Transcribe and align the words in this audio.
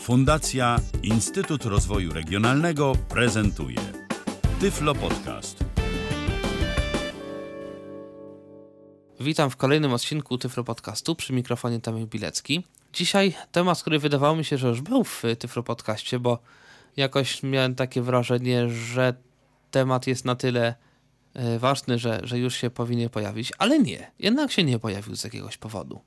Fundacja 0.00 0.80
Instytut 1.02 1.64
Rozwoju 1.64 2.12
Regionalnego 2.12 2.92
prezentuje 3.08 3.76
Tyflo 4.60 4.94
Podcast. 4.94 5.64
Witam 9.20 9.50
w 9.50 9.56
kolejnym 9.56 9.92
odcinku 9.92 10.38
Tyflo 10.38 10.64
Podcastu 10.64 11.14
przy 11.14 11.32
mikrofonie 11.32 11.80
Tomek 11.80 12.06
Bilecki. 12.06 12.64
Dzisiaj 12.92 13.34
temat, 13.52 13.80
który 13.80 13.98
wydawało 13.98 14.36
mi 14.36 14.44
się, 14.44 14.58
że 14.58 14.68
już 14.68 14.80
był 14.80 15.04
w 15.04 15.22
Tyflo 15.38 15.62
Podcaście, 15.62 16.18
bo 16.18 16.38
jakoś 16.96 17.42
miałem 17.42 17.74
takie 17.74 18.02
wrażenie, 18.02 18.70
że 18.70 19.14
temat 19.70 20.06
jest 20.06 20.24
na 20.24 20.34
tyle 20.34 20.74
e, 21.34 21.58
ważny, 21.58 21.98
że, 21.98 22.20
że 22.22 22.38
już 22.38 22.54
się 22.54 22.70
powinien 22.70 23.08
pojawić, 23.08 23.52
ale 23.58 23.78
nie, 23.78 24.10
jednak 24.18 24.52
się 24.52 24.64
nie 24.64 24.78
pojawił 24.78 25.16
z 25.16 25.24
jakiegoś 25.24 25.56
powodu. 25.56 26.00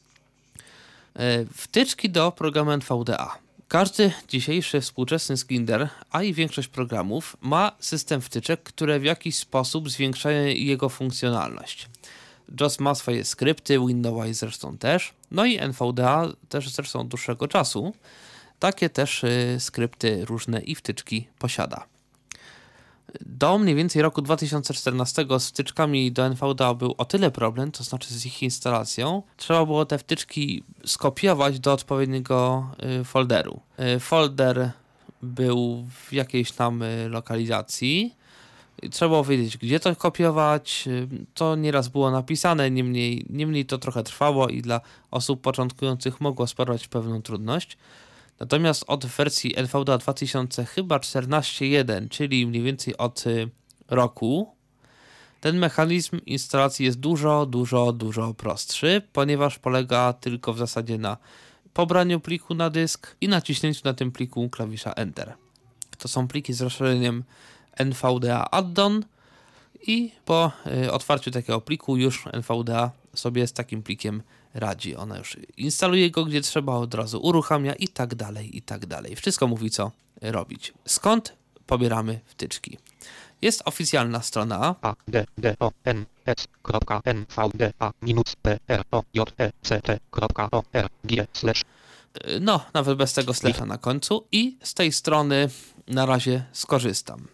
E, 1.15 1.45
wtyczki 1.45 2.09
do 2.09 2.31
programu 2.31 2.71
NVDA. 2.71 3.42
Każdy 3.73 4.11
dzisiejszy 4.27 4.81
współczesny 4.81 5.37
Skinder, 5.37 5.89
a 6.11 6.23
i 6.23 6.33
większość 6.33 6.67
programów 6.67 7.37
ma 7.41 7.71
system 7.79 8.21
wtyczek, 8.21 8.63
które 8.63 8.99
w 8.99 9.03
jakiś 9.03 9.35
sposób 9.35 9.89
zwiększają 9.89 10.45
jego 10.45 10.89
funkcjonalność. 10.89 11.89
JOS 12.59 12.79
ma 12.79 12.95
swoje 12.95 13.25
skrypty, 13.25 13.79
Windows 13.79 14.37
zresztą 14.37 14.77
też, 14.77 15.13
no 15.31 15.45
i 15.45 15.59
NVDA 15.59 16.27
też 16.49 16.69
zresztą 16.69 16.99
od 16.99 17.07
dłuższego 17.07 17.47
czasu. 17.47 17.93
Takie 18.59 18.89
też 18.89 19.23
y, 19.23 19.57
skrypty 19.59 20.25
różne 20.25 20.61
i 20.61 20.75
wtyczki 20.75 21.27
posiada. 21.39 21.85
Do 23.21 23.57
mniej 23.57 23.75
więcej 23.75 24.01
roku 24.01 24.21
2014 24.21 25.25
z 25.39 25.49
wtyczkami 25.49 26.11
do 26.11 26.25
NVDA 26.25 26.73
był 26.73 26.95
o 26.97 27.05
tyle 27.05 27.31
problem, 27.31 27.71
to 27.71 27.83
znaczy 27.83 28.13
z 28.13 28.25
ich 28.25 28.43
instalacją. 28.43 29.23
Trzeba 29.37 29.65
było 29.65 29.85
te 29.85 29.97
wtyczki 29.97 30.63
skopiować 30.85 31.59
do 31.59 31.73
odpowiedniego 31.73 32.67
y, 33.01 33.03
folderu. 33.03 33.59
Y, 33.95 33.99
folder 33.99 34.71
był 35.21 35.85
w 35.89 36.13
jakiejś 36.13 36.51
tam 36.51 36.81
y, 36.81 37.09
lokalizacji. 37.09 38.15
Trzeba 38.91 39.09
było 39.09 39.23
wiedzieć, 39.23 39.57
gdzie 39.57 39.79
to 39.79 39.95
kopiować. 39.95 40.89
To 41.33 41.55
nieraz 41.55 41.87
było 41.87 42.11
napisane, 42.11 42.71
niemniej, 42.71 43.25
niemniej 43.29 43.65
to 43.65 43.77
trochę 43.77 44.03
trwało 44.03 44.49
i 44.49 44.61
dla 44.61 44.81
osób 45.11 45.41
początkujących 45.41 46.21
mogło 46.21 46.47
sprawiać 46.47 46.87
pewną 46.87 47.21
trudność. 47.21 47.77
Natomiast 48.39 48.83
od 48.87 49.05
wersji 49.05 49.53
NVDA 49.57 49.97
2000 49.97 50.65
chyba 50.65 50.97
14.1, 50.97 52.09
czyli 52.09 52.47
mniej 52.47 52.63
więcej 52.63 52.97
od 52.97 53.27
y, 53.27 53.49
roku, 53.87 54.55
ten 55.41 55.57
mechanizm 55.57 56.19
instalacji 56.25 56.85
jest 56.85 56.99
dużo, 56.99 57.45
dużo, 57.45 57.93
dużo 57.93 58.33
prostszy, 58.33 59.01
ponieważ 59.13 59.59
polega 59.59 60.13
tylko 60.13 60.53
w 60.53 60.57
zasadzie 60.57 60.97
na 60.97 61.17
pobraniu 61.73 62.19
pliku 62.19 62.55
na 62.55 62.69
dysk 62.69 63.15
i 63.21 63.27
naciśnięciu 63.27 63.81
na 63.83 63.93
tym 63.93 64.11
pliku 64.11 64.49
klawisza 64.49 64.93
Enter. 64.93 65.33
To 65.97 66.07
są 66.07 66.27
pliki 66.27 66.53
z 66.53 66.61
rozszerzeniem 66.61 67.23
NVDA 67.77 68.47
Addon 68.51 69.05
i 69.87 70.11
po 70.25 70.51
y, 70.83 70.91
otwarciu 70.91 71.31
takiego 71.31 71.61
pliku 71.61 71.97
już 71.97 72.25
NVDA 72.33 72.91
sobie 73.13 73.47
z 73.47 73.53
takim 73.53 73.83
plikiem 73.83 74.23
radzi. 74.53 74.95
Ona 74.95 75.17
już 75.17 75.37
instaluje 75.57 76.11
go 76.11 76.25
gdzie 76.25 76.41
trzeba, 76.41 76.75
od 76.75 76.93
razu 76.93 77.19
uruchamia 77.19 77.73
i 77.73 77.87
tak 77.87 78.15
dalej, 78.15 78.57
i 78.57 78.61
tak 78.61 78.85
dalej. 78.85 79.15
Wszystko 79.15 79.47
mówi 79.47 79.69
co 79.69 79.91
robić. 80.21 80.73
Skąd 80.85 81.33
pobieramy 81.67 82.19
wtyczki? 82.25 82.77
Jest 83.41 83.61
oficjalna 83.65 84.21
strona 84.21 84.75
a 84.81 84.95
d 85.07 85.25
d 85.37 85.55
o 85.59 85.71
n 85.83 86.05
s 86.25 86.47
n 87.03 87.25
v 87.35 87.49
d 87.53 87.73
a 87.79 87.91
minus 88.01 88.35
p 88.41 88.59
r 88.67 88.83
o 88.91 89.03
j 89.13 89.31
e 89.37 89.51
c 89.61 89.81
t 89.81 89.99
o 90.51 90.63
r 90.73 90.89
g 91.03 91.27
slash 91.33 91.61
no, 92.41 92.65
nawet 92.73 92.97
bez 92.97 93.13
tego 93.13 93.33
slasha 93.33 93.65
na 93.65 93.77
końcu 93.77 94.27
i 94.31 94.57
z 94.63 94.73
tej 94.73 94.91
strony 94.91 95.49
na 95.87 96.05
razie 96.05 96.45
skorzystam. 96.51 97.27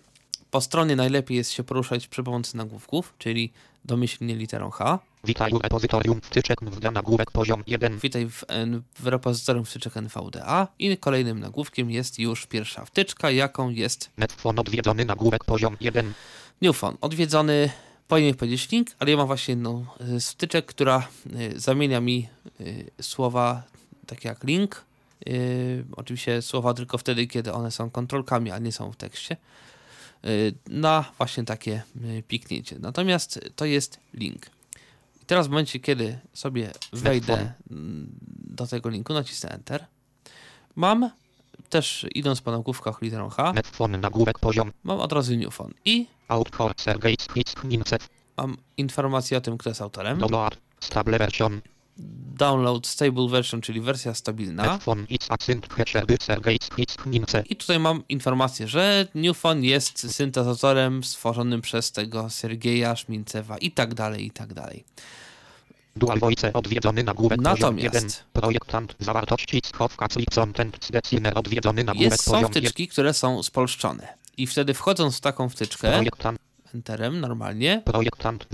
Po 0.52 0.62
stronie 0.62 0.96
najlepiej 0.96 1.38
jest 1.38 1.52
się 1.52 1.64
poruszać 1.64 2.08
przy 2.08 2.24
pomocy 2.24 2.58
nagłówków, 2.58 3.14
czyli 3.18 3.52
domyślnie 3.86 4.36
literą 4.36 4.70
H. 4.70 5.00
Witaj 5.24 5.52
w 5.52 5.62
repozytorium 5.62 6.22
wtyczek 6.22 6.62
NVDA 6.62 6.92
nagłówek 6.92 7.32
poziom 7.32 7.64
1. 7.68 8.00
Witaj 8.00 8.30
w, 8.30 8.44
N- 8.48 8.82
w 9.00 9.08
repozytorium 9.08 9.66
wtyczek 9.66 9.98
NVDA 9.98 10.68
i 10.80 10.98
kolejnym 10.98 11.40
nagłówkiem 11.40 11.92
jest 11.92 12.20
już 12.20 12.46
pierwsza 12.48 12.86
wtyczka, 12.86 13.32
jaką 13.32 13.70
jest 13.70 14.10
Netfon 14.18 14.60
odwiedzony 14.60 15.06
nagłówek 15.06 15.44
poziom 15.44 15.78
1. 15.82 16.14
Newfon. 16.62 16.98
Odwiedzony, 17.02 17.70
powinien 18.08 18.36
powiedzieć 18.36 18.72
link, 18.72 18.88
ale 19.00 19.12
ja 19.12 19.18
mam 19.18 19.28
właśnie 19.28 19.52
jedną 19.52 19.86
y, 20.16 20.22
z 20.22 20.32
wtyczek, 20.32 20.66
która 20.66 21.08
y, 21.56 21.60
zamienia 21.60 22.02
mi 22.02 22.28
y, 22.62 22.92
słowa 23.02 23.64
takie 24.08 24.28
jak 24.30 24.44
link. 24.44 24.86
y, 25.28 25.86
Oczywiście 25.96 26.42
słowa 26.42 26.74
tylko 26.74 26.98
wtedy, 26.98 27.28
kiedy 27.28 27.54
one 27.54 27.72
są 27.72 27.90
kontrolkami, 27.90 28.52
a 28.52 28.58
nie 28.60 28.72
są 28.72 28.92
w 28.92 28.96
tekście. 28.96 29.38
y, 30.26 30.54
Na 30.68 31.06
właśnie 31.18 31.44
takie 31.44 31.82
y, 32.06 32.24
piknięcie. 32.28 32.76
Natomiast 32.80 33.40
to 33.56 33.66
jest 33.66 34.00
link. 34.14 34.46
I 35.30 35.36
teraz 35.38 35.48
w 35.48 35.50
momencie, 35.50 35.80
kiedy 35.80 36.20
sobie 36.34 36.72
wejdę 36.94 37.54
do 38.30 38.68
tego 38.68 38.90
linku, 38.90 39.14
nacisnę 39.14 39.50
Enter. 39.50 39.86
Mam 40.76 41.10
też, 41.70 42.06
idąc 42.16 42.42
po 42.42 42.52
nagłówkach 42.52 43.02
literą 43.02 43.30
H, 43.30 43.54
nagłówek 44.02 44.40
poziom 44.40 44.72
mam 44.84 45.00
od 45.00 45.14
razu 45.14 45.34
i 45.86 46.08
Gates 46.86 47.28
Hits 47.34 47.64
Mincev 47.64 48.06
mam 48.38 48.58
informację 48.78 49.38
o 49.38 49.42
tym, 49.42 49.58
kto 49.58 49.70
jest 49.70 49.82
autorem. 49.82 50.20
Download 50.20 50.58
Stable 50.80 51.18
version 51.18 51.62
Download 52.40 52.88
Stable 52.88 53.28
Version, 53.28 53.62
czyli 53.62 53.82
wersja 53.82 54.14
stabilna. 54.14 54.80
I 57.50 57.56
tutaj 57.56 57.80
mam 57.80 58.04
informację, 58.10 58.68
że 58.68 59.08
Newfon 59.16 59.64
jest 59.64 60.16
syntezatorem 60.16 61.04
stworzonym 61.04 61.62
przez 61.62 61.92
tego 61.92 62.30
Sergeja 62.30 62.96
Szmincewa 62.96 63.58
i 63.58 63.72
tak 63.72 63.94
dalej, 63.94 64.26
i 64.26 64.32
tak 64.32 64.54
dalej. 64.54 64.86
Dual 65.96 66.20
Voice 66.20 66.54
odwiedzony 66.54 67.04
nagłówek 67.04 67.42
poziom 67.42 67.80
1. 67.80 67.94
Natomiast 67.94 68.24
Projektant 68.34 68.96
zawartości 69.00 69.62
schowka 69.66 70.08
Content 70.36 70.90
odwiedzony 71.36 71.84
nagłówek 71.84 72.12
jest, 72.12 72.24
są 72.24 72.32
poziom 72.32 72.50
1. 72.50 72.64
wtyczki, 72.64 72.88
które 72.88 73.14
są 73.14 73.44
spolszczone. 73.44 74.08
I 74.38 74.48
wtedy 74.48 74.74
wchodząc 74.74 75.18
w 75.18 75.22
taką 75.22 75.50
wtyczkę, 75.50 75.92
Projektant, 75.92 76.40
enterem 76.76 77.20
normalnie, 77.20 77.82
projektant 77.86 78.48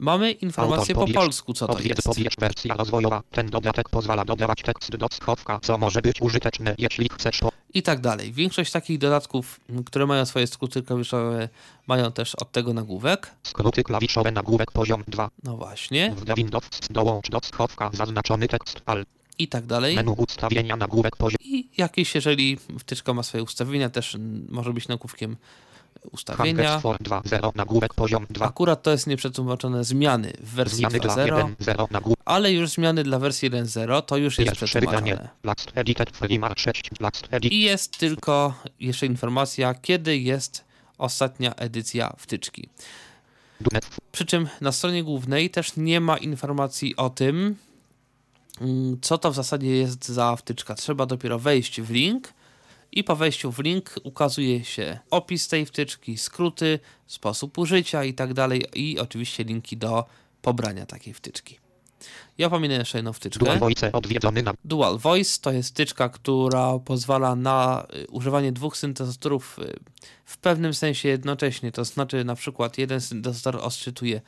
mamy 0.00 0.30
informację 0.32 0.94
po 0.94 1.06
polsku, 1.06 1.54
co 1.54 1.66
to 1.66 1.78
jest. 1.80 2.02
pobierz 2.02 2.34
wersja 2.38 2.74
rozwojowa. 2.74 3.22
Ten 3.30 3.46
dodatek 3.46 3.88
pozwala 3.88 4.24
dodawać 4.24 4.62
tekst 4.62 4.96
do 4.96 5.06
schowka, 5.12 5.60
co 5.62 5.78
może 5.78 6.02
być 6.02 6.22
użyteczne, 6.22 6.74
jeśli 6.78 7.08
chcesz. 7.08 7.40
I 7.74 7.82
tak 7.82 8.00
dalej. 8.00 8.32
Większość 8.32 8.72
takich 8.72 8.98
dodatków, 8.98 9.60
które 9.86 10.06
mają 10.06 10.26
swoje 10.26 10.46
skróty 10.46 10.82
klawiszowe, 10.82 11.48
mają 11.86 12.12
też 12.12 12.34
od 12.34 12.52
tego 12.52 12.72
nagłówek. 12.72 13.34
Skróty 13.42 13.82
klawiszowe 13.82 14.30
nagłówek 14.30 14.70
poziom 14.70 15.04
2. 15.08 15.30
No 15.44 15.56
właśnie. 15.56 16.14
W 16.16 16.34
Windows 16.34 16.64
dołącz 16.90 17.30
do 17.30 17.40
schowka 17.42 17.90
zaznaczony 17.92 18.48
tekst 18.48 18.82
al. 18.86 19.06
I 19.38 19.48
tak 19.48 19.66
dalej. 19.66 19.96
Menu 19.96 20.12
ustawienia 20.12 20.76
nagłówek 20.76 21.16
poziom. 21.16 21.36
I 21.44 21.68
jakieś, 21.76 22.14
jeżeli 22.14 22.58
wtyczka 22.78 23.14
ma 23.14 23.22
swoje 23.22 23.42
ustawienia, 23.42 23.90
też 23.90 24.16
może 24.48 24.72
być 24.72 24.88
nagłówkiem 24.88 25.36
ustawienia. 26.12 26.64
Hangers 26.64 26.82
for 26.82 26.96
2.0 26.98 27.50
nagłówek 27.54 27.94
poziom 27.94 28.26
2. 28.30 28.46
Akurat 28.46 28.82
to 28.82 28.90
jest 28.90 29.06
nieprzetłumaczone 29.06 29.84
zmiany 29.84 30.32
w 30.40 30.54
wersji 30.54 30.78
Zmiany 30.78 31.00
dla 31.00 31.14
2.0, 31.14 31.54
1.0 31.60 31.86
nagłówek. 31.90 32.18
ale 32.24 32.52
już 32.52 32.70
zmiany 32.70 33.04
dla 33.04 33.18
wersji 33.18 33.50
1.0 33.50 34.02
to 34.02 34.16
już 34.16 34.38
jest 34.38 34.52
przetłumaczone. 34.52 35.28
Last 35.44 35.72
edited 35.74 36.10
Freemar 36.10 36.58
6. 36.60 36.90
Last 37.00 37.26
edit. 37.30 37.52
I 37.52 37.60
jest 37.60 37.98
tylko 37.98 38.54
jeszcze 38.80 39.06
informacja, 39.06 39.74
kiedy 39.74 40.18
jest 40.18 40.64
ostatnia 40.98 41.54
edycja 41.54 42.14
wtyczki. 42.18 42.68
Przy 44.12 44.26
czym 44.26 44.48
na 44.60 44.72
stronie 44.72 45.04
głównej 45.04 45.50
też 45.50 45.76
nie 45.76 46.00
ma 46.00 46.16
informacji 46.16 46.96
o 46.96 47.10
tym, 47.10 47.56
mm, 48.60 48.98
co 49.02 49.18
to 49.18 49.30
w 49.30 49.34
zasadzie 49.34 49.76
jest 49.76 50.08
za 50.08 50.36
wtyczka. 50.36 50.74
Trzeba 50.74 51.06
dopiero 51.06 51.38
wejść 51.38 51.80
w 51.80 51.90
link 51.90 52.32
i 52.92 53.04
po 53.04 53.16
wejściu 53.16 53.52
w 53.52 53.58
link 53.58 53.94
ukazuje 54.02 54.64
się 54.64 54.98
opis 55.10 55.48
tej 55.48 55.66
wtyczki, 55.66 56.18
skróty, 56.18 56.78
sposób 57.06 57.58
użycia 57.58 58.04
i 58.04 58.14
tak 58.14 58.34
dalej 58.34 58.64
i 58.74 58.98
oczywiście 58.98 59.44
linki 59.44 59.76
do 59.76 60.04
pobrania 60.42 60.86
takiej 60.86 61.14
wtyczki. 61.14 61.58
Ja 62.38 62.50
pominę 62.50 62.74
jeszcze 62.74 62.98
jedną 62.98 63.12
wtyczkę. 63.12 63.44
Dual 63.44 63.58
Voice 63.58 63.92
odwiedzony 63.92 64.42
na 64.42 64.54
Dual 64.64 64.98
Voice 64.98 65.40
to 65.40 65.52
jest 65.52 65.70
wtyczka, 65.70 66.08
która 66.08 66.78
pozwala 66.78 67.36
na 67.36 67.86
y, 67.94 68.06
używanie 68.06 68.52
dwóch 68.52 68.76
syntezatorów 68.76 69.58
y, 69.58 69.78
w 70.24 70.38
pewnym 70.38 70.74
sensie 70.74 71.08
jednocześnie. 71.08 71.72
To 71.72 71.84
znaczy, 71.84 72.24
na 72.24 72.34
przykład, 72.34 72.78
jeden 72.78 73.00
syntezator 73.00 73.56
odczytuje 73.56 74.20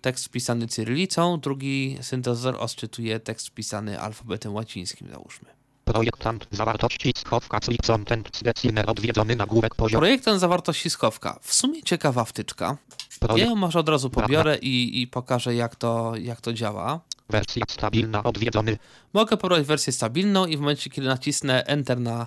tekst 0.00 0.28
pisany 0.28 0.68
cyrylicą, 0.68 1.40
drugi 1.40 1.98
syntezator 2.00 2.62
odczytuje 2.62 3.20
tekst 3.20 3.50
pisany 3.50 4.00
alfabetem 4.00 4.54
łacińskim, 4.54 5.08
załóżmy. 5.10 5.59
Projektant 5.92 6.46
zawartości 6.50 7.12
schowka 7.16 7.60
Click 7.60 7.86
Content 7.86 8.42
Designer 8.42 8.90
odwiedzony 8.90 9.36
nagłówek 9.36 9.74
poziom. 9.74 10.00
Projektant 10.00 10.40
zawartości 10.40 10.90
schowka. 10.90 11.38
W 11.42 11.54
sumie 11.54 11.82
ciekawa 11.82 12.24
wtyczka. 12.24 12.76
Ja 13.22 13.28
Projekt 13.28 13.50
ją 13.50 13.56
może 13.56 13.78
od 13.78 13.88
razu 13.88 14.10
pobiorę 14.10 14.58
i, 14.58 15.02
i 15.02 15.06
pokażę, 15.06 15.54
jak 15.54 15.76
to, 15.76 16.12
jak 16.16 16.40
to 16.40 16.52
działa. 16.52 17.00
wersja 17.28 17.64
stabilna 17.68 18.22
odwiedzony. 18.22 18.78
Mogę 19.12 19.36
pobrać 19.36 19.66
wersję 19.66 19.92
stabilną 19.92 20.46
i 20.46 20.56
w 20.56 20.60
momencie, 20.60 20.90
kiedy 20.90 21.06
nacisnę 21.08 21.64
Enter 21.66 22.00
na 22.00 22.26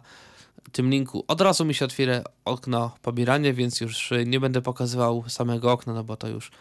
tym 0.72 0.90
linku 0.90 1.26
od 1.28 1.42
razu 1.42 1.66
mi 1.66 1.74
się 1.74 1.86
otwiera 1.86 2.22
okno 2.46 2.96
pobierania, 3.02 3.54
więc 3.54 3.82
już 3.82 4.14
nie 4.26 4.40
będę 4.40 4.62
pokazywał 4.62 5.24
samego 5.28 5.72
okna, 5.72 5.94
no 5.94 6.04
bo 6.04 6.18
to 6.18 6.28
już 6.28 6.52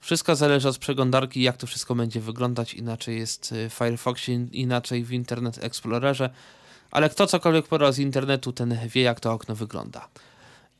wszystko 0.00 0.36
zależy 0.36 0.68
od 0.68 0.78
przeglądarki, 0.78 1.42
jak 1.42 1.56
to 1.56 1.66
wszystko 1.66 1.94
będzie 1.94 2.20
wyglądać. 2.20 2.74
Inaczej 2.74 3.18
jest 3.18 3.54
w 3.70 3.72
Firefoxie, 3.72 4.34
inaczej 4.52 5.04
w 5.04 5.12
Internet 5.12 5.64
Explorerze, 5.64 6.30
ale 6.90 7.10
kto 7.10 7.26
cokolwiek 7.26 7.66
pora 7.66 7.92
z 7.92 7.98
internetu, 7.98 8.52
ten 8.52 8.78
wie, 8.88 9.02
jak 9.02 9.20
to 9.20 9.32
okno 9.32 9.54
wygląda. 9.54 10.08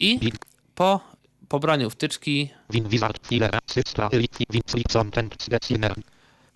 I 0.01 0.31
po 0.75 1.01
pobraniu 1.49 1.91
wtyczki 1.91 2.51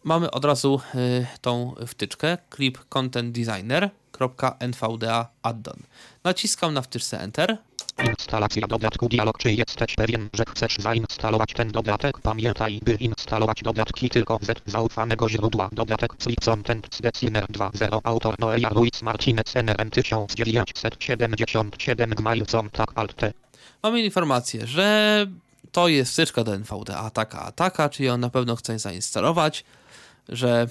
mamy 0.04 0.30
od 0.30 0.44
razu 0.44 0.80
y, 0.94 1.26
tą 1.40 1.74
wtyczkę 1.86 2.38
clip 2.56 2.78
content 2.88 3.32
designer.nvda 3.32 5.28
addon. 5.42 5.82
Naciskam 6.24 6.74
na 6.74 6.82
wtyczce 6.82 7.20
Enter. 7.20 7.58
Instalacja 8.08 8.66
dodatku 8.66 9.08
dialog 9.08 9.38
Czy 9.38 9.52
jesteś 9.52 9.94
pewien, 9.94 10.28
że 10.32 10.44
chcesz 10.48 10.76
zainstalować 10.78 11.52
ten 11.52 11.68
dodatek? 11.68 12.18
Pamiętaj, 12.18 12.80
by 12.82 12.92
instalować 12.92 13.62
dodatki 13.62 14.10
tylko 14.10 14.38
z 14.42 14.70
zaufanego 14.70 15.28
źródła. 15.28 15.68
Dodatek 15.72 16.16
Clip 16.18 16.40
Content 16.40 16.88
Designer 17.00 17.46
2.0 17.46 18.00
Autor 18.04 18.38
Noelia 18.38 18.68
Ruiz 18.68 19.02
Martinez 19.02 19.56
NRM 19.56 19.90
1977 19.90 22.10
Gmail 22.10 22.46
tak 22.72 22.90
Alt 22.94 23.20
Mamy 23.82 24.02
informację, 24.02 24.66
że 24.66 25.26
to 25.72 25.88
jest 25.88 26.12
wtyczka 26.12 26.44
do 26.44 26.54
NVDA 26.54 27.10
taka, 27.10 27.42
a 27.42 27.52
taka, 27.52 27.88
czyli 27.88 28.08
on 28.08 28.20
na 28.20 28.30
pewno 28.30 28.56
chce 28.56 28.78
zainstalować, 28.78 29.64
że 30.28 30.68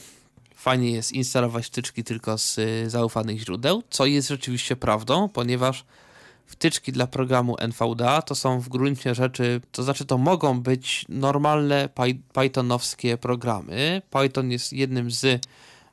fajnie 0.56 0.92
jest 0.92 1.12
instalować 1.12 1.66
wtyczki 1.66 2.04
tylko 2.04 2.38
z 2.38 2.60
zaufanych 2.88 3.40
źródeł, 3.40 3.84
co 3.90 4.06
jest 4.06 4.28
rzeczywiście 4.28 4.76
prawdą, 4.76 5.30
ponieważ 5.30 5.86
wtyczki 6.50 6.92
dla 6.92 7.08
programu 7.08 7.56
NVDA 7.60 8.22
to 8.22 8.36
są 8.36 8.60
w 8.60 8.70
gruncie 8.70 9.16
rzeczy, 9.16 9.62
to 9.72 9.84
znaczy 9.84 10.06
to 10.06 10.18
mogą 10.18 10.62
być 10.62 11.06
normalne 11.10 11.90
py 11.90 12.20
pythonowskie 12.34 13.18
programy. 13.18 14.02
Python 14.10 14.52
jest 14.52 14.74
jednym 14.74 15.12
z 15.12 15.46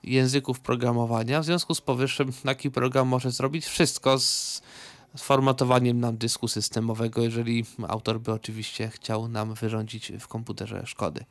języków 0.02 0.60
programowania, 0.60 1.40
w 1.40 1.44
związku 1.44 1.74
z 1.74 1.80
powyższym 1.80 2.32
taki 2.32 2.70
program 2.70 3.08
może 3.08 3.30
zrobić 3.30 3.66
wszystko 3.66 4.18
z 4.18 4.62
formatowaniem 5.18 6.00
nam 6.00 6.16
dysku 6.16 6.48
systemowego, 6.48 7.22
jeżeli 7.22 7.64
autor 7.88 8.20
by 8.20 8.32
oczywiście 8.32 8.88
chciał 8.88 9.28
nam 9.28 9.54
wyrządzić 9.54 10.12
w 10.20 10.28
komputerze 10.28 10.82
szkody. 10.86 11.24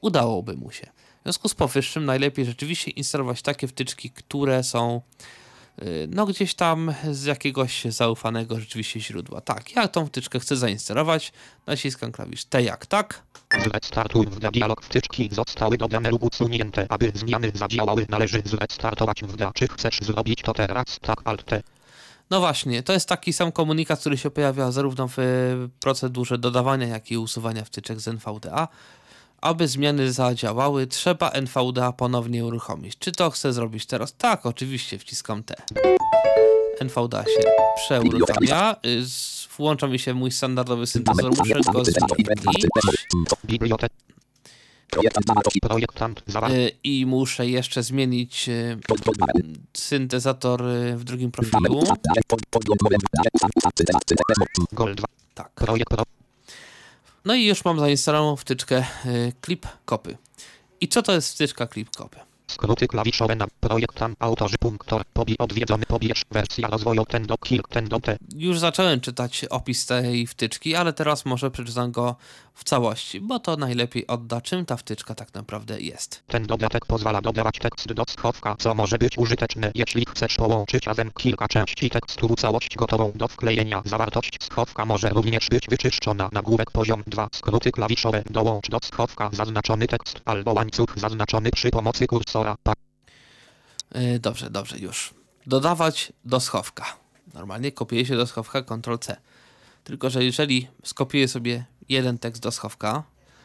Udałoby 0.00 0.56
mu 0.56 0.70
się. 0.70 0.86
W 1.20 1.22
związku 1.22 1.48
z 1.48 1.54
powyższym 1.54 2.04
najlepiej 2.04 2.44
rzeczywiście 2.44 2.90
instalować 2.90 3.42
takie 3.42 3.68
wtyczki, 3.68 4.10
które 4.10 4.64
są 4.64 5.00
no 6.08 6.26
gdzieś 6.26 6.54
tam 6.54 6.94
z 7.12 7.24
jakiegoś 7.24 7.84
zaufanego 7.84 8.60
rzeczywiście 8.60 9.00
źródła. 9.00 9.40
Tak, 9.40 9.76
ja 9.76 9.88
tą 9.88 10.06
wtyczkę 10.06 10.40
chcę 10.40 10.56
zainstalować, 10.56 11.32
naciskam 11.66 12.12
klawisz 12.12 12.44
T 12.44 12.62
jak 12.62 12.86
tak. 12.86 13.22
Zrestartuj 13.64 14.26
w 14.26 14.38
dialog 14.38 14.82
wtyczki 14.82 15.28
zostały 15.32 15.78
dodane 15.78 16.10
lub 16.10 16.22
usunięte. 16.22 16.86
Aby 16.88 17.12
zmiany 17.14 17.52
zadziałały 17.54 18.06
należy 18.08 18.42
zrestartować 18.44 19.22
w 19.22 19.52
Czy 19.54 19.68
chcesz 19.68 20.00
zrobić 20.00 20.42
to 20.42 20.54
teraz? 20.54 20.98
Tak, 21.00 21.20
Alt 21.24 21.44
T. 21.44 21.62
No 22.30 22.40
właśnie, 22.40 22.82
to 22.82 22.92
jest 22.92 23.08
taki 23.08 23.32
sam 23.32 23.52
komunikat, 23.52 24.00
który 24.00 24.18
się 24.18 24.30
pojawia 24.30 24.70
zarówno 24.70 25.08
w 25.16 25.18
procedurze 25.80 26.38
dodawania, 26.38 26.86
jak 26.86 27.10
i 27.10 27.18
usuwania 27.18 27.64
wtyczek 27.64 28.00
z 28.00 28.08
NVDA. 28.08 28.68
Aby 29.40 29.68
zmiany 29.68 30.12
zadziałały, 30.12 30.86
trzeba 30.86 31.30
NVDA 31.30 31.92
ponownie 31.92 32.44
uruchomić. 32.44 32.98
Czy 32.98 33.12
to 33.12 33.30
chcę 33.30 33.52
zrobić 33.52 33.86
teraz? 33.86 34.14
Tak, 34.16 34.46
oczywiście, 34.46 34.98
wciskam 34.98 35.42
T. 35.42 35.54
NVDA 36.80 37.24
się 37.24 37.50
przeuruchamia. 37.76 38.76
Włącza 39.56 39.86
mi 39.86 39.98
się 39.98 40.14
mój 40.14 40.30
standardowy 40.30 40.86
syntezor. 40.86 41.30
Muszę 41.38 41.60
go 41.72 41.84
zmienić. 41.84 42.66
Y, 46.50 46.70
I 46.84 47.06
muszę 47.06 47.46
jeszcze 47.48 47.82
zmienić 47.82 48.48
y, 48.48 48.78
syntezator 49.74 50.66
y, 50.66 50.96
w 50.96 51.04
drugim 51.04 51.30
profilu. 51.30 51.82
Tak. 55.34 55.50
No 57.24 57.34
i 57.34 57.44
już 57.44 57.64
mam 57.64 57.80
zainstalowaną 57.80 58.36
wtyczkę 58.36 58.84
Clip 59.44 59.66
Copy. 59.84 60.16
I 60.80 60.88
co 60.88 61.02
to 61.02 61.12
jest 61.12 61.34
wtyczka 61.34 61.66
Clip 61.66 61.90
Copy? 61.90 62.20
Skróty 62.46 62.88
klawiszowe 62.88 63.36
na 63.36 63.46
projektant 63.60 64.16
autorzy 64.20 64.58
punktor 64.58 65.04
pobi 65.12 65.38
odwiedzony 65.38 65.86
pobierz 65.86 66.22
wersja 66.30 66.68
rozwoju 66.68 67.04
ten 67.04 67.26
do 67.26 67.38
kilk 67.38 67.68
ten 67.68 67.88
do 67.88 68.00
te. 68.00 68.16
Już 68.36 68.58
zacząłem 68.58 69.00
czytać 69.00 69.44
opis 69.44 69.86
tej 69.86 70.26
wtyczki, 70.26 70.74
ale 70.74 70.92
teraz 70.92 71.24
może 71.24 71.50
przeczytam 71.50 71.92
go 71.92 72.16
w 72.58 72.64
całości, 72.64 73.20
bo 73.20 73.38
to 73.38 73.56
najlepiej 73.56 74.06
odda 74.06 74.40
czym 74.40 74.66
ta 74.66 74.76
wtyczka 74.76 75.14
tak 75.14 75.34
naprawdę 75.34 75.80
jest. 75.80 76.22
Ten 76.26 76.46
dodatek 76.46 76.86
pozwala 76.86 77.20
dodawać 77.20 77.58
tekst 77.58 77.92
do 77.92 78.04
schowka, 78.08 78.56
co 78.58 78.74
może 78.74 78.98
być 78.98 79.18
użyteczne, 79.18 79.70
jeśli 79.74 80.04
chcesz 80.06 80.36
połączyć 80.36 80.86
razem 80.86 81.10
kilka 81.10 81.48
części 81.48 81.90
tekstu 81.90 82.36
całość 82.36 82.76
gotową 82.76 83.12
do 83.14 83.28
wklejenia. 83.28 83.82
Zawartość 83.84 84.38
schowka 84.40 84.84
może 84.84 85.08
również 85.08 85.48
być 85.48 85.66
wyczyszczona. 85.68 86.28
Nagłówek 86.32 86.70
poziom 86.70 87.02
2. 87.06 87.28
Skróty 87.32 87.72
klawiszowe 87.72 88.22
dołącz 88.30 88.68
do 88.68 88.78
schowka 88.82 89.30
zaznaczony 89.32 89.86
tekst 89.86 90.20
albo 90.24 90.52
łańcuch 90.52 90.98
zaznaczony 90.98 91.50
przy 91.50 91.70
pomocy 91.70 92.06
kursora. 92.06 92.56
Yy, 93.94 94.18
dobrze, 94.18 94.50
dobrze, 94.50 94.78
już. 94.78 95.14
Dodawać 95.46 96.12
do 96.24 96.40
schowka. 96.40 96.84
Normalnie 97.34 97.72
kopiuje 97.72 98.06
się 98.06 98.16
do 98.16 98.26
schowka 98.26 98.62
Ctrl-C. 98.62 99.16
Tylko, 99.84 100.10
że 100.10 100.24
jeżeli 100.24 100.68
skopiuję 100.84 101.28
sobie 101.28 101.64
jeden 101.88 102.18
tekst 102.18 102.42
do 102.42 102.52
schowka, 102.52 103.02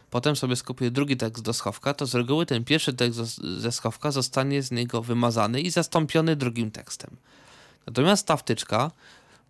potem 0.10 0.36
sobie 0.36 0.56
skopiuję 0.56 0.92
drugi 0.92 1.18
tekst 1.18 1.44
do 1.44 1.54
schowka, 1.54 1.94
to 1.94 2.06
z 2.06 2.16
reguły 2.16 2.46
ten 2.46 2.64
pierwszy 2.64 2.94
tekst 2.94 3.20
ze 3.60 3.72
schowka 3.72 4.12
zostanie 4.12 4.62
z 4.62 4.72
niego 4.72 5.02
wymazany 5.02 5.62
i 5.62 5.70
zastąpiony 5.70 6.36
drugim 6.36 6.72
tekstem. 6.72 7.18
Natomiast 7.88 8.28
ta 8.28 8.38
wtyczka 8.38 8.92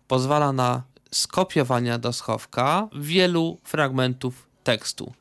pozwala 0.08 0.52
na 0.52 0.82
skopiowanie 1.10 1.98
do 1.98 2.12
schowka 2.12 2.88
wielu 2.96 3.58
fragmentów 3.64 4.46
tekstu. 4.64 5.12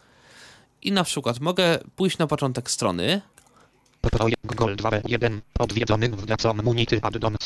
I 0.82 0.92
na 0.92 1.04
przykład 1.04 1.40
mogę 1.40 1.80
pójść 1.96 2.18
na 2.18 2.28
początek 2.28 2.72
strony, 2.72 3.22
Projekt 4.12 4.56
Gold 4.56 4.82
2.1 4.82 5.40
odwiedzony 5.60 6.10
w 6.10 6.26
Community 6.36 7.00
Addons. 7.02 7.38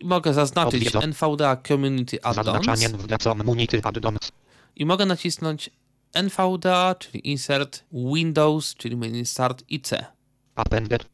i 0.00 0.06
mogę 0.06 0.34
zaznaczyć 0.34 0.94
NVDA 0.94 1.56
Community 1.56 2.22
Addons 2.22 2.46
Zaznaczanie 2.46 2.88
w 2.88 3.22
Community 3.22 3.80
Addons. 3.84 4.32
I 4.76 4.86
mogę 4.86 5.06
nacisnąć 5.06 5.70
NVDA, 6.12 6.94
czyli 6.94 7.30
Insert, 7.30 7.84
Windows, 7.92 8.74
czyli 8.74 8.96
Menu 8.96 9.26
Start 9.26 9.64
i 9.68 9.80
C. 9.80 10.06
Appended. 10.54 11.06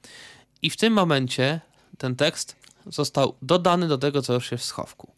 I 0.62 0.70
w 0.70 0.76
tym 0.76 0.92
momencie 0.92 1.60
ten 1.98 2.16
tekst 2.16 2.56
został 2.86 3.34
dodany 3.42 3.88
do 3.88 3.98
tego, 3.98 4.22
co 4.22 4.34
już 4.34 4.52
jest 4.52 4.64
w 4.64 4.66
schowku. 4.66 5.12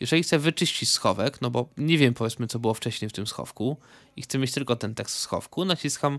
Jeżeli 0.00 0.22
chcę 0.22 0.38
wyczyścić 0.38 0.90
schowek, 0.90 1.40
no 1.40 1.50
bo 1.50 1.68
nie 1.76 1.98
wiem 1.98 2.14
powiedzmy, 2.14 2.46
co 2.46 2.58
było 2.58 2.74
wcześniej 2.74 3.08
w 3.08 3.12
tym 3.12 3.26
schowku 3.26 3.76
i 4.16 4.22
chcę 4.22 4.38
mieć 4.38 4.52
tylko 4.52 4.76
ten 4.76 4.94
tekst 4.94 5.16
w 5.16 5.18
schowku, 5.18 5.64
naciskam 5.64 6.18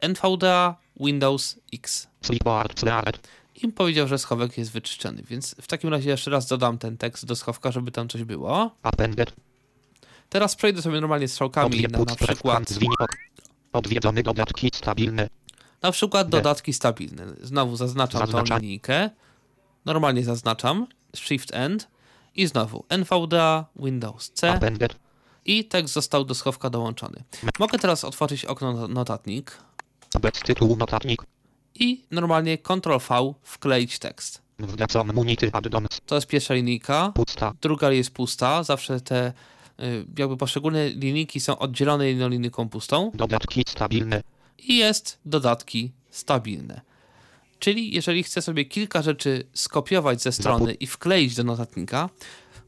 NVDA 0.00 0.76
Windows 1.00 1.56
X 1.72 2.08
Clipboard 2.22 2.80
Cleared. 2.80 3.28
i 3.54 3.68
powiedział, 3.68 4.08
że 4.08 4.18
schowek 4.18 4.58
jest 4.58 4.72
wyczyszczony. 4.72 5.22
Więc 5.22 5.54
w 5.60 5.66
takim 5.66 5.90
razie 5.90 6.10
jeszcze 6.10 6.30
raz 6.30 6.46
dodam 6.46 6.78
ten 6.78 6.96
tekst 6.96 7.24
do 7.26 7.36
schowka, 7.36 7.72
żeby 7.72 7.90
tam 7.90 8.08
coś 8.08 8.24
było. 8.24 8.76
Appended. 8.82 9.32
Teraz 10.28 10.56
przejdę 10.56 10.82
sobie 10.82 11.00
normalnie 11.00 11.28
strzałkami 11.28 11.82
na, 11.82 11.98
na 11.98 12.16
przykład 12.16 12.64
Odwiedzony 13.72 14.22
dodatki 14.22 14.70
stabilne. 14.74 15.28
Na 15.82 15.92
przykład 15.92 16.28
dodatki 16.28 16.72
stabilne. 16.72 17.26
Znowu 17.42 17.76
zaznaczam 17.76 18.20
Zaznacza. 18.20 18.54
tą 18.54 18.60
linijkę. 18.60 19.10
Normalnie 19.84 20.24
zaznaczam. 20.24 20.86
Shift 21.16 21.54
End. 21.54 21.88
I 22.34 22.46
znowu 22.46 22.84
NVDA, 22.88 23.66
Windows 23.76 24.30
C. 24.30 24.60
I 25.44 25.64
tekst 25.64 25.94
został 25.94 26.24
do 26.24 26.34
schowka 26.34 26.70
dołączony. 26.70 27.24
Mogę 27.58 27.78
teraz 27.78 28.04
otworzyć 28.04 28.44
okno 28.44 28.72
no- 28.72 28.88
notatnik. 28.88 29.58
Bez 30.20 30.32
tytułu 30.32 30.76
notatnik. 30.76 31.22
I 31.74 32.04
normalnie 32.10 32.58
Ctrl 32.58 32.98
V 33.08 33.34
wkleić 33.42 33.98
tekst. 33.98 34.42
To 36.06 36.14
jest 36.14 36.26
pierwsza 36.26 36.54
linijka. 36.54 37.12
Pusta. 37.14 37.52
Druga 37.60 37.90
jest 37.90 38.10
pusta. 38.10 38.62
Zawsze 38.62 39.00
te 39.00 39.32
jakby 40.18 40.36
poszczególne 40.36 40.88
linijki 40.88 41.40
są 41.40 41.58
oddzielone 41.58 42.08
jedną 42.08 42.28
linijką 42.28 42.68
pustą. 42.68 43.10
Dodatki 43.14 43.64
stabilne. 43.68 44.22
i 44.58 44.76
jest 44.76 45.18
dodatki 45.24 45.92
stabilne. 46.10 46.80
Czyli 47.58 47.94
jeżeli 47.94 48.22
chcę 48.22 48.42
sobie 48.42 48.64
kilka 48.64 49.02
rzeczy 49.02 49.46
skopiować 49.52 50.22
ze 50.22 50.32
strony 50.32 50.74
i 50.74 50.86
wkleić 50.86 51.34
do 51.34 51.44
notatnika, 51.44 52.08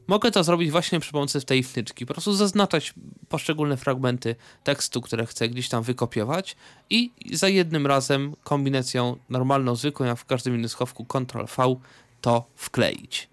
mogę 0.07 0.31
to 0.31 0.43
zrobić 0.43 0.71
właśnie 0.71 0.99
przy 0.99 1.11
pomocy 1.11 1.41
tej 1.41 1.63
wtyczki. 1.63 2.05
Po 2.05 2.13
prostu 2.13 2.33
zaznaczać 2.33 2.93
poszczególne 3.29 3.77
fragmenty 3.77 4.35
tekstu, 4.63 5.01
które 5.01 5.25
chcę 5.25 5.49
gdzieś 5.49 5.69
tam 5.69 5.83
wykopiować 5.83 6.55
i 6.89 7.11
za 7.33 7.49
jednym 7.49 7.87
razem 7.87 8.35
kombinacją 8.43 9.17
normalną, 9.29 9.75
zwykłą, 9.75 10.05
jak 10.05 10.17
w 10.17 10.25
każdym 10.25 10.55
innym 10.55 10.69
schowku 10.69 11.05
Ctrl 11.05 11.45
V 11.57 11.75
to 12.21 12.45
wkleić. 12.55 13.29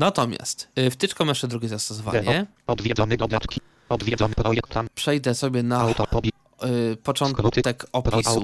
Natomiast 0.00 0.68
y, 0.78 0.90
wtyczką 0.90 1.26
jeszcze 1.26 1.48
drugie 1.48 1.68
zastosowanie. 1.68 2.46
Odwiedzony 2.66 3.16
dodatki. 3.16 3.60
Odwiedzony 3.88 4.34
projektant. 4.34 4.90
Przejdę 4.90 5.34
sobie 5.34 5.62
na 5.62 5.90
y, 5.90 6.96
początek 6.96 7.86
opisu. 7.92 8.40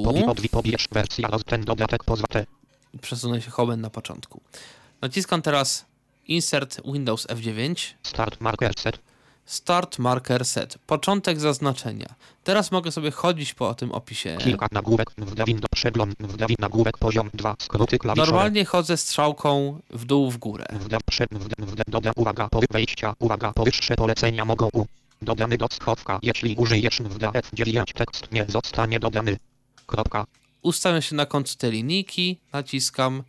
Wersja. 0.93 1.29
Ten 1.47 1.65
dodatek 1.65 2.01
te. 2.29 2.47
Przesunę 3.01 3.43
się 3.43 3.51
hobem 3.51 3.81
na 3.81 3.91
początku. 3.91 4.41
Naciskam 5.01 5.43
teraz 5.43 5.87
Insert 6.27 6.81
Windows 6.85 7.27
F9. 7.27 7.95
Start 8.03 8.41
marker 8.41 8.73
set. 8.79 8.99
Start 9.47 9.99
Marker 9.99 10.45
Set. 10.45 10.79
Początek 10.87 11.41
zaznaczenia. 11.41 12.15
Teraz 12.45 12.73
mogę 12.73 12.93
sobie 12.93 13.11
chodzić 13.11 13.55
po 13.55 13.75
tym 13.75 13.93
opisie. 13.93 14.37
Kilka 14.41 14.67
nagłówek. 14.73 15.11
Wdawin 15.19 15.61
do 15.61 15.69
przegląd. 15.75 16.15
Wdawin 16.21 16.57
nagłówek 16.59 16.99
poziom 16.99 17.31
2. 17.35 17.57
Skróty 17.59 17.99
klawiszowe. 17.99 18.31
Normalnie 18.31 18.65
chodzę 18.65 18.97
strzałką 18.97 19.81
w 19.91 20.05
dół, 20.05 20.31
w 20.31 20.39
górę. 20.39 20.67
Wda, 20.73 20.99
przed, 21.07 21.31
wda, 21.31 21.67
wda, 21.67 21.83
doda, 21.89 22.13
uwaga, 22.17 22.49
po 22.49 22.61
wejścia, 22.71 23.15
uwaga, 23.19 23.53
powyższe 23.53 23.95
polecenia 23.97 24.45
mogą 24.45 24.69
u. 24.73 24.87
Dodany 25.23 25.59
do 25.59 25.67
schowka, 25.73 26.19
jeśli 26.23 26.57
użyjesz 26.57 27.03
wda 27.03 27.31
F9 27.31 27.85
tekst 27.95 28.33
nie 28.33 28.47
zostanie 28.49 29.01
dodany. 29.01 29.37
Kropka. 29.87 30.27
Ustawiam 30.63 31.03
się 31.03 31.17
na 31.17 31.27
końcu 31.27 31.57
tej 31.57 31.73
linijki, 31.73 32.41
naciskam 32.53 33.23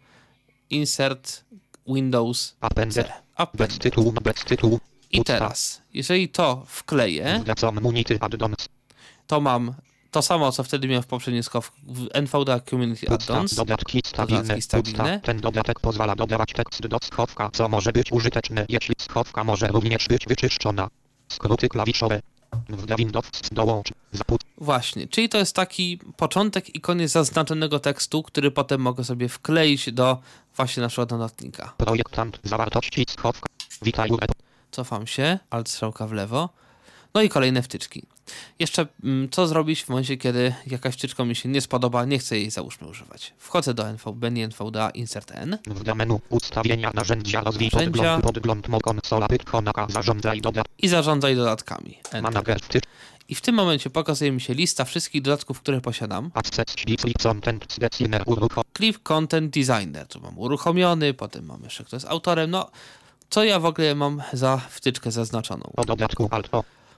Insert 0.70 1.44
Windows. 1.88 2.56
C. 2.76 2.76
Bez 2.76 2.98
Append. 3.36 3.78
tytułu, 3.80 4.12
bez 4.12 4.36
tytułu. 4.36 4.80
I 5.12 5.24
teraz, 5.24 5.82
jeżeli 5.94 6.30
to 6.30 6.64
wkleję, 6.68 7.44
to 9.28 9.42
mam 9.42 9.74
to 10.12 10.22
samo, 10.22 10.52
co 10.52 10.64
wtedy 10.64 10.88
miałem 10.88 11.04
w 11.04 11.08
poprzednim 11.08 11.44
skowku 11.44 11.78
w 11.88 12.08
NVDA 12.14 12.60
Community. 12.60 13.10
Addons. 13.10 13.56
Dodatki 13.56 14.02
stabilne. 14.06 14.42
Dodatki 14.42 14.62
stabilne. 14.62 15.20
Ten 15.24 15.40
dodatek 15.42 15.80
pozwala 15.80 16.16
dodawać 16.16 16.54
tekst 16.54 16.88
do 16.88 16.98
schowka, 17.04 17.50
co 17.54 17.70
może 17.70 17.92
być 17.92 18.12
użyteczne, 18.12 18.66
jeśli 18.70 18.96
schowka 18.98 19.44
może 19.44 19.68
również 19.68 20.08
być 20.08 20.26
wyczyszczona. 20.26 20.90
Skróty 21.28 21.70
klawiszowe. 21.70 22.22
Wda 22.70 22.96
Windows 22.96 23.26
dołącz. 23.52 23.90
Zaput. 24.12 24.42
Właśnie, 24.58 25.08
czyli 25.08 25.30
to 25.30 25.38
jest 25.38 25.56
taki 25.56 26.00
początek 26.18 26.76
i 26.76 26.82
koniec 26.82 27.12
zaznaczonego 27.12 27.80
tekstu, 27.80 28.24
który 28.24 28.52
potem 28.52 28.82
mogę 28.82 29.04
sobie 29.04 29.30
wkleić 29.30 29.92
do 29.92 30.18
właśnie 30.56 30.84
naszego 30.84 31.06
dodatnika. 31.06 31.74
Projektant 31.78 32.40
zawartości 32.44 33.06
schowka. 33.10 33.50
Witaj. 33.82 34.10
Cofam 34.78 35.08
się, 35.08 35.40
alt 35.50 35.70
strzałka 35.70 36.08
w 36.08 36.12
lewo. 36.12 36.50
No 37.14 37.22
i 37.22 37.30
kolejne 37.30 37.62
wtyczki. 37.62 38.04
Jeszcze 38.60 38.88
mm, 39.04 39.30
co 39.30 39.48
zrobić 39.48 39.84
w 39.84 39.90
momencie, 39.90 40.18
kiedy 40.18 40.54
jakaś 40.68 40.96
wtyczka 40.96 41.26
mi 41.26 41.36
się 41.36 41.50
nie 41.50 41.62
spodoba, 41.62 42.06
nie 42.06 42.20
chcę 42.20 42.38
jej 42.38 42.52
załóżmy 42.52 42.88
używać. 42.88 43.34
Wchodzę 43.38 43.74
do 43.74 43.90
NVB, 43.90 44.32
nie 44.32 44.46
NVDA, 44.46 44.90
insert 44.90 45.32
N. 45.32 45.58
W 45.68 45.96
menu 45.96 46.20
ustawienia 46.30 46.92
narzędzia 46.94 47.42
rozwij 47.42 47.72
podgląd 47.72 48.24
podgląd 48.24 48.68
konsola 48.84 49.28
zarządzaj 49.90 50.42
dodat 50.42 50.68
i 50.78 50.88
zarządzaj 50.88 51.36
dodatkami. 51.36 51.98
Manager 52.22 52.60
wtycz 52.60 52.84
I 53.30 53.36
w 53.36 53.42
tym 53.42 53.56
momencie 53.56 53.90
pokazuje 53.90 54.32
mi 54.32 54.42
się 54.42 54.54
lista 54.54 54.86
wszystkich 54.86 55.22
dodatków, 55.22 55.60
które 55.60 55.82
posiadam. 55.82 56.32
Clip 58.78 59.04
Content 59.04 59.54
Designer, 59.54 60.08
tu 60.08 60.22
mam 60.22 60.40
uruchomiony, 60.40 61.14
potem 61.14 61.46
mam 61.46 61.64
jeszcze 61.64 61.84
kto 61.84 61.96
jest 61.96 62.08
autorem. 62.08 62.52
No, 62.52 62.70
co 63.30 63.44
ja 63.44 63.60
w 63.60 63.66
ogóle 63.66 63.96
mam 63.96 64.22
za 64.34 64.58
wtyczkę 64.58 65.12
zaznaczoną? 65.12 65.64
o 65.78 65.86
dodatku 65.86 66.28
alt 66.32 66.50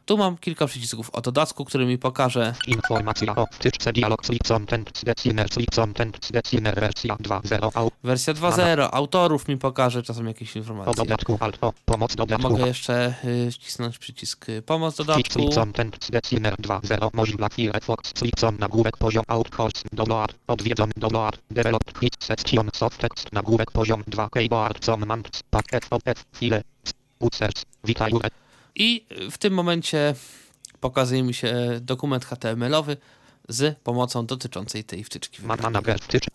Tu 0.06 0.18
mam 0.18 0.38
kilka 0.38 0.68
przycisków 0.68 1.10
o 1.10 1.22
dodatku, 1.22 1.66
który 1.66 1.86
mi 1.86 1.98
pokaże 1.98 2.54
informacja 2.68 3.36
o 3.36 3.46
wtyczce 3.52 3.94
dialog 3.94 4.26
clip 4.26 4.44
content 4.48 5.04
designer 5.04 5.50
clip 5.50 5.72
content 5.76 6.32
designer 6.32 6.76
wersja 6.76 7.16
2.0 7.16 7.70
au 7.74 7.92
wersja 8.04 8.34
2.0, 8.34 8.90
autorów 8.92 9.48
mi 9.48 9.58
pokaże 9.58 10.04
czasem 10.04 10.28
jakieś 10.28 10.56
o 10.56 10.60
informacje. 10.60 10.94
dodatku 10.94 11.38
alt 11.40 11.58
o 11.62 11.74
pomoc 11.86 12.16
dodatku 12.16 12.50
Mogę 12.50 12.68
jeszcze 12.68 13.14
y, 13.26 13.52
wcisnąć 13.52 13.98
przycisk 13.98 14.50
y, 14.50 14.62
pomoc 14.62 14.96
dodatku. 14.96 15.50
content 15.56 15.98
designer 16.12 16.56
2.0 16.56 17.10
Mozilla 17.14 17.50
Firefox 17.50 18.14
nagłówek 18.60 18.98
poziom 18.98 19.24
outcourse 19.28 19.82
download 19.94 20.36
odwiedzony 20.48 20.92
download 20.98 21.38
develop 21.52 22.00
hit 22.00 22.14
section 22.20 22.70
nagłówek 23.32 23.72
poziom 23.72 24.04
2 24.08 24.30
keyboard 24.30 24.86
pack 25.50 25.74
f 25.74 25.88
f 26.06 26.26
file 26.34 26.64
Ucers, 27.20 27.66
witaj. 27.84 28.12
I 28.76 29.06
w 29.32 29.38
tym 29.38 29.54
momencie 29.54 30.16
pokazuje 30.80 31.24
mi 31.24 31.34
się 31.34 31.80
dokument 31.82 32.26
HTML-owy 32.26 32.98
z 33.50 33.80
pomocą 33.80 34.26
dotyczącej 34.26 34.84
tej 34.84 35.04
wtyczki. 35.04 35.42
Wtycz 36.02 36.26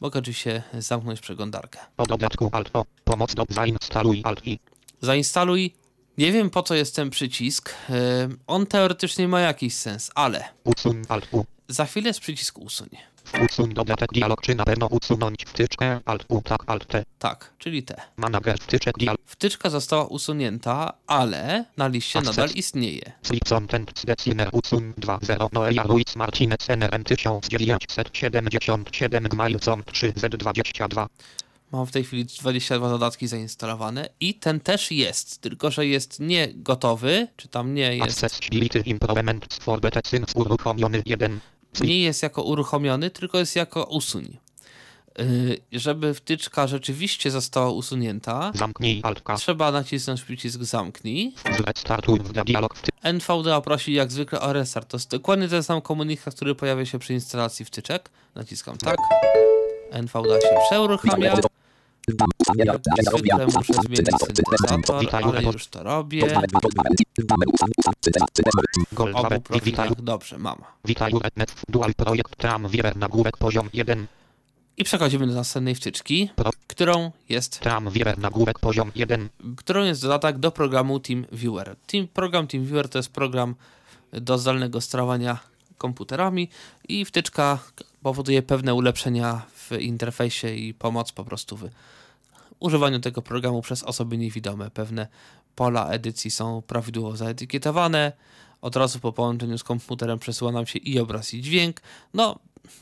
Mogę 0.00 0.18
oczywiście 0.18 0.62
zamknąć 0.78 1.20
przeglądarkę. 1.20 1.78
o 1.96 2.06
dodatku 2.06 2.48
alt 2.52 2.70
o 2.72 2.84
pomoc 3.04 3.34
do 3.34 3.44
zainstaluj 3.48 4.22
alt 4.24 4.46
i 4.46 4.58
Zainstaluj. 5.00 5.74
Nie 6.18 6.32
wiem 6.32 6.50
po 6.50 6.62
co 6.62 6.74
jest 6.74 6.96
ten 6.96 7.10
przycisk. 7.10 7.74
On 8.46 8.66
teoretycznie 8.66 9.28
ma 9.28 9.40
jakiś 9.40 9.74
sens, 9.74 10.10
ale 10.14 10.44
usuń 10.64 11.02
alt 11.08 11.28
u 11.32 11.44
za 11.68 11.86
chwilę 11.86 12.08
jest 12.08 12.20
przycisk 12.20 12.58
usuń. 12.58 12.88
Usuń 13.44 13.74
dodatek 13.74 14.12
dialog 14.12 14.42
czy 14.42 14.54
na 14.54 14.64
pewno 14.64 14.86
usunąć 14.86 15.44
wtyczkę 15.46 16.00
alt 16.04 16.24
u 16.28 16.42
tak 16.42 16.62
alt 16.66 16.86
t 16.86 17.04
Tak, 17.18 17.52
czyli 17.58 17.82
te. 17.82 17.94
manager 18.16 18.58
wtyczek 18.58 18.98
dialog 18.98 19.20
Wtyczka 19.26 19.70
została 19.70 20.06
usunięta, 20.06 20.92
ale 21.06 21.64
na 21.76 21.88
liście 21.88 22.18
Access. 22.18 22.36
nadal 22.36 22.54
istnieje. 22.54 23.12
Sleep 23.22 23.44
content 23.48 23.92
designer 24.04 24.48
usuń 24.52 24.92
2.0 25.00 25.48
Noelia 25.52 25.82
Ruiz 25.82 26.16
Martinez 26.16 26.70
NRM 26.70 27.04
1977 27.04 28.44
Gmail.com 29.24 29.82
3Z22 29.82 31.06
Mam 31.72 31.86
w 31.86 31.90
tej 31.90 32.04
chwili 32.04 32.24
22 32.24 32.88
dodatki 32.88 33.28
zainstalowane 33.28 34.08
i 34.20 34.34
ten 34.34 34.60
też 34.60 34.90
jest, 34.90 35.40
tylko 35.40 35.70
że 35.70 35.86
jest 35.86 36.20
nie 36.20 36.48
gotowy, 36.54 37.28
czy 37.36 37.48
tam 37.48 37.74
nie 37.74 37.96
jest, 37.96 38.20
Things 40.10 40.34
uruchomiony 40.34 41.02
1 41.06 41.40
nie 41.80 42.00
jest 42.00 42.22
jako 42.22 42.42
uruchomiony, 42.42 43.10
tylko 43.10 43.38
jest 43.38 43.56
jako 43.56 43.84
usuń. 43.84 44.36
Yy, 45.18 45.60
żeby 45.72 46.14
wtyczka 46.14 46.66
rzeczywiście 46.66 47.30
została 47.30 47.70
usunięta, 47.70 48.52
Zamknij 48.54 49.00
altka 49.02 49.36
trzeba 49.36 49.72
nacisnąć 49.72 50.22
przycisk 50.22 50.62
zamknij. 50.62 51.34
Dialog 52.44 52.74
NVDA 53.02 53.60
prosi 53.60 53.92
jak 53.92 54.12
zwykle 54.12 54.40
o 54.40 54.52
restart. 54.52 54.88
To 54.88 54.96
jest 54.96 55.10
dokładnie 55.10 55.48
ten 55.48 55.62
sam 55.62 55.80
komunikat, 55.80 56.34
który 56.34 56.54
pojawia 56.54 56.86
się 56.86 56.98
przy 56.98 57.12
instalacji 57.12 57.64
wtyczek. 57.64 58.10
Naciskam 58.34 58.76
tak. 58.76 58.96
NVDA 59.90 60.40
się 60.40 60.56
przeuruchamia. 60.66 61.34
Zwykle 62.08 63.46
muszę 63.46 63.74
zmienić 63.84 64.10
syntezator, 64.26 65.24
ale 65.24 65.42
już 65.42 65.66
to 65.66 65.82
robię. 65.82 66.40
W 68.98 69.00
obu 69.00 70.02
dobrze 70.02 70.38
mam. 70.38 70.58
Witaj 70.84 71.12
Dual 71.68 71.94
Projekt 71.94 72.36
Tram 72.36 72.68
Wierer 72.68 72.96
nagłówek 72.96 73.36
poziom 73.36 73.68
1 73.72 74.06
I 74.76 74.84
przechodzimy 74.84 75.26
do 75.26 75.34
następnej 75.34 75.74
wtyczki, 75.74 76.30
którą 76.66 77.10
jest, 77.28 77.60
Tram 77.60 77.90
Wierer 77.90 78.18
nagłówek 78.18 78.58
poziom 78.58 78.92
1 78.94 79.28
którą 79.56 79.84
jest 79.84 80.02
dodatek 80.02 80.38
do 80.38 80.50
programu 80.50 81.00
TeamViewer. 81.00 81.76
Team, 81.86 82.08
program 82.08 82.46
TeamViewer 82.46 82.88
to 82.88 82.98
jest 82.98 83.12
program 83.12 83.54
do 84.12 84.38
zdalnego 84.38 84.80
sterowania 84.80 85.38
komputerami 85.78 86.48
i 86.88 87.04
wtyczka 87.04 87.58
powoduje 88.02 88.42
pewne 88.42 88.74
ulepszenia 88.74 89.42
w 89.54 89.72
interfejsie 89.72 90.48
i 90.48 90.74
pomoc 90.74 91.12
po 91.12 91.24
prostu 91.24 91.56
w 91.56 91.68
używaniu 92.58 93.00
tego 93.00 93.22
programu 93.22 93.62
przez 93.62 93.82
osoby 93.82 94.18
niewidome. 94.18 94.70
Pewne 94.70 95.06
pola 95.54 95.88
edycji 95.88 96.30
są 96.30 96.62
prawidłowo 96.62 97.16
zaetykietowane. 97.16 98.12
Od 98.60 98.76
razu 98.76 99.00
po 99.00 99.12
połączeniu 99.12 99.58
z 99.58 99.64
komputerem 99.64 100.18
przesyła 100.18 100.52
nam 100.52 100.66
się 100.66 100.78
i 100.78 100.98
obraz, 100.98 101.34
i 101.34 101.42
dźwięk. 101.42 101.80
No, 102.14 102.38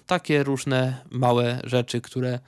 takie 0.06 0.42
różne 0.42 1.04
małe 1.10 1.60
rzeczy, 1.64 2.00
które 2.00 2.38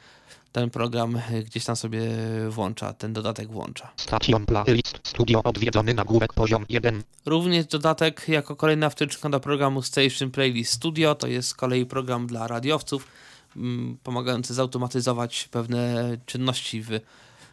ten 0.52 0.71
program 0.71 1.16
e, 1.16 1.42
gdzieś 1.42 1.64
tam 1.64 1.76
sobie 1.76 2.00
włącza, 2.49 2.92
ten 2.92 3.12
dodatek 3.12 3.49
włącza. 3.52 3.92
Station 3.97 4.47
Playlist 4.47 5.00
Studio 5.02 5.42
odwiedzony 5.42 5.94
nagłówek 5.94 6.32
poziom 6.32 6.66
1 6.68 7.02
Również 7.26 7.66
dodatek 7.66 8.28
jako 8.28 8.56
kolejna 8.56 8.90
wtyczka 8.90 9.28
do 9.28 9.40
programu 9.40 9.82
Station 9.82 10.30
Playlist 10.30 10.73
Studio, 10.73 11.14
to 11.14 11.26
jest 11.26 11.49
z 11.49 11.54
kolei 11.54 11.87
program 11.87 12.26
dla 12.26 12.47
radiowców, 12.47 13.06
mm, 13.56 13.99
pomagający 14.02 14.54
zautomatyzować 14.54 15.49
pewne 15.50 16.16
czynności 16.26 16.82
w 16.82 16.90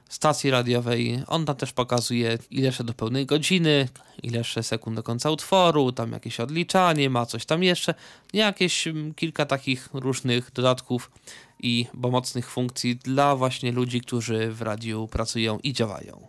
stacji 0.10 0.52
radiowej. 0.52 1.24
On 1.28 1.46
tam 1.46 1.56
też 1.56 1.74
pokazuje 1.74 2.38
ile 2.52 2.66
jeszcze 2.66 2.84
do 2.84 2.94
pełnej 2.94 3.26
godziny, 3.26 3.88
ile 4.24 4.38
jeszcze 4.38 4.64
sekund 4.64 4.96
do 4.96 5.04
końca 5.04 5.32
utworu, 5.32 5.92
tam 5.92 6.12
jakieś 6.12 6.40
odliczanie, 6.40 7.10
ma 7.10 7.26
coś 7.26 7.46
tam 7.46 7.64
jeszcze. 7.64 7.94
Jakieś 8.34 8.88
mm, 8.88 9.14
kilka 9.14 9.46
takich 9.46 9.90
różnych 9.94 10.52
dodatków 10.52 11.12
i 11.60 11.88
pomocnych 12.02 12.50
funkcji 12.50 12.96
dla 12.96 13.36
właśnie 13.36 13.72
ludzi, 13.72 14.02
którzy 14.02 14.52
w 14.52 14.62
radiu 14.62 15.08
pracują 15.08 15.60
i 15.64 15.74
działają. 15.74 16.28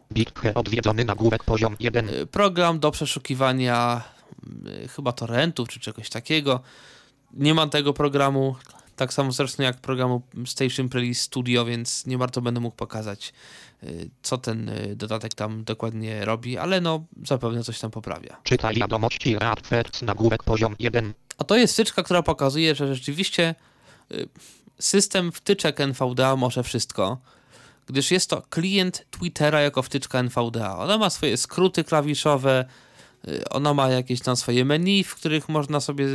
Odwiedzony 0.54 1.04
nagłówek 1.04 1.44
poziom 1.44 1.76
1 1.80 2.08
Y, 2.08 2.26
program 2.26 2.78
do 2.78 2.90
przeszukiwania 2.90 4.02
y, 4.84 4.88
chyba 4.88 5.12
torrentów 5.12 5.68
czy 5.68 5.80
czegoś 5.80 6.10
takiego. 6.10 6.60
Nie 7.32 7.54
mam 7.54 7.70
tego 7.70 7.92
programu, 7.92 8.56
Tak 8.96 9.12
samo 9.12 9.32
zresztą 9.32 9.62
jak 9.62 9.80
programu 9.80 10.22
Station 10.46 10.88
Playlist 10.88 11.22
Studio, 11.22 11.64
więc 11.64 12.06
nie 12.06 12.18
bardzo 12.18 12.40
będę 12.40 12.60
mógł 12.60 12.76
pokazać, 12.76 13.32
y, 13.82 14.10
co 14.22 14.38
ten 14.38 14.70
dodatek 14.96 15.34
tam 15.34 15.64
dokładnie 15.64 16.24
robi, 16.24 16.58
ale 16.58 16.80
no 16.80 17.04
zapewne 17.26 17.64
coś 17.64 17.78
tam 17.80 17.90
poprawia. 17.90 18.36
Czytaj 18.42 18.74
wiadomości 18.74 19.38
Radfers 19.38 20.02
nagłówek 20.02 20.42
poziom 20.42 20.76
1. 20.78 21.14
A 21.38 21.44
to 21.44 21.56
jest 21.56 21.74
wtyczka, 21.74 22.02
która 22.02 22.22
pokazuje, 22.22 22.74
że 22.74 22.94
rzeczywiście 22.94 23.54
system 24.80 25.32
wtyczek 25.32 25.80
NVDA 25.80 26.36
może 26.36 26.62
wszystko, 26.62 27.18
gdyż 27.86 28.10
jest 28.10 28.30
to 28.30 28.42
klient 28.50 29.04
Twittera 29.10 29.60
jako 29.60 29.82
wtyczka 29.82 30.18
NVDA. 30.18 30.78
Ona 30.78 30.98
ma 30.98 31.10
swoje 31.10 31.36
skróty 31.36 31.84
klawiszowe, 31.84 32.64
y, 33.28 33.48
ona 33.48 33.74
ma 33.74 33.88
jakieś 33.88 34.20
tam 34.20 34.36
swoje 34.36 34.64
menu, 34.64 35.04
w 35.04 35.14
których 35.14 35.48
można 35.48 35.80
sobie 35.80 36.06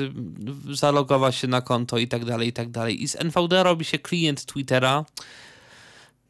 zalogować 0.72 1.36
się 1.36 1.48
na 1.48 1.62
konto 1.62 1.98
i 1.98 2.08
tak 2.08 2.26
dalej, 2.26 2.48
i 2.48 2.54
tak 2.54 2.70
dalej. 2.70 3.04
I 3.04 3.08
z 3.08 3.16
NVDA 3.16 3.64
robi 3.64 3.86
się 3.86 4.00
klient 4.00 4.46
Twittera. 4.46 5.06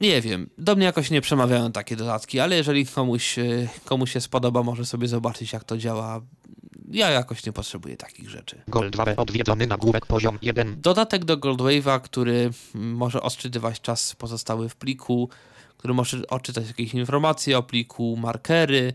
Nie 0.02 0.22
wiem, 0.22 0.50
do 0.58 0.76
mnie 0.76 0.86
jakoś 0.86 1.12
nie 1.12 1.22
przemawiają 1.22 1.72
takie 1.72 1.96
dodatki, 1.96 2.40
ale 2.40 2.56
jeżeli 2.56 2.86
komuś, 2.86 3.40
y, 3.40 3.70
komuś 3.86 4.12
się 4.12 4.22
spodoba, 4.22 4.64
może 4.64 4.86
sobie 4.86 5.08
zobaczyć, 5.08 5.54
jak 5.54 5.64
to 5.64 5.78
działa. 5.78 6.22
Ja 6.92 7.10
jakoś 7.10 7.46
nie 7.46 7.52
potrzebuję 7.52 7.98
takich 7.98 8.30
rzeczy. 8.30 8.62
Gold 8.68 8.94
2 8.94 9.16
odwiedzony 9.16 9.68
nagłówek 9.68 10.06
poziom 10.06 10.40
1. 10.42 10.82
Dodatek 10.82 11.26
do 11.26 11.38
Goldwave'a, 11.38 12.02
który 12.02 12.50
może 12.74 13.22
odczytywać 13.22 13.82
czas 13.82 14.16
pozostały 14.16 14.70
w 14.70 14.76
pliku, 14.76 15.30
który 15.78 15.94
może 15.94 16.28
odczytać 16.28 16.68
jakieś 16.68 16.94
informacje 16.94 17.58
o 17.58 17.64
pliku, 17.64 18.18
markery, 18.18 18.94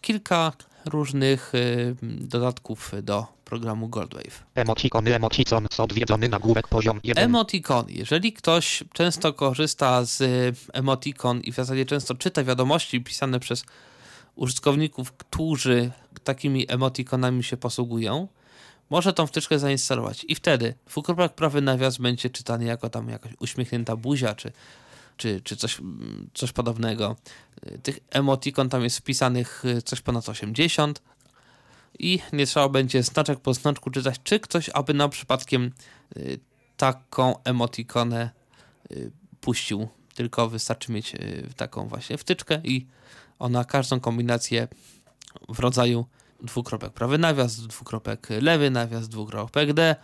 kilka 0.00 0.52
różnych 0.84 1.54
y, 1.54 1.96
dodatków 2.02 2.92
do 3.02 3.26
programu 3.48 3.88
Goldwave. 3.88 4.44
Emocikony 4.54 5.14
emocicons 5.14 5.80
odwiedzony 5.80 6.28
nagłówek 6.28 6.68
poziom 6.68 7.00
1. 7.04 7.24
Emoticon. 7.24 7.86
Jeżeli 7.88 8.32
ktoś 8.32 8.84
często 8.92 9.32
korzysta 9.32 10.04
z 10.04 10.20
y, 10.20 10.54
emoticon 10.72 11.40
i 11.40 11.52
w 11.52 11.54
zasadzie 11.54 11.86
często 11.86 12.14
czyta 12.14 12.44
wiadomości 12.44 13.00
pisane 13.00 13.40
przez 13.40 13.64
użytkowników, 14.36 15.12
którzy 15.12 15.90
takimi 16.24 16.66
emoticonami 16.68 17.44
się 17.44 17.56
posługują, 17.56 18.28
może 18.90 19.12
tą 19.12 19.26
wtyczkę 19.26 19.58
zainstalować 19.58 20.24
i 20.28 20.34
wtedy 20.34 20.74
dwukropek 20.86 21.32
prawy 21.32 21.60
nawias 21.60 21.98
będzie 21.98 22.30
czytany 22.30 22.64
jako 22.64 22.90
tam 22.90 23.08
jakaś 23.08 23.32
uśmiechnięta 23.40 23.96
buzia, 23.96 24.34
czy, 24.34 24.52
czy, 25.16 25.40
czy 25.40 25.56
coś, 25.56 25.78
coś 26.34 26.52
podobnego. 26.52 27.16
Y, 27.66 27.78
Tych 27.78 27.98
emotikon 28.10 28.68
tam 28.68 28.84
jest 28.84 28.98
wpisanych 28.98 29.64
y, 29.64 29.82
coś 29.82 30.00
ponad 30.00 30.28
80 30.28 31.02
i 31.98 32.20
nie 32.32 32.46
trzeba 32.46 32.68
będzie 32.68 33.02
znaczek 33.02 33.40
po 33.40 33.54
znaczku 33.54 33.90
czytać, 33.90 34.20
czy 34.24 34.40
ktoś 34.40 34.70
aby 34.74 34.94
na 34.94 35.08
przypadkiem 35.08 35.72
y, 36.16 36.38
taką 36.76 37.42
emotikonę 37.44 38.30
y, 38.92 39.10
puścił. 39.40 39.88
Tylko 40.14 40.48
wystarczy 40.48 40.92
mieć 40.92 41.14
y, 41.14 41.48
taką 41.56 41.88
właśnie 41.88 42.18
wtyczkę 42.18 42.60
i 42.64 42.86
ona 43.38 43.64
każdą 43.64 44.00
kombinację 44.00 44.68
w 45.48 45.58
rodzaju 45.58 46.06
dwukropek 46.42 46.92
prawy 46.92 47.18
nawias, 47.18 47.56
dwukropek 47.56 48.28
lewy 48.42 48.70
nawias, 48.70 49.08
dwukropek 49.08 49.72
D, 49.72 49.96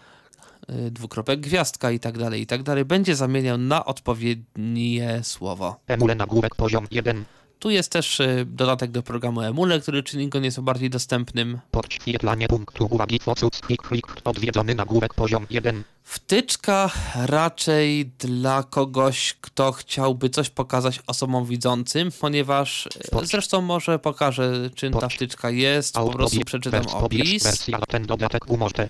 dwukropek 0.91 1.41
gwiazdka 1.41 1.91
i 1.91 2.01
tak 2.01 2.19
dalej, 2.19 2.43
i 2.43 2.47
tak 2.47 2.63
dalej, 2.63 2.85
będzie 2.85 3.17
zamieniał 3.17 3.59
na 3.59 3.85
odpowiednie 3.85 5.21
słowo. 5.23 5.81
Emule 5.87 6.15
nagłówek 6.15 6.55
poziom 6.55 6.87
1. 6.91 7.25
Tu 7.65 7.71
jest 7.71 7.91
też 7.91 8.21
y, 8.21 8.47
dodatek 8.49 8.91
do 8.91 9.03
programu 9.03 9.41
Emule, 9.41 9.81
który 9.81 10.03
czyni 10.03 10.29
go 10.29 10.41
nieco 10.41 10.63
bardziej 10.63 10.91
dostępnym. 10.91 11.61
Podświetlanie 11.71 12.49
punktu 12.49 12.89
uwagi 12.91 13.19
Focus 13.19 13.51
odwiedzony 14.25 14.75
nagłówek 14.75 15.15
poziom 15.15 15.47
1. 15.51 15.85
Wtyczka 16.03 16.91
raczej 17.15 18.07
dla 18.07 18.63
kogoś, 18.63 19.35
kto 19.41 19.73
chciałby 19.73 20.31
coś 20.31 20.51
pokazać 20.51 21.01
osobom 21.07 21.47
widzącym, 21.47 22.11
ponieważ 22.21 22.89
Spocz. 23.07 23.27
zresztą 23.27 23.61
może 23.61 23.99
pokażę, 23.99 24.71
czym 24.75 24.93
ta 24.93 25.09
wtyczka 25.09 25.51
jest, 25.51 25.95
po 25.95 26.11
prostu 26.11 26.41
przeczytam 26.45 26.87
opis. 26.87 27.67
Ten 27.89 28.07
dodatek 28.07 28.51
umożliwia. 28.51 28.89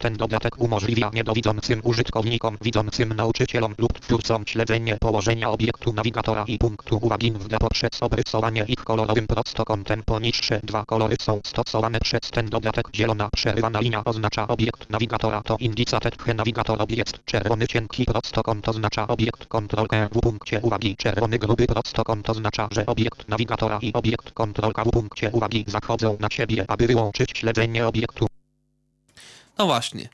Ten 0.00 0.16
dodatek 0.16 0.60
umożliwia 0.60 1.10
niedowidzącym 1.14 1.80
użytkownikom, 1.84 2.56
widzącym 2.60 3.12
nauczycielom 3.12 3.74
lub 3.78 4.00
twórcom 4.00 4.44
śledzenie 4.46 4.96
położenia 5.00 5.50
obiektu 5.50 5.92
nawigatora 5.92 6.44
i 6.48 6.58
punktu 6.58 6.98
uwagi 7.02 7.32
w 7.32 7.48
poprzez 7.58 7.90
obrysowanie 8.00 8.64
ich 8.68 8.84
kolorowym 8.84 9.26
prostokątem. 9.26 10.02
Poniższe 10.02 10.60
dwa 10.62 10.84
kolory 10.84 11.16
są 11.20 11.40
stosowane 11.44 12.00
przez 12.00 12.20
ten 12.20 12.48
dodatek. 12.48 12.88
Zielona 12.94 13.28
przerywana 13.32 13.80
linia 13.80 14.04
oznacza 14.04 14.48
obiekt 14.48 14.90
nawigatora 14.90 15.42
to 15.42 15.56
indicator 15.56 16.18
he 16.18 16.34
nawigator 16.34 16.82
obiekt. 16.82 17.24
Czerwony 17.24 17.66
cienki 17.66 18.04
prostokąt 18.04 18.68
oznacza 18.68 19.08
obiekt 19.08 19.46
kontrolkę 19.46 20.08
w 20.12 20.20
punkcie 20.20 20.60
uwagi. 20.62 20.96
Czerwony 20.96 21.38
gruby 21.38 21.66
prostokąt 21.66 22.30
oznacza, 22.30 22.68
że 22.72 22.86
obiekt 22.86 23.28
nawigatora 23.28 23.78
i 23.82 23.92
obiekt 23.92 24.30
kontrolka 24.30 24.84
w 24.84 24.90
punkcie 24.90 25.30
uwagi 25.32 25.64
zachodzą 25.66 26.16
na 26.20 26.28
siebie, 26.30 26.64
aby 26.68 26.86
wyłączyć 26.86 27.30
śledzenie 27.34 27.86
obiektu. 27.86 28.26
No 29.60 29.66
właśnie. 29.66 30.08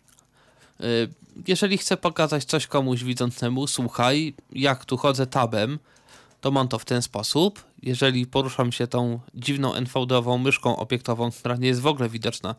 Y, 0.80 1.08
Jeżeli 1.48 1.78
chcę 1.78 1.96
pokazać 1.96 2.44
coś 2.44 2.66
komuś 2.66 3.04
widzącemu, 3.04 3.66
słuchaj, 3.66 4.34
jak 4.52 4.84
tu 4.84 4.96
chodzę 4.96 5.26
tabem, 5.26 5.78
to 6.40 6.50
mam 6.50 6.68
to 6.68 6.78
w 6.78 6.84
ten 6.84 7.02
sposób. 7.02 7.64
Jeżeli 7.82 8.26
poruszam 8.26 8.72
się 8.72 8.86
tą 8.86 9.20
dziwną 9.34 9.74
NVD-ową 9.74 10.38
myszką 10.38 10.76
obiektową, 10.76 11.30
która 11.30 11.56
nie 11.56 11.68
jest 11.68 11.80
w 11.80 11.86
ogóle 11.86 12.08
widoczna, 12.08 12.54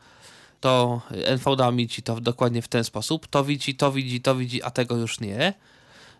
to 0.61 1.01
NVDA 1.11 1.71
mi 1.71 1.87
ci 1.87 2.01
to 2.01 2.21
dokładnie 2.21 2.61
w 2.61 2.67
ten 2.67 2.83
sposób. 2.83 3.27
To 3.27 3.43
widzi, 3.43 3.75
to 3.75 3.91
widzi, 3.91 4.21
to 4.21 4.35
widzi, 4.35 4.63
a 4.63 4.71
tego 4.71 4.95
już 4.95 5.19
nie. 5.19 5.53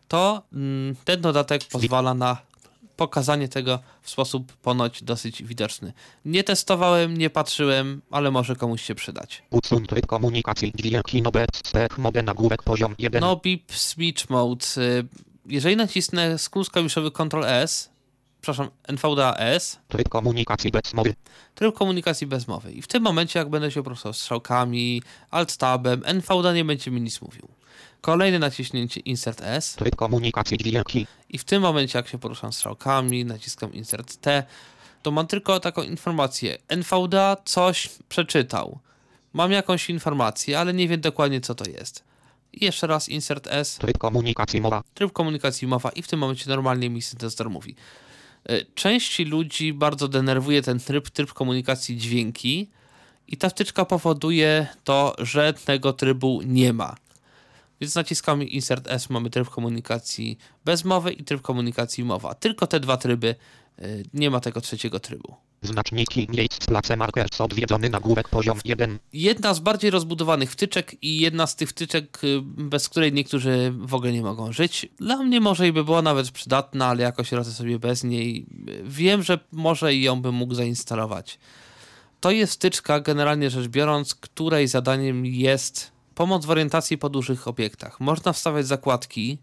To 0.07 0.41
mm, 0.53 0.95
ten 1.05 1.21
dodatek 1.21 1.63
pozwala 1.65 2.13
na 2.13 2.37
pokazanie 2.97 3.47
tego 3.49 3.79
w 4.01 4.09
sposób 4.09 4.53
ponoć 4.53 5.03
dosyć 5.03 5.43
widoczny. 5.43 5.93
Nie 6.25 6.43
testowałem, 6.43 7.17
nie 7.17 7.29
patrzyłem, 7.29 8.01
ale 8.11 8.31
może 8.31 8.55
komuś 8.55 8.81
się 8.81 8.95
przydać. 8.95 9.43
Usuń 9.49 9.85
tryb 9.85 10.05
komunikacji 10.05 10.71
dźwięki 10.75 11.21
no 11.21 11.31
nagłówek 12.23 12.63
poziom 12.63 12.95
1. 12.99 13.21
No, 13.21 13.35
beep 13.35 13.61
switch 13.71 14.29
mode. 14.29 14.65
y, 14.77 15.07
Jeżeli 15.45 15.75
nacisnę 15.75 16.37
skrót 16.37 16.69
klawiszowy 16.69 17.11
Ctrl 17.11 17.43
S, 17.45 17.89
przepraszam, 18.41 18.69
NVDA 18.87 19.35
S, 19.37 19.79
Tryb 19.87 20.09
komunikacji 20.09 20.71
bez 20.71 20.93
mowy. 20.93 21.15
tryb 21.55 21.75
komunikacji 21.75 22.27
bez 22.27 22.47
mowy. 22.47 22.71
I 22.71 22.81
w 22.81 22.87
tym 22.87 23.03
momencie, 23.03 23.39
jak 23.39 23.49
będę 23.49 23.71
się 23.71 23.83
poruszał 23.83 24.13
strzałkami, 24.13 25.01
alt-tabem, 25.31 26.01
NVDA 26.05 26.53
nie 26.53 26.65
będzie 26.65 26.91
mi 26.91 27.01
nic 27.01 27.21
mówił. 27.21 27.47
Kolejne 28.01 28.39
naciśnięcie 28.39 28.99
Insert 28.99 29.41
S 29.43 29.75
Tryb 29.75 29.95
komunikacji 29.95 30.57
dźwięki. 30.57 31.07
i 31.29 31.37
w 31.37 31.43
tym 31.43 31.61
momencie, 31.61 31.99
jak 31.99 32.07
się 32.07 32.17
poruszam 32.19 32.53
strzałkami, 32.53 33.25
naciskam 33.25 33.73
Insert 33.73 34.17
T, 34.17 34.43
to 35.03 35.11
mam 35.11 35.27
tylko 35.27 35.59
taką 35.59 35.83
informację. 35.83 36.57
NVDA 36.67 37.37
coś 37.45 37.89
przeczytał. 38.09 38.79
Mam 39.33 39.51
jakąś 39.51 39.89
informację, 39.89 40.59
ale 40.59 40.73
nie 40.73 40.87
wiem 40.87 41.01
dokładnie, 41.01 41.41
co 41.41 41.55
to 41.55 41.69
jest. 41.69 42.03
I 42.53 42.65
jeszcze 42.65 42.87
raz 42.87 43.09
Insert 43.09 43.47
S. 43.47 43.75
Tryb 43.75 43.97
komunikacji 43.97 44.61
mowa. 44.61 44.83
tryb 44.93 45.11
komunikacji 45.13 45.67
mowa 45.67 45.89
i 45.89 46.01
w 46.01 46.07
tym 46.07 46.19
momencie 46.19 46.49
normalnie 46.49 46.89
mi 46.89 47.01
syntezator 47.01 47.49
mówi. 47.49 47.75
Y, 48.51 48.65
Części 48.75 49.25
ludzi 49.25 49.73
bardzo 49.73 50.07
denerwuje 50.07 50.61
ten 50.61 50.79
tryb, 50.79 51.09
tryb 51.09 51.33
komunikacji 51.33 51.97
dźwięki 51.97 52.69
i 53.27 53.37
ta 53.37 53.49
wtyczka 53.49 53.85
powoduje 53.85 54.67
to, 54.83 55.15
że 55.19 55.53
tego 55.53 55.93
trybu 55.93 56.41
nie 56.45 56.73
ma. 56.73 56.95
Więc 57.81 57.95
naciskamy 57.95 58.45
Insert 58.45 58.87
S, 58.87 59.09
mamy 59.09 59.29
tryb 59.29 59.49
komunikacji 59.49 60.37
bez 60.65 60.85
mowy 60.85 61.13
i 61.13 61.23
tryb 61.23 61.41
komunikacji 61.41 62.03
mowa. 62.03 62.33
Tylko 62.33 62.67
te 62.67 62.79
dwa 62.79 62.97
tryby, 62.97 63.35
y, 63.79 64.03
nie 64.13 64.29
ma 64.29 64.39
tego 64.39 64.61
trzeciego 64.61 64.99
trybu. 64.99 65.35
Znaczniki 65.61 66.27
miejsc 66.29 66.65
place 66.65 66.97
markers 66.97 67.41
odwiedzony 67.41 67.89
nagłówek 67.89 68.29
poziom 68.29 68.59
1. 68.65 68.99
Jedna 69.13 69.53
z 69.53 69.59
bardziej 69.59 69.91
rozbudowanych 69.91 70.51
wtyczek 70.51 70.95
i 71.01 71.19
jedna 71.19 71.47
z 71.47 71.55
tych 71.55 71.69
wtyczek, 71.69 72.23
y, 72.23 72.41
bez 72.43 72.89
której 72.89 73.13
niektórzy 73.13 73.73
w 73.77 73.93
ogóle 73.93 74.11
nie 74.11 74.21
mogą 74.21 74.51
żyć. 74.51 74.89
Dla 74.97 75.17
mnie 75.17 75.41
może 75.41 75.67
i 75.67 75.73
by 75.73 75.83
była 75.83 76.01
nawet 76.01 76.31
przydatna, 76.31 76.87
ale 76.87 77.03
jakoś 77.03 77.31
radzę 77.31 77.51
sobie 77.51 77.79
bez 77.79 78.03
niej. 78.03 78.45
Wiem, 78.83 79.23
że 79.23 79.39
może 79.51 79.93
i 79.93 80.01
ją 80.01 80.21
bym 80.21 80.35
mógł 80.35 80.53
zainstalować. 80.53 81.39
To 82.19 82.31
jest 82.31 82.53
wtyczka, 82.53 82.99
generalnie 82.99 83.49
rzecz 83.49 83.67
biorąc, 83.67 84.15
której 84.15 84.67
zadaniem 84.67 85.25
jest 85.25 85.96
pomoc 86.17 86.45
w 86.45 86.49
orientacji 86.49 86.97
po 86.97 87.09
dużych 87.09 87.47
obiektach. 87.47 87.99
Można 87.99 88.33
wstawiać 88.33 88.67
zakładki 88.67 89.37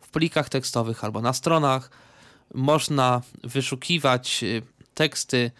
w 0.00 0.08
plikach 0.08 0.48
tekstowych 0.48 1.04
albo 1.04 1.22
na 1.22 1.32
stronach. 1.32 1.90
Można 2.54 3.22
wyszukiwać 3.44 4.44
y, 4.44 4.62
teksty 4.94 5.50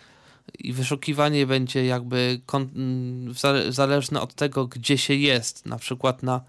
i 0.59 0.73
wyszukiwanie 0.73 1.47
będzie 1.47 1.87
jakby 1.87 2.40
mm, 2.55 3.33
zale- 3.33 3.73
zależne 3.73 4.20
od 4.20 4.35
tego, 4.35 4.66
gdzie 4.66 4.99
się 4.99 5.14
jest. 5.14 5.66
Na 5.66 5.77
przykład 5.77 6.23
na, 6.23 6.40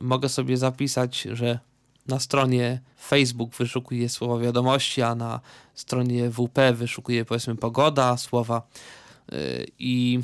mogę 0.00 0.28
sobie 0.28 0.56
zapisać, 0.56 1.28
że 1.32 1.58
na 2.06 2.20
stronie 2.20 2.80
Facebook 3.06 3.54
wyszukuję 3.54 4.08
słowa 4.08 4.38
wiadomości, 4.38 5.02
a 5.02 5.14
na 5.14 5.40
stronie 5.74 6.30
WP 6.30 6.72
wyszukuję 6.74 7.24
powiedzmy 7.24 7.56
pogoda, 7.56 8.16
słowa 8.16 8.62
yy, 9.32 9.66
i 9.78 10.20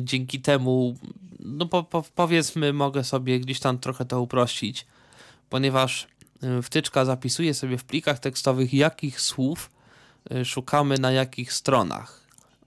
dzięki 0.00 0.40
temu 0.40 0.96
no 1.44 1.66
po, 1.66 1.82
po, 1.82 2.04
powiedzmy, 2.14 2.72
mogę 2.72 3.04
sobie 3.04 3.40
gdzieś 3.40 3.60
tam 3.60 3.78
trochę 3.78 4.04
to 4.04 4.20
uprościć, 4.20 4.86
ponieważ 5.50 6.06
y, 6.58 6.62
wtyczka 6.62 7.04
zapisuje 7.04 7.54
sobie 7.54 7.78
w 7.78 7.84
plikach 7.84 8.18
tekstowych, 8.18 8.74
jakich 8.74 9.20
słów 9.20 9.70
y, 10.32 10.44
szukamy 10.44 10.98
na 10.98 11.12
jakich 11.12 11.52
stronach. 11.52 12.20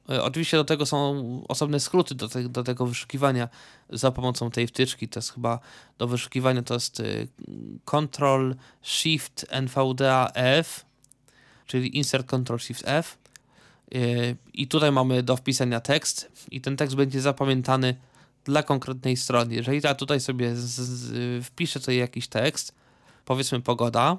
Y, 0.09 0.23
Oczywiście 0.23 0.57
do 0.57 0.63
tego 0.63 0.85
są 0.85 1.41
osobne 1.47 1.79
skróty 1.79 2.15
do, 2.15 2.29
te, 2.29 2.49
do 2.49 2.63
tego 2.63 2.85
wyszukiwania 2.85 3.49
za 3.89 4.11
pomocą 4.11 4.51
tej 4.51 4.67
wtyczki. 4.67 5.07
To 5.07 5.19
jest 5.19 5.33
chyba 5.33 5.59
do 5.97 6.07
wyszukiwania 6.07 6.63
to 6.63 6.73
jest 6.73 7.01
Ctrl 7.85 8.53
Shift 8.81 9.45
NVDA 9.49 10.31
F, 10.33 10.85
czyli 11.65 11.97
Insert 11.97 12.27
Ctrl 12.27 12.57
Shift 12.57 12.83
F. 12.85 13.17
I 14.53 14.67
tutaj 14.67 14.91
mamy 14.91 15.23
do 15.23 15.37
wpisania 15.37 15.79
tekst 15.79 16.31
i 16.51 16.61
ten 16.61 16.77
tekst 16.77 16.95
będzie 16.95 17.21
zapamiętany 17.21 17.95
dla 18.45 18.63
konkretnej 18.63 19.17
strony. 19.17 19.55
Jeżeli 19.55 19.81
ja 19.83 19.95
tutaj 19.95 20.19
sobie 20.19 20.55
z, 20.55 20.59
z, 20.59 21.45
wpiszę 21.45 21.79
sobie 21.79 21.97
jakiś 21.97 22.27
tekst, 22.27 22.75
powiedzmy 23.25 23.61
pogoda, 23.61 24.17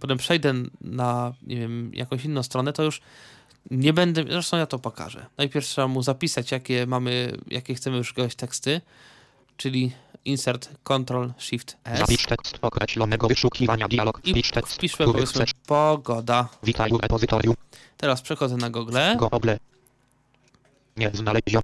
potem 0.00 0.18
przejdę 0.18 0.54
na 0.80 1.32
nie 1.42 1.56
wiem, 1.56 1.90
jakąś 1.94 2.24
inną 2.24 2.42
stronę, 2.42 2.72
to 2.72 2.82
już 2.82 3.00
nie 3.70 3.92
będę, 3.92 4.24
zresztą 4.28 4.56
ja 4.56 4.66
to 4.66 4.78
pokażę. 4.78 5.26
Najpierw 5.38 5.66
trzeba 5.66 5.88
mu 5.88 6.02
zapisać, 6.02 6.50
jakie 6.50 6.86
mamy, 6.86 7.36
jakie 7.46 7.74
chcemy 7.74 7.98
wyszukiwać 7.98 8.34
teksty, 8.34 8.80
czyli 9.56 9.92
insert 10.24 10.70
Ctrl 10.84 11.28
Shift 11.38 11.76
S 11.84 11.98
Zapisz 11.98 12.26
tekst 12.26 12.58
określonego 12.62 13.28
wyszukiwania 13.28 13.88
dialog. 13.88 14.20
i 14.24 14.30
Wpisz 14.32 14.50
tekst, 14.50 14.74
wpiszmy 14.74 15.06
powiedzmy 15.06 15.44
pogoda. 15.66 16.48
Witaj 16.62 16.90
repozytorium. 17.02 17.54
Teraz 17.96 18.22
przechodzę 18.22 18.56
na 18.56 18.70
Google. 18.70 18.96
Google. 19.16 19.50
Nie 20.96 21.10
znaleziono. 21.14 21.62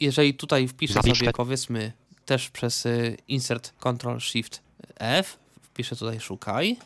Jeżeli 0.00 0.34
tutaj 0.34 0.68
wpiszę 0.68 0.94
Zapisz 0.94 1.18
sobie 1.18 1.32
powiedzmy 1.32 1.92
też 2.26 2.50
przez 2.50 2.86
y, 2.86 3.16
insert 3.28 3.72
Ctrl 3.78 4.18
Shift 4.18 4.60
F, 4.98 5.38
wpiszę 5.62 5.96
tutaj 5.96 6.20
szukaj 6.20 6.76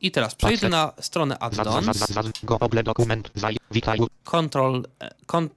i 0.00 0.10
teraz 0.10 0.34
przejdę 0.34 0.68
na 0.68 0.92
stronę 1.00 1.38
addons. 1.38 1.86
Ctrl, 4.24 4.82
kon, 5.26 5.48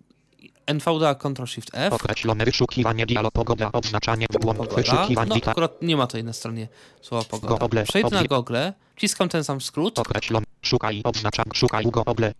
NVDA 0.67 1.15
Ctrl 1.15 1.45
Shift 1.45 1.69
F, 1.73 1.93
Określone 1.93 2.45
wyszukiwanie 2.45 3.05
dialog. 3.05 3.33
Pogoda. 3.33 3.71
Oznaczanie 3.71 4.25
wybłąd. 4.29 4.59
pogoda. 4.59 4.81
Wyszukiwanie. 4.81 5.41
No 5.45 5.51
akurat 5.51 5.81
nie 5.81 5.97
ma 5.97 6.07
tutaj 6.07 6.23
na 6.23 6.33
stronie 6.33 6.67
słowa 7.01 7.25
pogoda. 7.25 7.57
Google, 7.57 7.83
Przejdę 7.83 8.09
na 8.09 8.23
Google, 8.23 8.57
wciskam 8.95 9.29
ten 9.29 9.43
sam 9.43 9.61
skrót 9.61 9.99
Określone. 9.99 10.45
Szukaj. 10.61 11.01
Oznaczam. 11.03 11.45
Szukaj. 11.53 11.85
Google. 11.85 12.31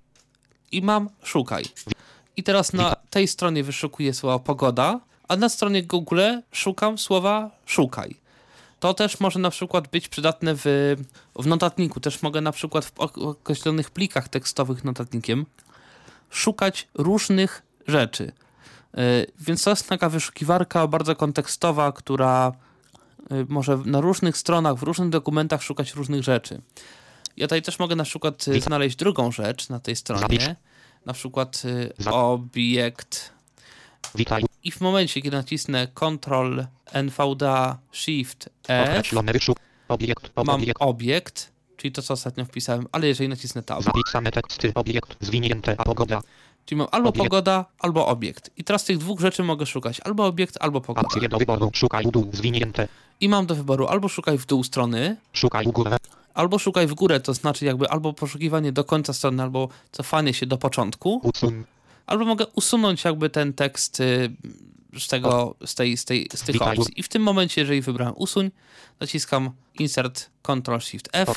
i 0.72 0.82
mam 0.82 1.10
szukaj. 1.24 1.64
I 2.38 2.44
teraz 2.44 2.74
na 2.74 2.96
tej 3.10 3.28
stronie 3.28 3.64
wyszukuję 3.64 4.14
słowa 4.14 4.40
pogoda, 4.40 5.00
a 5.28 5.36
na 5.36 5.50
stronie 5.50 5.84
Google 5.84 6.22
szukam 6.52 6.98
słowa 6.98 7.52
szukaj. 7.66 8.16
To 8.80 8.94
też 8.94 9.20
może 9.20 9.40
na 9.40 9.50
przykład 9.50 9.88
być 9.88 10.08
przydatne 10.08 10.56
w, 10.56 10.96
w 11.36 11.48
notatniku. 11.48 12.00
Też 12.00 12.22
mogę 12.22 12.42
na 12.42 12.52
przykład 12.52 12.86
w 12.86 12.92
ok- 13.00 13.18
określonych 13.18 13.92
plikach 13.92 14.30
tekstowych 14.30 14.84
notatnikiem 14.84 15.46
szukać 16.30 16.88
różnych 16.94 17.62
rzeczy. 17.88 18.32
Yy, 18.94 19.04
Więc 19.40 19.64
to 19.64 19.70
jest 19.70 19.90
taka 19.90 20.10
wyszukiwarka 20.10 20.88
bardzo 20.88 21.16
kontekstowa, 21.16 21.92
która 21.92 22.52
yy, 23.32 23.46
może 23.50 23.78
na 23.86 24.02
różnych 24.02 24.38
stronach, 24.38 24.76
w 24.76 24.84
różnych 24.84 25.10
dokumentach 25.10 25.64
szukać 25.64 25.94
różnych 25.94 26.24
rzeczy. 26.24 26.62
Ja 27.38 27.48
tutaj 27.48 27.62
też 27.62 27.80
mogę 27.80 27.96
na 27.96 28.04
przykład 28.04 28.46
Witam. 28.48 28.62
znaleźć 28.62 28.96
drugą 28.96 29.32
rzecz 29.32 29.70
na 29.70 29.80
tej 29.80 29.96
stronie. 29.96 30.56
Na 31.08 31.14
przykład 31.14 31.64
Zap- 32.00 32.14
obiekt. 32.14 33.34
Witaj. 34.16 34.44
I 34.64 34.72
w 34.72 34.82
momencie, 34.82 35.22
kiedy 35.22 35.38
nacisnę 35.38 35.88
Ctrl, 35.88 36.64
NVDA, 36.94 37.78
Shift, 37.92 38.50
wyszuk. 39.34 39.58
Obiekt. 39.88 40.32
mam 40.36 40.50
Obiekt. 40.50 40.78
obiekt, 40.82 41.52
czyli 41.78 41.92
to, 41.92 42.02
co 42.02 42.14
ostatnio 42.14 42.46
wpisałem, 42.46 42.88
ale 42.92 43.08
jeżeli 43.08 43.30
nacisnę 43.30 43.64
Tab, 43.64 43.84
Zapisane 43.84 44.32
teksty. 44.32 44.72
Obiekt. 44.76 45.18
Zwinięte. 45.22 45.76
A 45.78 45.84
pogoda. 45.84 46.22
czyli 46.66 46.78
mam 46.80 46.88
albo 46.92 47.10
Obiekt. 47.10 47.24
pogoda, 47.24 47.66
albo 47.80 48.08
obiekt. 48.08 48.50
I 48.58 48.64
teraz 48.64 48.84
tych 48.84 48.98
dwóch 48.98 49.20
rzeczy 49.20 49.44
mogę 49.44 49.66
szukać, 49.66 50.00
albo 50.00 50.26
obiekt, 50.26 50.58
albo 50.60 50.82
pogoda. 50.82 51.08
Akcje 51.08 51.30
do 51.30 51.38
wyboru. 51.38 51.72
Szukaj 51.74 52.06
u 52.06 52.12
dół. 52.12 52.30
Zwinięte. 52.34 52.88
I 53.20 53.30
mam 53.30 53.46
do 53.46 53.56
wyboru 53.56 53.88
albo 53.88 54.08
szukaj 54.10 54.38
w 54.38 54.46
dół 54.46 54.64
strony, 54.64 55.18
Szukaj 55.34 55.66
u 55.66 55.72
górę. 55.72 55.98
Albo 56.38 56.60
szukaj 56.60 56.88
w 56.88 56.94
górę, 56.94 57.20
to 57.20 57.34
znaczy 57.34 57.66
jakby 57.66 57.90
albo 57.90 58.14
poszukiwanie 58.14 58.72
do 58.72 58.84
końca 58.84 59.14
strony, 59.14 59.44
albo 59.44 59.70
cofanie 59.92 60.34
się 60.34 60.46
do 60.46 60.58
początku, 60.58 61.22
Usuń. 61.24 61.64
albo 62.06 62.26
mogę 62.26 62.46
usunąć 62.48 63.04
jakby 63.04 63.30
ten 63.30 63.54
tekst 63.54 64.00
y, 64.00 64.36
z 65.00 65.08
tego, 65.08 65.56
z 65.66 65.76
tej, 65.76 65.98
z 65.98 66.06
tej, 66.06 66.28
z 66.36 66.42
tych 66.42 66.62
opcji. 66.62 67.00
I 67.00 67.04
w 67.04 67.10
tym 67.10 67.22
momencie, 67.22 67.62
jeżeli 67.62 67.82
wybrałem 67.82 68.14
usuń, 68.18 68.52
naciskam 69.00 69.50
Insert 69.80 70.30
Ctrl 70.44 70.80
Shift 70.80 71.10
F, 71.14 71.30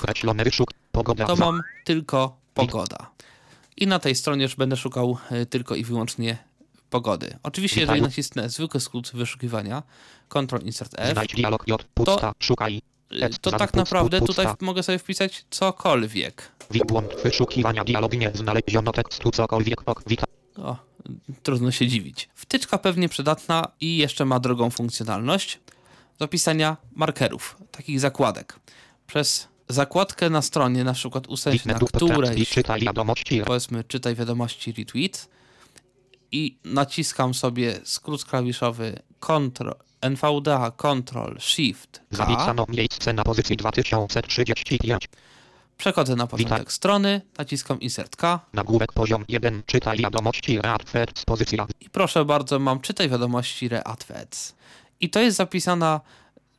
to 1.26 1.36
mam 1.36 1.60
tylko 1.84 2.36
pogoda. 2.54 3.10
I 3.76 3.86
na 3.86 3.98
tej 3.98 4.14
stronie 4.14 4.42
już 4.42 4.56
będę 4.56 4.76
szukał 4.76 5.18
y, 5.32 5.46
tylko 5.46 5.74
i 5.74 5.84
wyłącznie 5.84 6.38
pogody. 6.90 7.38
Oczywiście, 7.42 7.80
jeżeli 7.80 8.02
nacisnę 8.02 8.48
zwykły 8.48 8.80
skrót 8.80 9.10
wyszukiwania, 9.14 9.82
Ctrl 10.28 10.66
Insert 10.66 10.94
F. 10.98 11.18
Pusta. 11.94 12.32
Szukaj. 12.38 12.82
Tekst 13.20 13.42
to 13.42 13.50
tak 13.50 13.74
naprawdę 13.74 14.20
tutaj 14.20 14.46
mogę 14.60 14.82
sobie 14.82 14.98
wpisać 14.98 15.44
cokolwiek. 15.50 16.52
Wybłąd 16.70 17.08
wyszukiwania 17.22 17.84
dialog 17.84 18.12
nie 18.12 18.30
znaleziono 18.34 18.92
tekstu 18.92 19.30
cokolwiek. 19.30 19.80
O, 20.56 20.76
trudno 21.42 21.70
się 21.70 21.86
dziwić. 21.86 22.28
Wtyczka 22.34 22.78
pewnie 22.78 23.08
przydatna 23.08 23.68
i 23.80 23.96
jeszcze 23.96 24.24
ma 24.24 24.40
drugą 24.40 24.70
funkcjonalność 24.70 25.60
do 26.18 26.28
pisania 26.28 26.76
markerów, 26.94 27.56
takich 27.70 28.00
zakładek. 28.00 28.60
Przez 29.06 29.48
zakładkę 29.68 30.30
na 30.30 30.42
stronie, 30.42 30.84
na 30.84 30.92
przykład 30.92 31.26
ustawić 31.26 31.64
na 31.64 31.74
którejś, 31.74 32.50
czytaj 32.50 32.80
wiadomości. 32.80 33.42
powiedzmy, 33.46 33.84
czytaj 33.84 34.14
wiadomości 34.14 34.72
retweet 34.72 35.28
i 36.32 36.58
naciskam 36.64 37.34
sobie 37.34 37.80
skrót 37.84 38.24
klawiszowy 38.24 38.98
Ctrl, 39.20 39.70
NVDA, 40.00 40.70
Ctrl, 40.70 41.38
Shift, 41.38 41.98
K. 41.98 42.16
Zapisano 42.16 42.66
miejsce 42.68 43.12
na 43.12 43.24
pozycji 43.24 43.56
2035. 43.56 45.08
Przechodzę 45.78 46.16
na 46.16 46.26
początek 46.26 46.58
Witaj. 46.58 46.72
strony, 46.72 47.20
naciskam 47.38 47.80
Insert 47.80 48.16
K 48.16 48.40
Nagłówek 48.52 48.92
poziom 48.92 49.24
1. 49.28 49.62
Czytaj 49.66 49.98
wiadomości. 49.98 50.60
Readfert. 50.62 51.24
Pozycja. 51.24 51.66
I 51.80 51.90
proszę 51.90 52.24
bardzo, 52.24 52.58
mam 52.58 52.80
czytaj 52.80 53.08
wiadomości 53.08 53.68
readwets. 53.68 54.54
I 55.00 55.10
to 55.10 55.20
jest 55.20 55.36
zapisana 55.36 56.00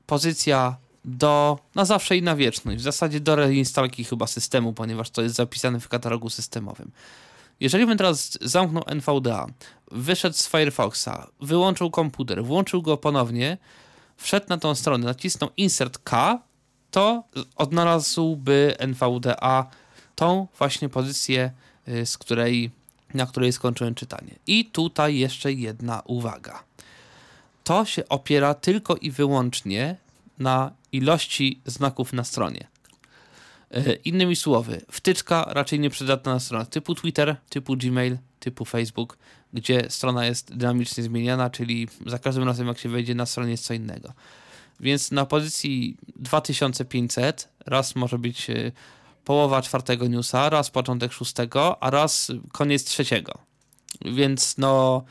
pozycja 0.05 0.75
do 1.05 1.59
na 1.75 1.85
zawsze 1.85 2.17
i 2.17 2.21
na 2.21 2.35
wieczność. 2.35 2.79
W 2.79 2.83
zasadzie 2.83 3.19
do 3.19 3.35
reinstalki 3.35 4.03
chyba 4.03 4.27
systemu, 4.27 4.73
ponieważ 4.73 5.09
to 5.09 5.21
jest 5.21 5.35
zapisane 5.35 5.79
w 5.79 5.87
katalogu 5.87 6.29
systemowym. 6.29 6.91
Jeżeli 7.61 7.85
bym 7.85 7.97
teraz 7.97 8.37
zamknął 8.41 8.83
NVDA, 8.87 9.47
wyszedł 9.91 10.35
z 10.35 10.47
Firefoxa, 10.47 11.27
wyłączył 11.41 11.91
komputer, 11.91 12.43
włączył 12.43 12.81
go 12.81 12.97
ponownie, 12.97 13.57
wszedł 14.17 14.45
na 14.49 14.57
tą 14.57 14.75
stronę, 14.75 15.05
nacisnął 15.05 15.49
Insert 15.57 15.97
K, 15.97 16.39
to 16.91 17.23
odnalazłby 17.55 18.75
NVDA 18.79 19.65
tą 20.15 20.47
właśnie 20.57 20.89
pozycję, 20.89 21.51
y, 21.87 22.05
z 22.05 22.17
której, 22.17 22.71
na 23.13 23.25
której 23.25 23.53
skończyłem 23.53 23.95
czytanie. 23.95 24.35
I 24.47 24.65
tutaj 24.65 25.17
jeszcze 25.17 25.53
jedna 25.53 26.01
uwaga. 26.05 26.63
To 27.63 27.85
się 27.85 28.09
opiera 28.09 28.53
tylko 28.53 28.95
i 28.95 29.11
wyłącznie 29.11 29.95
na 30.39 30.71
ilości 30.91 31.61
znaków 31.65 32.13
na 32.13 32.23
stronie. 32.23 32.67
Y, 33.77 33.99
Innymi 34.05 34.35
słowy, 34.35 34.81
wtyczka 34.91 35.45
raczej 35.47 35.79
nieprzydatna 35.79 36.33
na 36.33 36.39
stronach 36.39 36.69
typu 36.69 36.95
Twitter, 36.95 37.35
typu 37.49 37.77
Gmail, 37.77 38.17
typu 38.39 38.65
Facebook, 38.65 39.17
gdzie 39.53 39.85
strona 39.89 40.25
jest 40.25 40.55
dynamicznie 40.55 41.03
zmieniana, 41.03 41.49
czyli 41.49 41.87
za 42.05 42.19
każdym 42.19 42.43
razem 42.43 42.67
jak 42.67 42.79
się 42.79 42.89
wejdzie 42.89 43.15
na 43.15 43.25
stronę 43.25 43.51
jest 43.51 43.65
co 43.65 43.73
innego. 43.73 44.13
Więc 44.79 45.11
na 45.11 45.25
pozycji 45.25 45.97
2500 46.15 47.49
raz 47.65 47.95
może 47.95 48.19
być 48.19 48.49
y, 48.49 48.71
połowa 49.25 49.61
czwartego 49.61 50.07
newsa, 50.07 50.49
raz 50.49 50.69
początek 50.69 51.13
szóstego, 51.13 51.83
a 51.83 51.89
raz 51.89 52.31
koniec 52.51 52.83
trzeciego. 52.83 53.37
Więc 54.05 54.57
no, 54.57 55.03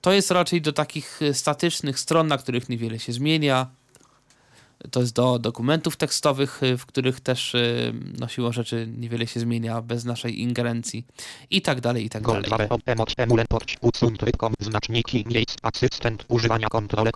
to 0.00 0.12
jest 0.12 0.30
raczej 0.30 0.62
do 0.62 0.72
takich 0.72 1.20
statycznych 1.32 1.98
stron, 1.98 2.26
na 2.26 2.38
których 2.38 2.68
niewiele 2.68 2.98
się 2.98 3.12
zmienia. 3.12 3.66
To 4.90 5.00
jest 5.00 5.14
do 5.14 5.38
dokumentów 5.38 5.96
tekstowych, 5.96 6.62
y, 6.62 6.78
w 6.78 6.86
których 6.86 7.20
też 7.20 7.54
y, 7.54 7.92
no, 8.18 8.28
siłą 8.28 8.52
rzeczy 8.52 8.88
niewiele 8.98 9.26
się 9.26 9.40
zmienia 9.40 9.82
bez 9.82 10.04
naszej 10.04 10.40
ingerencji 10.40 11.06
i 11.50 11.62
tak 11.62 11.80
dalej, 11.80 12.04
i 12.04 12.10
tak 12.10 12.22
dalej. 12.22 12.44
znaczniki 14.60 15.24
miejsc 15.26 15.56
asystent 15.62 16.24
używania 16.28 16.68
control 16.68 17.10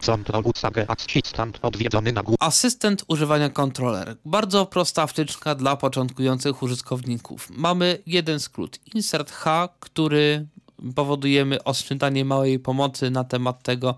odwiedzony 1.62 2.12
na 2.12 2.22
górę. 2.22 2.36
Asystent 2.40 3.04
używania 3.08 3.48
kontroler. 3.50 4.16
Bardzo 4.24 4.66
prosta 4.66 5.06
wtyczka 5.06 5.54
dla 5.54 5.76
początkujących 5.76 6.62
użytkowników. 6.62 7.50
Mamy 7.50 7.98
jeden 8.06 8.40
skrót. 8.40 8.78
Insert 8.94 9.30
H, 9.30 9.68
który 9.80 10.46
powodujemy 10.94 11.64
odczytanie 11.64 12.24
małej 12.24 12.58
pomocy 12.58 13.10
na 13.10 13.24
temat 13.24 13.62
tego, 13.62 13.94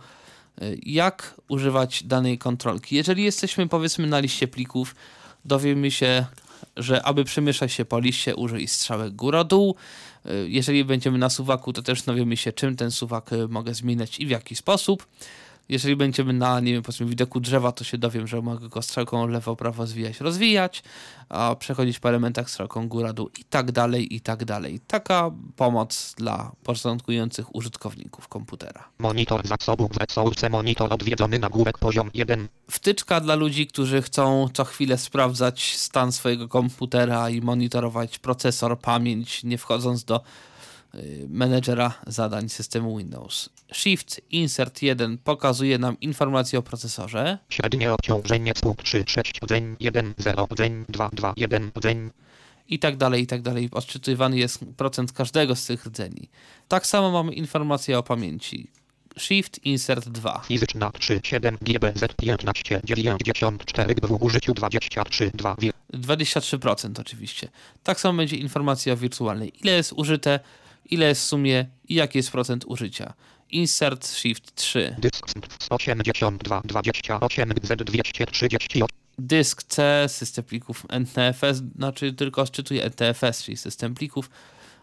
jak 0.83 1.35
używać 1.49 2.03
danej 2.03 2.39
kontrolki. 2.39 2.97
Jeżeli 2.97 3.25
jesteśmy 3.25 3.69
powiedzmy 3.69 4.07
na 4.07 4.19
liście 4.19 4.49
plików, 4.49 4.95
dowiemy 5.45 5.91
się, 5.91 6.27
że 6.77 7.03
aby 7.03 7.25
przemieszczać 7.25 7.73
się 7.73 7.85
po 7.85 7.99
liście 7.99 8.37
użyj 8.37 8.69
strzałek 8.69 9.15
góra-dół. 9.15 9.75
Jeżeli 10.47 10.85
będziemy 10.85 11.19
na 11.19 11.31
suwaku, 11.31 11.73
to 11.73 11.83
też 11.83 12.03
dowiemy 12.03 12.37
się, 12.37 12.53
czym 12.53 12.77
ten 12.77 12.91
suwak 12.91 13.31
mogę 13.49 13.75
zmieniać 13.75 14.21
i 14.21 14.27
w 14.27 14.31
jaki 14.31 14.57
sposób. 14.57 15.07
Jeżeli 15.71 15.97
będziemy 15.97 16.33
na, 16.33 16.61
nie 16.61 16.73
wiem, 16.73 16.83
powiedzmy 16.83 17.07
widoku 17.07 17.41
drzewa, 17.41 17.73
to 17.73 17.85
się 17.85 17.99
dowiem, 17.99 18.27
że 18.27 18.43
mogę 18.43 18.69
go 18.69 18.83
strzałką 18.83 19.27
lewo-prawo 19.27 19.87
zwijać, 19.87 20.21
rozwijać, 20.21 20.83
a 21.29 21.57
przechodzić 21.59 21.99
po 21.99 22.09
elementach 22.09 22.51
strzałką 22.51 22.89
góra-dół 22.89 23.31
i 23.41 23.45
tak 23.45 23.73
dalej, 23.73 24.15
i 24.15 24.21
tak 24.21 24.45
dalej. 24.45 24.81
Taka 24.87 25.31
pomoc 25.57 26.15
dla 26.19 26.53
początkujących 26.65 27.55
użytkowników 27.55 28.29
komputera. 28.29 28.89
Monitor 28.99 29.47
zasobów 29.47 29.97
resource 29.97 30.51
monitor 30.51 30.93
odwiedzony 30.93 31.39
nagłówek 31.39 31.79
poziom 31.79 32.11
1. 32.15 32.49
Wtyczka 32.71 33.21
dla 33.21 33.35
ludzi, 33.35 33.67
którzy 33.67 34.03
chcą 34.03 34.49
co 34.53 34.65
chwilę 34.65 34.99
sprawdzać 34.99 35.77
stan 35.77 36.13
swojego 36.13 36.49
komputera 36.49 37.31
i 37.31 37.41
monitorować 37.41 38.19
procesor, 38.19 38.79
pamięć, 38.79 39.45
nie 39.45 39.59
wchodząc 39.59 40.05
do 40.05 40.21
Y, 40.95 41.27
menedżera 41.29 41.93
zadań 42.07 42.49
systemu 42.49 42.99
Windows. 42.99 43.51
Shift 43.73 44.21
Insert 44.31 44.83
1 44.83 45.19
pokazuje 45.19 45.79
nam 45.79 46.01
informacje 46.01 46.59
o 46.59 46.63
procesorze. 46.63 47.39
Średnie 47.49 47.93
obciążenie 47.93 48.53
3,6 48.53 49.47
dzeń 49.49 49.77
1, 49.81 50.15
0 50.19 50.49
dzeń 50.57 50.85
2, 50.89 51.11
2, 51.13 51.33
1 51.37 51.71
dzeń. 51.83 52.11
I 52.69 52.79
tak 52.79 52.97
dalej, 52.97 53.23
i 53.23 53.27
tak 53.27 53.43
dalej. 53.43 53.69
Odczytywany 53.73 54.39
jest 54.39 54.65
procent 54.77 55.13
każdego 55.13 55.57
z 55.57 55.67
tych 55.67 55.87
rdzeni. 55.87 56.29
Tak 56.69 56.87
samo 56.87 57.11
mamy 57.11 57.33
informacje 57.33 57.99
o 57.99 58.03
pamięci. 58.03 58.71
Shift 59.19 59.65
Insert 59.65 60.09
2. 60.09 60.43
Fizyczna 60.49 60.91
3, 60.93 61.21
7 61.25 61.59
GBZ 61.61 62.15
15, 62.17 62.81
94 62.85 63.95
w 64.03 64.23
użyciu 64.23 64.55
23, 64.55 65.31
2, 65.35 65.57
23% 65.95 67.01
oczywiście. 67.01 67.49
Tak 67.83 68.01
samo 68.01 68.17
będzie 68.17 68.37
informacja 68.37 68.97
wirtualnej. 68.97 69.53
Ile 69.61 69.73
jest 69.73 69.93
użyte, 69.93 70.41
ile 70.91 71.07
jest 71.07 71.23
w 71.23 71.25
sumie 71.25 71.67
i 71.89 71.95
jaki 71.95 72.19
jest 72.19 72.31
procent 72.31 72.65
użycia. 72.67 73.13
Insert 73.53 74.07
Shift 74.07 74.55
3. 74.55 74.97
Dysk 74.99 75.27
182 75.61 76.63
28 76.65 77.51
Z230 77.51 78.85
Dysk 79.19 79.63
C, 79.63 80.05
system 80.09 80.45
plików 80.45 80.87
NTFS, 80.89 81.63
znaczy 81.77 82.13
tylko 82.13 82.43
odczytuje 82.43 82.85
NTFS, 82.85 83.43
czyli 83.45 83.57
system 83.57 83.95
plików. 83.95 84.31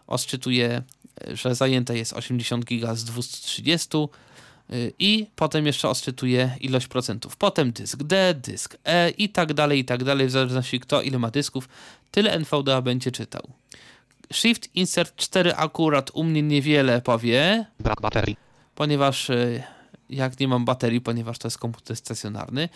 Odczytuje, 0.08 0.82
że 1.28 1.56
zajęte 1.56 1.98
jest 1.98 2.14
80 2.14 2.66
giga 2.66 2.96
z 2.96 3.04
230 3.04 3.98
y, 4.74 4.94
i 5.00 5.28
potem 5.36 5.66
jeszcze 5.66 5.90
odczytuje 5.90 6.58
ilość 6.62 6.88
procentów. 6.88 7.36
Potem 7.36 7.72
dysk 7.72 8.04
D, 8.04 8.34
dysk 8.34 8.78
E 8.86 9.10
i 9.10 9.30
tak 9.30 9.54
dalej, 9.54 9.80
i 9.80 9.86
tak 9.86 10.04
dalej, 10.04 10.28
w 10.28 10.32
zależności 10.32 10.80
kto 10.80 11.02
ile 11.02 11.20
ma 11.20 11.32
dysków, 11.32 11.70
tyle 12.12 12.32
NVDA 12.32 12.82
będzie 12.82 13.12
czytał. 13.12 13.42
Shift 14.34 14.76
Insert 14.76 15.16
4 15.16 15.56
akurat 15.56 16.12
u 16.14 16.24
mnie 16.24 16.42
niewiele 16.42 17.02
powie. 17.02 17.66
Brak 17.80 18.02
baterii. 18.02 18.47
Ponieważ 18.78 19.30
e, 19.30 19.64
jak 20.10 20.40
nie 20.40 20.48
mam 20.48 20.66
baterii, 20.66 21.02
ponieważ 21.02 21.38
to 21.38 21.48
jest 21.48 21.58
komputer 21.58 21.98
stacjonarny. 21.98 22.70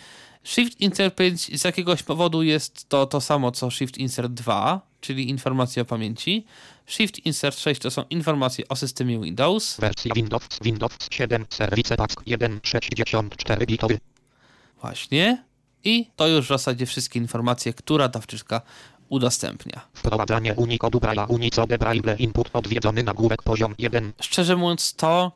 Shift 0.44 0.80
Insert 0.80 1.14
5 1.14 1.60
z 1.60 1.64
jakiegoś 1.64 2.02
powodu 2.02 2.42
jest 2.42 2.88
to 2.88 3.06
to 3.06 3.20
samo 3.20 3.52
co 3.52 3.70
Shift 3.70 3.98
Insert 3.98 4.32
2, 4.32 4.80
czyli 5.00 5.30
informacje 5.30 5.82
o 5.82 5.84
pamięci. 5.84 6.46
Shift 6.86 7.26
Insert 7.26 7.58
6 7.58 7.80
to 7.80 7.90
są 7.90 8.04
informacje 8.10 8.68
o 8.68 8.76
systemie 8.76 9.20
Windows. 9.20 9.80
Wersja 9.80 10.14
Windows, 10.14 10.48
Windows 10.62 10.92
7, 11.10 11.46
Service 11.50 11.96
Pack 11.96 12.22
1.64 12.22 13.66
bitowy. 13.66 13.98
Właśnie. 14.80 15.44
I 15.84 16.10
to 16.16 16.28
już 16.28 16.44
w 16.44 16.48
zasadzie 16.48 16.86
wszystkie 16.86 17.18
informacje, 17.18 17.72
która 17.72 18.08
ta 18.08 18.20
wtyczka 18.20 18.60
udostępnia. 19.08 19.80
Wprowadzanie 19.92 20.54
Unikodu 20.54 20.98
Braille'a 20.98 21.26
Unicode 21.28 21.78
Braille 21.78 22.16
Input 22.18 22.50
odwiedzony 22.52 23.02
nagłówek 23.02 23.42
poziom 23.42 23.74
1. 23.78 24.12
Szczerze 24.20 24.56
mówiąc 24.56 24.94
to 24.94 25.32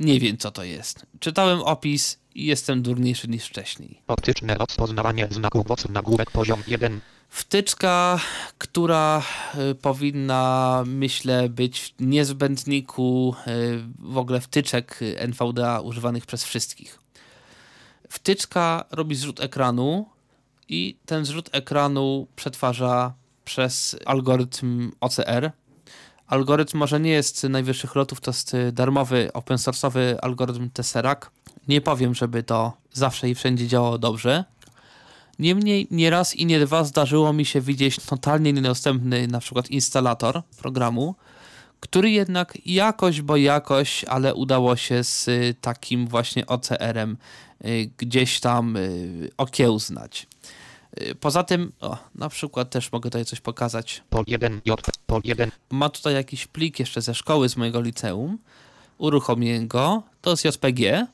nie 0.00 0.20
wiem 0.20 0.38
co 0.38 0.50
to 0.50 0.64
jest. 0.64 1.06
Czytałem 1.20 1.60
opis 1.60 2.18
i 2.34 2.46
jestem 2.46 2.82
durniejszy 2.82 3.28
niż 3.28 3.44
wcześniej. 3.44 4.02
Optyczne 4.06 4.54
rozpoznawanie 4.54 5.28
znaków 5.30 5.66
WOC 5.66 5.88
nagłówek 5.88 6.30
poziom 6.30 6.62
1. 6.66 7.00
Wtyczka, 7.28 8.20
która 8.58 9.22
y, 9.70 9.74
powinna, 9.74 10.84
myślę, 10.86 11.48
być 11.48 11.80
w 11.80 12.02
niezbędniku 12.02 13.34
y, 13.46 13.82
w 13.98 14.18
ogóle 14.18 14.40
wtyczek 14.40 15.00
NVDA 15.16 15.80
używanych 15.80 16.26
przez 16.26 16.44
wszystkich. 16.44 16.98
Wtyczka 18.08 18.84
robi 18.90 19.14
zrzut 19.14 19.40
ekranu 19.40 20.08
i 20.68 20.96
ten 21.06 21.24
zrzut 21.24 21.48
ekranu 21.52 22.26
przetwarza 22.36 23.14
przez 23.44 23.96
algorytm 24.06 24.92
OCR. 25.00 25.52
Algorytm 26.26 26.78
może 26.78 27.00
nie 27.00 27.10
jest 27.10 27.44
najwyższych 27.44 27.94
lotów, 27.94 28.20
to 28.20 28.30
jest 28.30 28.56
darmowy, 28.72 29.30
open 29.32 29.56
source'owy 29.56 30.16
algorytm 30.22 30.70
Tesseract. 30.70 31.30
Nie 31.68 31.80
powiem, 31.80 32.14
żeby 32.14 32.42
to 32.42 32.72
zawsze 32.92 33.30
i 33.30 33.34
wszędzie 33.34 33.68
działało 33.68 33.98
dobrze. 33.98 34.44
Niemniej 35.38 35.86
nie 35.90 36.10
raz 36.10 36.36
i 36.36 36.46
nie 36.46 36.60
dwa 36.60 36.84
zdarzyło 36.84 37.32
mi 37.32 37.44
się 37.44 37.60
widzieć 37.60 37.96
totalnie 37.96 38.52
niedostępny 38.52 39.28
na 39.28 39.40
przykład 39.40 39.70
instalator 39.70 40.42
programu, 40.58 41.14
który 41.80 42.10
jednak 42.10 42.58
jakoś, 42.66 43.22
bo 43.22 43.36
jakoś, 43.36 44.04
ale 44.04 44.34
udało 44.34 44.76
się 44.76 45.04
z 45.04 45.28
takim 45.60 46.06
właśnie 46.08 46.46
OCR-em 46.46 47.16
y, 47.64 47.90
gdzieś 47.98 48.40
tam 48.40 48.76
y, 48.76 49.30
okiełznać. 49.36 50.26
Y, 51.00 51.14
poza 51.14 51.42
tym, 51.42 51.72
o, 51.80 51.98
na 52.14 52.28
przykład 52.28 52.70
też 52.70 52.92
mogę 52.92 53.10
tutaj 53.10 53.24
coś 53.24 53.40
pokazać. 53.40 54.02
Pol 54.10 54.24
1, 54.26 54.52
J, 54.52 54.62
pol 54.64 54.76
1. 54.76 54.95
Ma 55.70 55.88
tutaj 55.88 56.14
jakiś 56.14 56.46
plik 56.46 56.78
jeszcze 56.78 57.02
ze 57.02 57.14
szkoły, 57.14 57.48
z 57.48 57.56
mojego 57.56 57.80
liceum. 57.80 58.38
Uruchomię 58.98 59.66
go. 59.66 60.02
To 60.22 60.30
jest 60.30 60.44
JPG. 60.44 61.06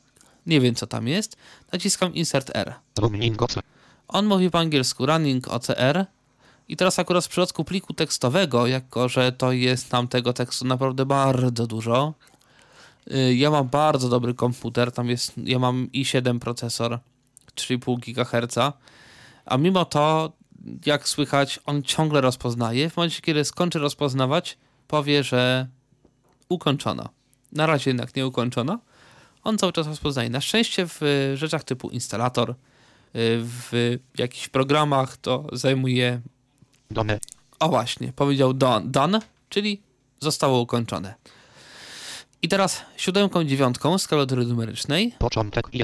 Nie 0.46 0.60
wiem, 0.60 0.74
co 0.74 0.86
tam 0.86 1.08
jest. 1.08 1.36
Naciskam 1.72 2.14
Insert 2.14 2.50
R. 2.54 2.74
On 4.08 4.26
mówi 4.26 4.50
po 4.50 4.58
angielsku 4.58 5.06
Running 5.06 5.48
OCR. 5.48 6.06
I 6.68 6.76
teraz 6.76 6.98
akurat 6.98 7.24
w 7.24 7.28
przypadku 7.28 7.64
pliku 7.64 7.94
tekstowego, 7.94 8.66
jako 8.66 9.08
że 9.08 9.32
to 9.32 9.52
jest 9.52 9.90
tam 9.90 10.08
tego 10.08 10.32
tekstu 10.32 10.64
naprawdę 10.64 11.06
bardzo 11.06 11.66
dużo. 11.66 12.14
Y, 13.12 13.34
ja 13.34 13.50
mam 13.50 13.68
bardzo 13.68 14.08
dobry 14.08 14.34
komputer. 14.34 14.92
Tam 14.92 15.08
jest, 15.08 15.32
ja 15.36 15.58
mam 15.58 15.88
i7 15.94 16.38
procesor 16.38 16.98
3,5 17.56 17.98
GHz 17.98 18.58
a 19.44 19.56
mimo 19.58 19.84
to, 19.84 20.32
jak 20.86 21.08
słychać, 21.08 21.60
on 21.66 21.82
ciągle 21.82 22.20
rozpoznaje. 22.20 22.90
W 22.90 22.96
momencie, 22.96 23.20
kiedy 23.20 23.44
skończy 23.44 23.78
rozpoznawać, 23.78 24.58
powie, 24.88 25.24
że 25.24 25.66
ukończono. 26.48 27.08
Na 27.52 27.66
razie 27.66 27.90
jednak 27.90 28.16
nie 28.16 28.26
ukończono. 28.26 28.78
On 29.44 29.58
cały 29.58 29.72
czas 29.72 29.86
rozpoznaje. 29.86 30.30
Na 30.30 30.40
szczęście 30.40 30.86
w 30.88 31.00
rzeczach 31.34 31.64
typu 31.64 31.90
instalator, 31.90 32.50
y, 32.50 32.54
w 33.40 33.98
jakichś 34.18 34.48
programach 34.48 35.16
to 35.16 35.46
zajmuje. 35.52 36.20
Done. 36.90 37.18
O 37.60 37.68
właśnie, 37.68 38.12
powiedział 38.12 38.54
done, 38.54 38.86
done 38.86 39.20
czyli 39.52 39.82
zostało 40.20 40.60
ukończone. 40.60 41.14
I 42.42 42.48
teraz 42.48 42.82
siódemką, 42.96 43.44
dziewiątką 43.44 43.98
skalory 43.98 44.46
numerycznej. 44.46 45.14
Początek 45.18 45.66
i 45.72 45.82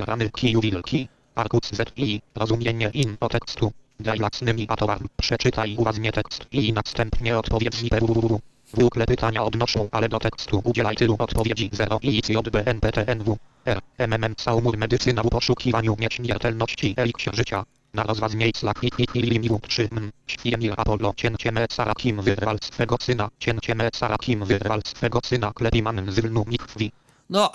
rany 0.00 0.30
kiju 0.30 0.60
wilki. 0.60 1.08
Arkuc 1.34 1.70
ZI, 1.74 2.22
rozumienie 2.34 2.90
info 2.94 3.28
tekstu. 3.28 3.72
Daj 4.00 4.18
jasnymi 4.18 4.66
a 4.68 4.76
Przeczytaj 5.16 5.76
uważnie 5.78 6.12
tekst 6.12 6.46
i 6.52 6.72
następnie 6.72 7.38
odpowiedz 7.38 7.76
www. 7.76 8.40
Wukle 8.74 9.06
pytania 9.06 9.44
odnoszą, 9.44 9.88
ale 9.92 10.08
do 10.08 10.18
tekstu 10.18 10.60
udzielaj 10.64 10.96
tylu 10.96 11.16
odpowiedzi 11.18 11.70
0 11.72 11.98
i 12.02 12.22
CJBNPTNW. 12.22 13.36
R. 13.64 13.80
MMM 13.98 14.34
Saumur 14.38 14.78
medycyna 14.78 15.22
w 15.22 15.28
poszukiwaniu 15.28 15.96
nieśmiertelności 15.98 16.94
eliksir 16.96 17.36
życia. 17.36 17.64
Na 17.94 18.02
rozwaz 18.02 18.34
miejsca 18.34 18.72
hit 18.80 18.96
hit 18.96 19.14
limiu 19.14 19.60
3 19.68 19.88
m. 19.92 20.10
Świemir 20.26 20.74
Apollo 20.76 21.12
cięcie 21.16 21.52
me 21.52 21.66
Sarakim 21.70 22.22
wyrwal 22.22 22.58
swego 22.62 22.96
syna. 23.00 23.28
Cięcie 23.38 23.74
me 23.74 23.88
Sarakim 23.94 24.44
wyrwal 24.44 24.80
swego 24.84 25.20
syna. 25.24 25.52
Klepiman 25.52 26.12
z 26.12 26.20
Wilnu 26.20 26.44
Michwi. 26.46 26.92
No, 27.30 27.52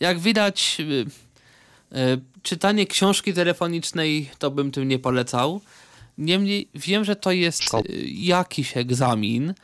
jak 0.00 0.18
widać... 0.18 0.76
Y, 0.80 1.06
czytanie 2.42 2.86
książki 2.86 3.32
telefonicznej 3.32 4.30
to 4.38 4.50
bym 4.50 4.70
tym 4.70 4.88
nie 4.88 4.98
polecał. 4.98 5.60
Niemniej 6.18 6.68
wiem, 6.74 7.04
że 7.04 7.16
to 7.16 7.32
jest 7.32 7.74
e, 7.74 7.80
jakiś 8.06 8.76
egzamin. 8.76 9.50
E, 9.50 9.54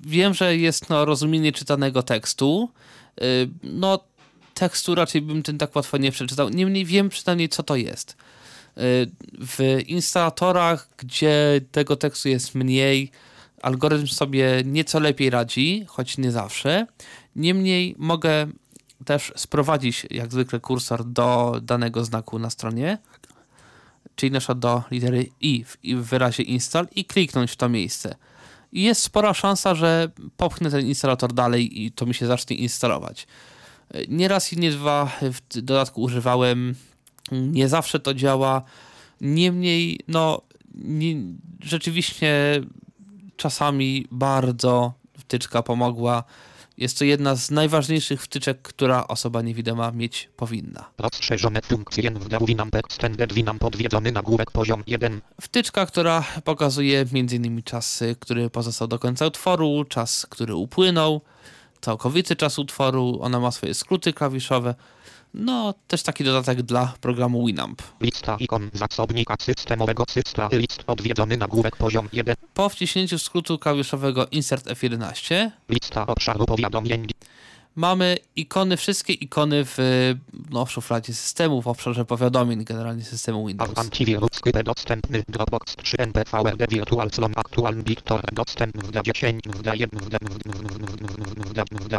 wiem, 0.00 0.34
że 0.34 0.56
jest 0.56 0.90
no, 0.90 1.04
rozumienie 1.04 1.52
czytanego 1.52 2.02
tekstu. 2.02 2.70
No, 3.62 4.04
tekstu 4.54 4.94
raczej 4.94 5.22
bym 5.22 5.42
tym 5.42 5.58
tak 5.58 5.76
łatwo 5.76 5.96
nie 5.98 6.12
przeczytał. 6.12 6.48
Niemniej 6.48 6.84
wiem 6.84 7.08
przynajmniej, 7.08 7.48
co 7.48 7.62
to 7.62 7.76
jest. 7.76 8.16
W 9.40 9.78
instalatorach, 9.86 10.88
gdzie 10.96 11.60
tego 11.72 11.96
tekstu 11.96 12.28
jest 12.28 12.54
mniej, 12.54 13.10
algorytm 13.62 14.06
sobie 14.06 14.62
nieco 14.64 15.00
lepiej 15.00 15.30
radzi, 15.30 15.84
choć 15.88 16.18
nie 16.18 16.32
zawsze. 16.32 16.86
Niemniej 17.36 17.94
mogę 17.98 18.46
też 19.04 19.32
sprowadzić 19.36 20.06
jak 20.10 20.32
zwykle 20.32 20.60
kursor 20.60 21.04
do 21.04 21.58
danego 21.62 22.04
znaku 22.04 22.38
na 22.38 22.50
stronie, 22.50 22.98
czyli 24.16 24.32
na 24.32 24.38
przykład 24.38 24.58
do 24.58 24.82
litery 24.90 25.30
i 25.40 25.64
w, 25.64 25.76
i 25.82 25.96
w 25.96 26.02
wyrazie 26.02 26.42
install 26.42 26.88
i 26.94 27.04
kliknąć 27.04 27.50
w 27.50 27.56
to 27.56 27.68
miejsce. 27.68 28.14
Jest 28.72 29.02
spora 29.02 29.34
szansa, 29.34 29.74
że 29.74 30.08
popchnę 30.36 30.70
ten 30.70 30.86
instalator 30.86 31.32
dalej 31.32 31.82
i 31.84 31.92
to 31.92 32.06
mi 32.06 32.14
się 32.14 32.26
zacznie 32.26 32.56
instalować. 32.56 33.26
Nieraz 34.08 34.52
i 34.52 34.58
nie 34.58 34.70
dwa 34.70 35.10
w 35.22 35.60
dodatku 35.62 36.02
używałem, 36.02 36.74
nie 37.32 37.68
zawsze 37.68 38.00
to 38.00 38.14
działa. 38.14 38.62
Niemniej, 39.20 40.00
no, 40.08 40.42
nie, 40.74 41.14
rzeczywiście 41.60 42.60
czasami 43.36 44.06
bardzo 44.10 44.92
wtyczka 45.18 45.62
pomogła. 45.62 46.24
Jest 46.80 46.98
to 46.98 47.04
jedna 47.04 47.36
z 47.36 47.50
najważniejszych 47.50 48.22
wtyczek, 48.22 48.62
która 48.62 49.08
osoba 49.08 49.42
niewidoma 49.42 49.92
mieć 49.92 50.28
powinna. 50.36 50.90
Rozszerzone 50.98 51.62
funkcje 51.62 52.10
w 52.10 52.46
Winamp 52.46 52.74
Extended 52.74 53.32
Winamp 53.32 53.62
nagłówek 54.12 54.50
poziom 54.50 54.82
1. 54.86 55.20
Wtyczka, 55.40 55.86
która 55.86 56.24
pokazuje 56.44 57.00
m.in. 57.12 57.62
czas, 57.62 58.02
który 58.20 58.50
pozostał 58.50 58.88
do 58.88 58.98
końca 58.98 59.26
utworu, 59.26 59.84
czas, 59.84 60.26
który 60.30 60.54
upłynął, 60.54 61.20
całkowity 61.80 62.36
czas 62.36 62.58
utworu, 62.58 63.18
ona 63.22 63.40
ma 63.40 63.50
swoje 63.50 63.74
skróty 63.74 64.12
klawiszowe, 64.12 64.74
no, 65.34 65.74
też 65.88 66.02
taki 66.02 66.24
dodatek 66.24 66.62
dla 66.62 66.94
programu 67.00 67.46
Winamp. 67.46 67.82
Lista 68.00 68.36
ikon 68.40 68.70
zasobnika 68.72 69.34
systemowego 69.40 70.06
cysta 70.06 70.48
list 70.52 70.84
odwiedzony 70.86 71.36
nagłówek 71.36 71.76
poziom 71.76 72.08
1. 72.12 72.34
Po 72.54 72.68
wciśnięciu 72.68 73.18
skrótu 73.18 73.58
klawiszowego 73.58 74.26
Insert 74.26 74.66
F11 74.66 75.50
Lista 75.68 76.06
obszaru 76.06 76.46
powiadomień. 76.46 77.06
mamy 77.76 78.16
ikony, 78.36 78.76
wszystkie 78.76 79.12
ikony 79.12 79.64
w, 79.64 79.78
no, 80.50 80.66
szufladzie 80.66 81.14
systemu, 81.14 81.62
w 81.62 81.68
obszarze 81.68 82.04
powiadomień 82.04 82.64
generalnie 82.64 83.04
systemu 83.04 83.46
Windows. 83.46 83.78
Antiwirus 83.78 84.30
Skype 84.32 84.62
dostępny 84.64 85.22
Dropbox 85.28 85.76
3 85.76 85.96
NPVRD 85.98 86.66
Virtual 86.68 87.10
Slon 87.10 87.32
Aktualny 87.36 87.82
Victor 87.82 88.20
dostępny 88.32 88.82
w 88.82 88.90
D10 88.90 89.38
w 89.46 89.62
D1 89.62 89.88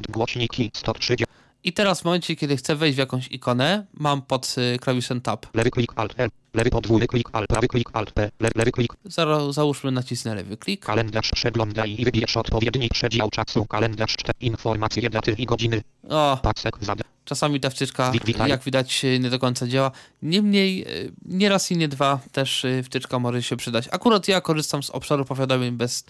w 0.07 0.11
głośniki 0.11 0.71
130 0.73 1.25
I 1.63 1.73
teraz 1.73 2.01
w 2.01 2.05
momencie, 2.05 2.35
kiedy 2.35 2.57
chcę 2.57 2.75
wejść 2.75 2.95
w 2.95 2.99
jakąś 2.99 3.27
ikonę, 3.27 3.85
mam 3.93 4.21
pod 4.21 4.55
y, 4.75 4.79
klawiszem 4.79 5.21
Tab. 5.21 5.45
lewy 5.55 5.71
klik 5.71 5.91
Alt 5.95 6.13
L 6.17 6.29
lewy 6.53 6.69
podwójny 6.69 7.07
klik 7.07 7.29
Alt 7.33 7.47
prawy 7.47 7.67
klik 7.67 7.89
Alt 7.93 8.11
P 8.11 8.31
lewy, 8.39 8.53
lewy 8.55 8.71
klik 8.71 8.93
Zaro, 9.05 9.53
załóżmy 9.53 9.91
nacisnę 9.91 10.35
lewy 10.35 10.57
klik. 10.57 10.85
kalendarz 10.85 11.31
przeglądaj 11.31 11.95
i 11.99 12.05
wybierz 12.05 12.37
odpowiedni 12.37 12.89
przedział 12.89 13.29
czasu 13.29 13.65
kalendarz 13.65 14.15
4 14.15 14.33
informacje 14.39 15.09
daty 15.09 15.31
i 15.31 15.45
godziny 15.45 15.81
O, 16.09 16.39
pasek 16.43 16.77
zada 16.81 17.03
czasami 17.25 17.59
ta 17.59 17.69
wtyczka, 17.69 18.11
witaj. 18.25 18.49
jak 18.49 18.63
widać, 18.63 19.05
y, 19.05 19.19
nie 19.19 19.29
do 19.29 19.39
końca 19.39 19.67
działa. 19.67 19.91
Niemniej, 20.21 20.87
y, 20.87 21.11
nie 21.25 21.49
raz 21.49 21.71
i 21.71 21.77
nie 21.77 21.87
dwa 21.87 22.19
też 22.31 22.65
wtyczka 22.83 23.19
może 23.19 23.43
się 23.43 23.57
przydać. 23.57 23.87
Akurat 23.91 24.27
ja 24.27 24.41
korzystam 24.41 24.83
z 24.83 24.89
obszaru 24.89 25.25
powiadomień 25.25 25.71
bez 25.71 26.05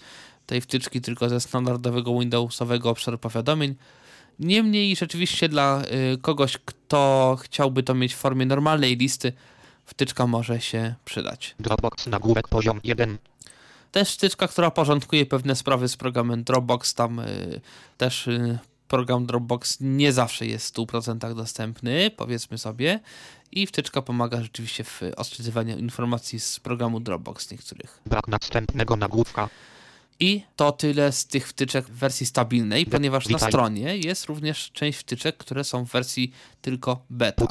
tej 0.46 0.60
wtyczki, 0.60 1.00
tylko 1.00 1.28
ze 1.28 1.40
standardowego 1.40 2.18
Windowsowego 2.18 2.90
obszaru 2.90 3.18
powiadomień. 3.18 3.74
Niemniej, 4.42 4.96
rzeczywiście 4.96 5.48
dla 5.48 5.82
y, 6.14 6.18
kogoś, 6.18 6.58
kto 6.64 7.36
chciałby 7.42 7.82
to 7.82 7.94
mieć 7.94 8.14
w 8.14 8.18
formie 8.18 8.46
normalnej 8.46 8.96
listy, 8.96 9.32
wtyczka 9.86 10.26
może 10.26 10.60
się 10.60 10.94
przydać. 11.04 11.54
Dropbox 11.60 12.06
nagłówek 12.06 12.48
poziom 12.48 12.80
1 12.84 13.18
Też 13.92 14.14
wtyczka, 14.14 14.48
która 14.48 14.70
porządkuje 14.70 15.26
pewne 15.26 15.56
sprawy 15.56 15.88
z 15.88 15.96
programem 15.96 16.44
Dropbox. 16.44 16.94
Tam 16.94 17.18
y, 17.18 17.60
też 17.98 18.28
y, 18.28 18.58
program 18.88 19.26
Dropbox 19.26 19.76
nie 19.80 20.12
zawsze 20.12 20.46
jest 20.46 20.74
w 20.74 20.78
100% 20.78 21.34
dostępny, 21.34 22.10
powiedzmy 22.16 22.58
sobie. 22.58 23.00
I 23.52 23.66
wtyczka 23.66 24.02
pomaga 24.02 24.42
rzeczywiście 24.42 24.84
w 24.84 25.00
odczytywaniu 25.16 25.78
informacji 25.78 26.40
z 26.40 26.60
programu 26.60 27.00
Dropbox 27.00 27.50
niektórych. 27.50 28.00
brak 28.06 28.28
następnego 28.28 28.96
nagłówka 28.96 29.48
I 30.20 30.42
to 30.56 30.72
tyle 30.72 31.12
z 31.12 31.26
tych 31.26 31.48
wtyczek 31.48 31.86
w 31.86 31.92
wersji 31.92 32.26
stabilnej, 32.26 32.86
ponieważ 32.86 33.28
na 33.28 33.38
witaj. 33.38 33.50
stronie 33.50 33.96
jest 33.96 34.24
również 34.24 34.70
część 34.72 34.98
wtyczek, 34.98 35.36
które 35.36 35.64
są 35.64 35.84
w 35.84 35.90
wersji 35.90 36.32
tylko 36.62 37.04
beta. 37.10 37.46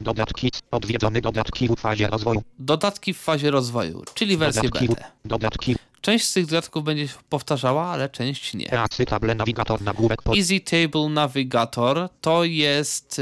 Dodatki 0.00 0.50
odwiedzony 0.70 1.20
dodatki 1.20 1.68
w 1.68 1.76
fazie 1.76 2.06
rozwoju 2.06 2.42
Dodatki 2.58 3.14
w 3.14 3.18
fazie 3.18 3.50
rozwoju, 3.50 4.02
czyli 4.14 4.36
wersję 4.36 4.62
dodatki 4.62 4.88
beta. 4.88 5.10
dodatki 5.24 5.76
Część 6.00 6.24
z 6.24 6.32
tych 6.32 6.46
dodatków 6.46 6.84
będzie 6.84 7.08
się 7.08 7.14
powtarzała, 7.28 7.86
ale 7.86 8.08
część 8.08 8.54
nie. 8.54 8.72
EAC 8.72 8.96
table 9.06 9.34
nawigator 9.34 9.82
nagłówek 9.82 10.22
poziom 10.22 10.40
Easy 10.40 10.60
Table 10.60 11.08
Navigator 11.08 12.08
to 12.20 12.44
jest. 12.44 13.20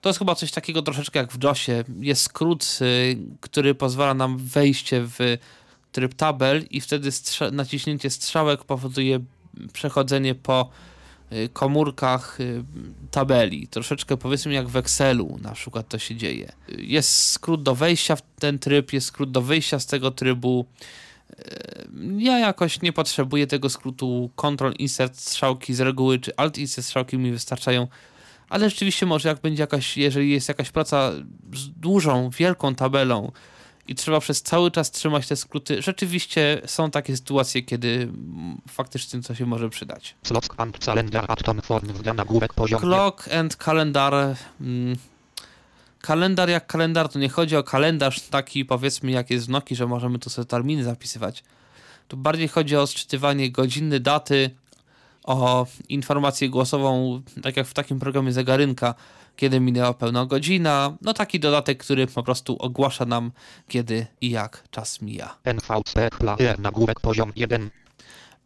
to 0.00 0.08
jest 0.08 0.18
chyba 0.18 0.34
coś 0.34 0.50
takiego 0.50 0.82
troszeczkę 0.82 1.18
jak 1.18 1.32
w 1.32 1.38
DOSie. 1.38 1.84
Jest 2.00 2.22
skrót, 2.22 2.78
y, 2.80 3.18
który 3.40 3.74
pozwala 3.74 4.14
nam 4.14 4.38
wejście 4.38 5.02
w 5.02 5.38
tryb 5.94 6.14
tabel 6.14 6.64
i 6.70 6.80
wtedy 6.80 7.10
strza- 7.10 7.52
naciśnięcie 7.52 8.10
strzałek 8.10 8.64
powoduje 8.64 9.20
przechodzenie 9.72 10.34
po 10.34 10.70
y, 11.32 11.48
komórkach 11.52 12.40
y, 12.40 12.64
tabeli. 13.10 13.68
Troszeczkę 13.68 14.16
powiedzmy 14.16 14.52
jak 14.52 14.68
w 14.68 14.76
Excelu 14.76 15.38
na 15.42 15.52
przykład 15.52 15.88
to 15.88 15.98
się 15.98 16.16
dzieje. 16.16 16.52
Y, 16.68 16.82
Jest 16.82 17.26
skrót 17.30 17.62
do 17.62 17.74
wejścia 17.74 18.16
w 18.16 18.22
ten 18.38 18.58
tryb, 18.58 18.92
jest 18.92 19.06
skrót 19.06 19.30
do 19.30 19.42
wyjścia 19.42 19.78
z 19.78 19.86
tego 19.86 20.10
trybu. 20.10 20.66
Ja 22.18 22.38
jakoś 22.38 22.82
nie 22.82 22.92
potrzebuję 22.92 23.46
tego 23.46 23.68
skrótu 23.70 24.30
Ctrl 24.36 24.72
Insert 24.78 25.18
strzałki 25.18 25.74
z 25.74 25.80
reguły, 25.80 26.18
czy 26.18 26.36
Alt 26.36 26.58
Insert 26.58 26.86
strzałki 26.86 27.18
mi 27.18 27.32
wystarczają. 27.32 27.88
Ale 28.48 28.70
rzeczywiście 28.70 29.06
może 29.06 29.28
jak 29.28 29.40
będzie 29.40 29.62
jakaś, 29.62 29.96
jeżeli 29.96 30.30
jest 30.30 30.48
jakaś 30.48 30.70
praca 30.70 31.12
z 31.54 31.68
dużą, 31.76 32.30
wielką 32.30 32.74
tabelą 32.74 33.32
i 33.88 33.94
trzeba 33.94 34.20
przez 34.20 34.42
cały 34.42 34.70
czas 34.70 34.90
trzymać 34.90 35.26
te 35.28 35.36
skróty, 35.36 35.82
rzeczywiście 35.82 36.60
są 36.66 36.90
takie 36.90 37.16
sytuacje, 37.16 37.62
kiedy 37.62 38.08
faktycznie 38.68 39.22
to 39.22 39.34
się 39.34 39.46
może 39.46 39.70
przydać. 39.70 40.14
Slock 40.22 40.54
and 40.56 40.78
calendar 40.78 41.24
atom 41.28 41.62
form 41.62 41.88
w 41.88 42.14
nagłówek 42.14 42.54
poziom 42.54 42.80
Clock 42.80 43.28
and 43.28 43.56
kalendar. 43.56 44.14
Mm, 44.60 44.96
kalendar 46.00 46.48
jak 46.48 46.66
kalendar, 46.66 47.08
to 47.08 47.18
nie 47.18 47.28
chodzi 47.28 47.56
o 47.56 47.62
kalendarz 47.62 48.20
taki 48.20 48.64
powiedzmy 48.64 49.10
jak 49.10 49.30
jest 49.30 49.46
w 49.46 49.48
Noki, 49.48 49.76
że 49.76 49.86
możemy 49.86 50.18
tu 50.18 50.30
sobie 50.30 50.46
terminy 50.46 50.84
zapisywać. 50.84 51.42
Tu 52.08 52.16
bardziej 52.16 52.48
chodzi 52.48 52.76
o 52.76 52.86
sczytywanie 52.86 53.50
godziny, 53.50 54.00
daty, 54.00 54.50
o 55.24 55.66
informację 55.88 56.48
głosową, 56.48 57.22
tak 57.42 57.56
jak 57.56 57.66
w 57.66 57.74
takim 57.74 58.00
programie 58.00 58.32
zegarynka, 58.32 58.94
kiedy 59.36 59.60
minęła 59.60 59.94
pełna 59.94 60.26
godzina. 60.26 60.96
No 61.02 61.14
taki 61.14 61.40
dodatek, 61.40 61.78
który 61.78 62.06
po 62.06 62.22
prostu 62.22 62.56
ogłasza 62.58 63.04
nam 63.04 63.32
kiedy 63.68 64.06
i 64.20 64.30
jak 64.30 64.64
czas 64.70 65.02
mija. 65.02 65.36
NVC 65.44 66.10
player 66.18 66.58
nagłówek 66.58 67.00
poziom 67.00 67.32
1 67.36 67.70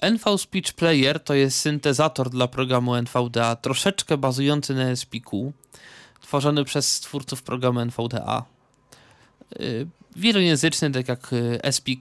NV 0.03 0.39
Speech 0.39 0.73
Player 0.73 1.21
to 1.21 1.35
jest 1.35 1.61
syntezator 1.61 2.31
dla 2.31 2.49
programu 2.49 2.95
NVDA, 2.95 3.57
troszeczkę 3.57 4.17
bazujący 4.17 4.75
na 4.75 4.97
SPQ, 4.97 5.53
tworzony 6.21 6.65
przez 6.65 7.01
twórców 7.01 7.43
programu 7.43 7.81
NVDA. 7.81 8.45
Yy, 9.59 9.87
Wielojęzyczny, 10.17 10.91
tak 10.91 11.09
jak 11.09 11.31
yy, 11.63 11.73
SPIC. 11.73 12.01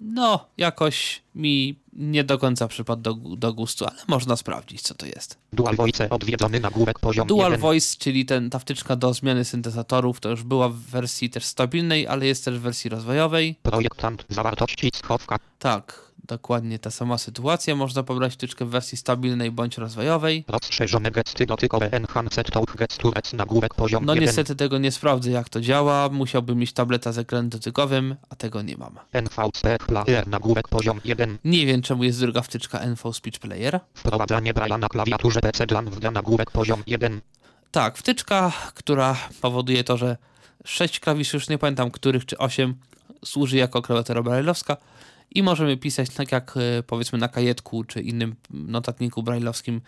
No, 0.00 0.46
jakoś 0.56 1.22
mi 1.34 1.78
nie 1.92 2.24
do 2.24 2.38
końca 2.38 2.68
przypadł 2.68 3.02
do, 3.02 3.14
do 3.14 3.52
gustu, 3.54 3.84
ale 3.84 3.98
można 4.08 4.36
sprawdzić, 4.36 4.82
co 4.82 4.94
to 4.94 5.06
jest. 5.06 5.38
Dual 5.52 5.76
voice 5.76 6.10
odwiedzony 6.10 6.60
nagłówek 6.60 6.98
poziom 6.98 7.28
Dual 7.28 7.50
1 7.50 7.60
Voice, 7.60 7.96
czyli 7.98 8.26
ten, 8.26 8.50
ta 8.50 8.58
wtyczka 8.58 8.96
do 8.96 9.14
zmiany 9.14 9.44
syntezatorów, 9.44 10.20
to 10.20 10.28
już 10.28 10.42
była 10.42 10.68
w 10.68 10.76
wersji 10.76 11.30
też 11.30 11.44
stabilnej, 11.44 12.06
ale 12.06 12.26
jest 12.26 12.44
też 12.44 12.58
w 12.58 12.62
wersji 12.62 12.90
rozwojowej. 12.90 13.56
projektant 13.62 14.24
zawartości 14.28 14.90
schowka 14.94 15.38
Tak, 15.58 16.07
dokładnie 16.24 16.78
ta 16.78 16.90
sama 16.90 17.18
sytuacja. 17.18 17.76
Można 17.76 18.02
pobrać 18.02 18.32
wtyczkę 18.32 18.64
w 18.64 18.68
wersji 18.68 18.98
stabilnej 18.98 19.50
bądź 19.50 19.78
rozwojowej. 19.78 20.44
rozszerzone 20.48 21.10
gesty 21.10 21.46
dotykowe 21.46 21.92
enhanced 21.92 22.50
talk 22.50 22.76
gesturec 22.76 23.32
nagłówek 23.32 23.74
poziom 23.74 24.04
No 24.04 24.14
1 24.14 24.26
niestety 24.26 24.56
tego 24.56 24.78
nie 24.78 24.92
sprawdzę 24.92 25.30
jak 25.30 25.48
to 25.48 25.60
działa. 25.60 26.08
Musiałbym 26.08 26.58
mieć 26.58 26.72
tableta 26.72 27.12
z 27.12 27.18
ekranem 27.18 27.48
dotykowym, 27.48 28.16
a 28.30 28.36
tego 28.36 28.62
nie 28.62 28.76
mam. 28.76 28.98
NVC 29.12 29.78
player 29.86 30.28
nagłówek 30.28 30.68
poziom 30.68 31.00
1 31.04 31.38
Nie 31.44 31.66
wiem 31.66 31.82
czemu 31.82 32.04
jest 32.04 32.20
druga 32.20 32.42
wtyczka 32.42 32.78
NV 32.78 33.12
Speech 33.12 33.38
Player. 33.38 33.80
wprowadzanie 33.94 34.54
braille'a 34.54 34.78
na 34.78 34.88
klawiaturze 34.88 35.40
PC 35.40 35.66
dla 35.66 35.82
w 35.82 36.12
nagłówek 36.12 36.50
poziom 36.50 36.82
1 36.86 37.20
Tak, 37.70 37.98
wtyczka, 37.98 38.52
która 38.74 39.16
powoduje 39.40 39.84
to, 39.84 39.96
że 39.96 40.16
6 40.64 41.00
klawiszy, 41.00 41.36
już 41.36 41.48
nie 41.48 41.58
pamiętam 41.58 41.90
których, 41.90 42.26
czy 42.26 42.38
8, 42.38 42.74
służy 43.24 43.56
jako 43.56 43.82
klawiatura 43.82 44.22
brailleowska 44.22 44.76
i 45.30 45.42
możemy 45.42 45.76
pisać 45.76 46.10
tak 46.10 46.32
jak 46.32 46.54
e, 46.56 46.82
powiedzmy 46.82 47.18
na 47.18 47.28
kajetku, 47.28 47.84
czy 47.84 48.00
innym 48.00 48.36
notatniku 48.50 49.22
brailleowskim, 49.22 49.80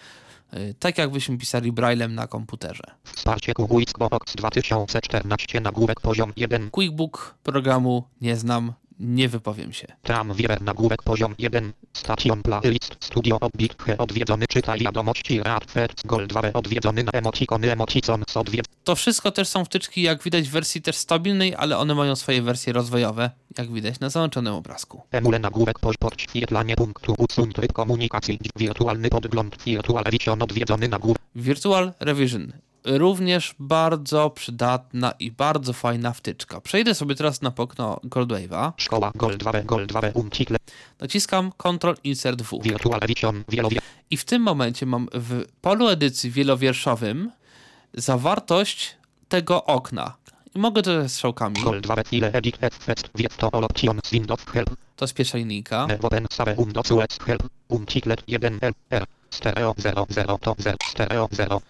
e, 0.50 0.74
tak 0.74 0.98
jakbyśmy 0.98 1.38
pisali 1.38 1.72
braillem 1.72 2.14
na 2.14 2.26
komputerze. 2.26 2.84
wsparcie 3.04 3.52
Xbox 3.82 4.34
2014 4.36 5.60
nagłówek 5.60 6.00
poziom 6.00 6.32
1 6.36 6.70
QuickBook 6.70 7.34
programu 7.42 8.04
nie 8.20 8.36
znam, 8.36 8.72
nie 9.00 9.28
wypowiem 9.28 9.72
się. 9.72 9.86
Tam 10.02 10.34
wieber 10.34 10.62
nagłówek 10.62 11.02
poziom 11.02 11.34
1. 11.38 11.72
Station 11.92 12.42
playlist 12.42 12.96
studio 13.00 13.40
odbit 13.40 13.82
he 13.82 13.98
odwiedzony 13.98 14.46
czytaj 14.46 14.78
wiadomości 14.78 15.42
rad 15.42 15.64
first 15.70 16.06
gold 16.06 16.30
2 16.30 16.52
odwiedzony 16.52 17.04
na 17.04 17.10
emocikony 17.12 17.72
emocicons 17.72 18.36
odwiedzony 18.36 18.76
To 18.84 18.94
wszystko 18.96 19.30
też 19.30 19.48
są 19.48 19.64
wtyczki, 19.64 20.02
jak 20.02 20.22
widać, 20.22 20.48
w 20.48 20.52
wersji 20.52 20.82
też 20.82 20.96
stabilnej, 20.96 21.54
ale 21.54 21.78
one 21.78 21.94
mają 21.94 22.16
swoje 22.16 22.42
wersje 22.42 22.72
rozwojowe, 22.72 23.30
jak 23.58 23.72
widać 23.72 24.00
na 24.00 24.10
załączonym 24.10 24.54
obrazku. 24.54 25.02
emule 25.10 25.38
nagłówek 25.38 25.78
poziom 25.78 25.96
podświetlanie 26.00 26.76
punktu 26.76 27.14
usuń 27.18 27.52
tryb 27.52 27.72
komunikacji 27.72 28.38
wirtualny 28.56 29.08
podgląd 29.08 29.64
virtual 29.64 30.04
vision 30.10 30.42
odwiedzony 30.42 30.88
nagłówek 30.88 31.22
Virtual 31.34 31.92
Revision. 32.00 32.52
Również 32.84 33.54
bardzo 33.58 34.30
przydatna 34.30 35.10
i 35.10 35.30
bardzo 35.30 35.72
fajna 35.72 36.12
wtyczka. 36.12 36.60
Przejdę 36.60 36.94
sobie 36.94 37.14
teraz 37.14 37.42
na 37.42 37.52
okno 37.56 38.00
Goldwave'a. 38.04 38.72
szkoła 38.76 39.12
gold 39.14 39.36
2 39.36 39.62
gold 39.62 39.88
2 39.88 40.00
umcikle 40.14 40.58
Naciskam 41.00 41.52
Ctrl 41.58 41.94
Insert 42.04 42.42
W. 42.42 42.60
virtual 42.62 43.00
vision 43.08 43.44
wielowie 43.48 43.78
I 44.10 44.16
w 44.16 44.24
tym 44.24 44.42
momencie 44.42 44.86
mam 44.86 45.08
w 45.14 45.44
polu 45.60 45.88
edycji 45.88 46.30
wielowierszowym 46.30 47.30
zawartość 47.94 48.96
tego 49.28 49.64
okna. 49.64 50.16
I 50.54 50.58
mogę 50.58 50.82
to 50.82 51.02
ze 51.02 51.08
strzałkami. 51.08 51.62
gold 51.62 51.82
2 51.82 51.94
ile 52.12 52.32
edit 52.32 52.56
fest 52.56 53.10
wietto 53.14 53.50
all 53.52 53.64
options 53.64 54.10
windows 54.12 54.44
help 54.44 54.70
To 54.96 55.04
jest 55.04 55.14
pierwsza 55.14 55.38
linijka. 55.38 55.86
Open 56.02 56.26
save 56.30 56.56
Windows 56.56 56.90
US 56.90 57.18
help 57.26 57.42
umciklet 57.68 58.22
1 58.26 58.58
L 58.60 58.72
R 58.90 59.06
stereo 59.30 59.74
0 59.78 60.06
0 60.10 60.38
to 60.38 60.54
0 60.58 60.76
stereo 60.90 61.28
0 61.32 61.60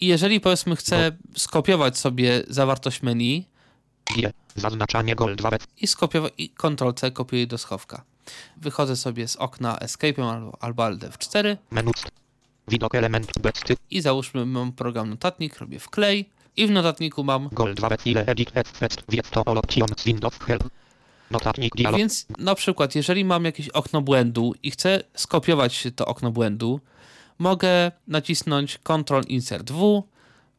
I 0.00 0.06
jeżeli 0.06 0.40
powiedzmy 0.40 0.76
chcę 0.76 1.12
skopiować 1.36 1.98
sobie 1.98 2.42
zawartość 2.48 3.02
menu 3.02 3.46
zaznaczanie 4.56 5.14
gold 5.14 5.38
2 5.38 5.50
i 5.76 5.86
skopiować 5.86 6.32
i 6.38 6.50
Ctrl 6.50 6.94
C 6.94 7.10
kopiuję 7.10 7.46
do 7.46 7.58
schowka. 7.58 8.04
Wychodzę 8.56 8.96
sobie 8.96 9.28
z 9.28 9.36
okna 9.36 9.78
Escape 9.78 10.30
albo, 10.30 10.58
albo 10.60 10.84
Alt 10.84 11.00
F4 11.00 11.56
menu 11.70 11.92
widok 12.68 12.94
element 12.94 13.38
besty 13.38 13.76
i 13.90 14.00
załóżmy 14.00 14.46
mam 14.46 14.72
program 14.72 15.10
notatnik, 15.10 15.58
robię 15.58 15.78
wklej 15.78 16.28
i 16.56 16.66
w 16.66 16.70
notatniku 16.70 17.24
mam 17.24 17.48
gold 17.52 17.76
2 17.76 17.88
ile 18.04 18.26
edit 18.26 18.50
fest 18.50 19.02
options 19.46 20.04
Windows 20.04 20.38
help. 20.38 20.64
Notatnik 21.30 21.76
dialog. 21.76 21.98
Więc 21.98 22.26
na 22.38 22.54
przykład, 22.54 22.94
jeżeli 22.94 23.24
mam 23.24 23.44
jakieś 23.44 23.68
okno 23.68 24.00
błędu 24.02 24.54
i 24.62 24.70
chcę 24.70 25.02
skopiować 25.14 25.88
to 25.96 26.06
okno 26.06 26.30
błędu, 26.30 26.80
mogę 27.40 27.92
nacisnąć 28.08 28.78
Ctrl 28.78 29.22
Insert 29.28 29.70
W, 29.70 30.02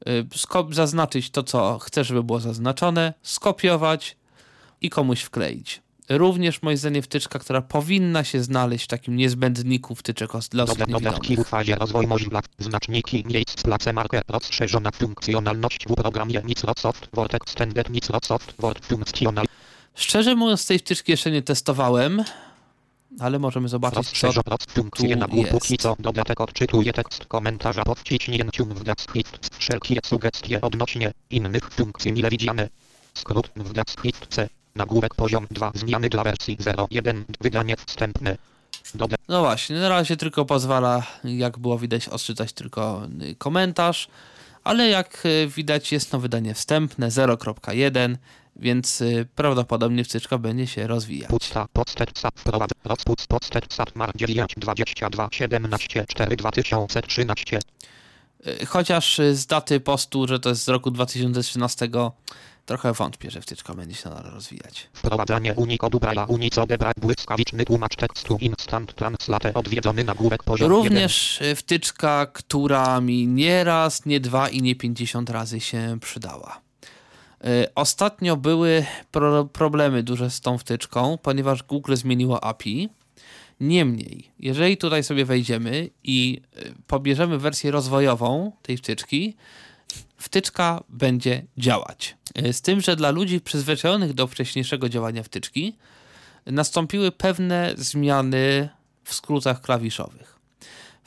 y, 0.07 0.25
zaznaczyć 0.71 1.29
to, 1.29 1.43
co 1.43 1.79
chcę, 1.79 2.03
żeby 2.03 2.23
było 2.23 2.39
zaznaczone, 2.39 3.13
skopiować 3.21 4.17
i 4.81 4.89
komuś 4.89 5.21
wkleić. 5.21 5.81
Również 6.09 6.61
moim 6.61 6.77
zdaniem 6.77 7.01
wtyczka, 7.01 7.39
która 7.39 7.61
powinna 7.61 8.23
się 8.23 8.43
znaleźć 8.43 8.85
w 8.85 8.87
takim 8.87 9.15
niezbędniku 9.15 9.95
wtyczek 9.95 10.31
dla 10.51 10.63
osób 10.63 10.87
niewidomych. 10.87 11.45
w 11.45 11.47
fazie 11.47 11.75
rozwoju 11.75 12.07
możliwa 12.07 12.41
znaczniki 12.59 13.23
miejsc 13.27 13.63
place 13.63 13.93
marker 13.93 14.21
rozszerzona 14.27 14.91
funkcjonalność 14.91 15.85
w 15.89 15.95
programie 15.95 16.41
Microsoft 16.43 17.07
Word 17.13 17.33
Extended 17.33 17.89
Microsoft 17.89 18.53
Word 18.59 18.85
Functional 18.85 19.45
Szczerze 19.95 20.35
mówiąc, 20.35 20.65
tej 20.65 20.79
wtyczki 20.79 21.11
jeszcze 21.11 21.31
nie 21.31 21.41
testowałem, 21.41 22.23
ale 23.19 23.39
możemy 23.39 23.67
zobaczyć, 23.67 24.19
co 24.19 24.33
tu 24.73 25.05
jest. 25.69 25.83
dodatek 25.99 26.41
odczytuje 26.41 26.93
tekst 26.93 27.25
komentarza 27.25 27.83
po 27.83 27.95
wciśnięciu 27.95 28.65
w 28.65 28.83
descript 28.83 29.55
wszelkie 29.57 29.99
sugestie 30.05 30.61
odnośnie 30.61 31.11
innych 31.29 31.69
funkcji 31.69 32.13
mile 32.13 32.29
widziane. 32.29 32.69
Skrót 33.13 33.49
w 33.55 33.73
descriptce 33.73 34.49
nagłówek 34.75 35.15
poziom 35.15 35.47
2 35.51 35.71
zmiany 35.75 36.09
dla 36.09 36.23
wersji 36.23 36.57
0.1 36.57 37.23
wydanie 37.41 37.75
wstępne. 37.87 38.37
Doda 38.95 39.15
No 39.27 39.41
właśnie, 39.41 39.75
na 39.75 39.89
razie 39.89 40.17
tylko 40.17 40.45
pozwala, 40.45 41.03
jak 41.23 41.59
było 41.59 41.79
widać, 41.79 42.07
odczytać 42.09 42.53
tylko 42.53 43.07
y, 43.21 43.35
komentarz, 43.35 44.07
ale 44.63 44.87
jak 44.87 45.25
y, 45.25 45.47
widać 45.47 45.91
jest 45.91 46.11
to 46.11 46.19
wydanie 46.19 46.53
wstępne. 46.53 47.07
0.1, 47.09 48.15
więc 48.55 49.01
y, 49.01 49.27
prawdopodobnie 49.35 50.03
wtyczka 50.03 50.37
będzie 50.37 50.67
się 50.67 50.87
rozwijać. 50.87 51.29
Pusta, 51.29 51.67
podstęp, 51.73 52.19
sat, 52.19 52.33
wprowadzę, 52.37 52.75
rozpuc, 52.83 53.27
podstęp, 53.27 53.73
sat, 53.73 53.95
mar, 53.95 54.11
9, 54.15 54.53
22, 54.57 55.29
17, 55.31 56.05
4, 56.07 56.35
2013, 56.35 57.59
Y, 58.47 58.65
Chociaż 58.65 59.19
y, 59.19 59.35
z 59.35 59.45
daty 59.45 59.79
postu, 59.79 60.27
że 60.27 60.39
to 60.39 60.49
jest 60.49 60.63
z 60.63 60.69
roku 60.69 60.91
2013, 60.91 61.89
trochę 62.65 62.93
wątpię, 62.93 63.31
że 63.31 63.41
wtyczka 63.41 63.73
będzie 63.73 63.95
się 63.95 64.09
nadal 64.09 64.31
rozwijać. 64.31 64.87
wprowadzanie 64.93 65.53
unikodu 65.53 65.97
Braille'a, 65.97 66.25
unicode 66.27 66.77
Braille, 66.77 67.01
błyskawiczny 67.01 67.65
tłumacz 67.65 67.95
tekstu, 67.95 68.37
instant 68.41 68.95
translate, 68.95 69.53
odwiedzony 69.53 70.03
nagłówek 70.03 70.43
poziom 70.43 70.71
1. 70.71 70.83
Również 70.83 71.41
y, 71.41 71.55
wtyczka, 71.55 72.25
która 72.25 73.01
mi 73.01 73.27
nie 73.27 73.63
raz, 73.63 74.05
nie 74.05 74.19
dwa 74.19 74.49
i 74.49 74.61
nie 74.61 74.75
50 74.75 75.29
razy 75.29 75.59
się 75.59 75.97
przydała. 76.01 76.61
Y, 77.45 77.73
Ostatnio 77.75 78.37
były 78.37 78.85
pro 79.11 79.45
problemy 79.45 80.03
duże 80.03 80.29
z 80.29 80.41
tą 80.41 80.57
wtyczką, 80.57 81.17
ponieważ 81.21 81.63
Google 81.63 81.95
zmieniło 81.95 82.43
API. 82.43 82.89
Niemniej, 83.59 84.31
jeżeli 84.39 84.77
tutaj 84.77 85.03
sobie 85.03 85.25
wejdziemy 85.25 85.89
i 86.03 86.41
y, 86.57 86.73
pobierzemy 86.87 87.37
wersję 87.37 87.71
rozwojową 87.71 88.51
tej 88.61 88.77
wtyczki, 88.77 89.35
wtyczka 90.17 90.83
będzie 90.89 91.45
działać. 91.57 92.17
Y, 92.45 92.53
Z 92.53 92.61
tym, 92.61 92.81
że 92.81 92.95
dla 92.95 93.11
ludzi 93.11 93.41
przyzwyczajonych 93.41 94.13
do 94.13 94.27
wcześniejszego 94.27 94.89
działania 94.89 95.23
wtyczki 95.23 95.75
nastąpiły 96.45 97.11
pewne 97.11 97.73
zmiany 97.77 98.69
w 99.03 99.13
skrótach 99.13 99.61
klawiszowych. 99.61 100.30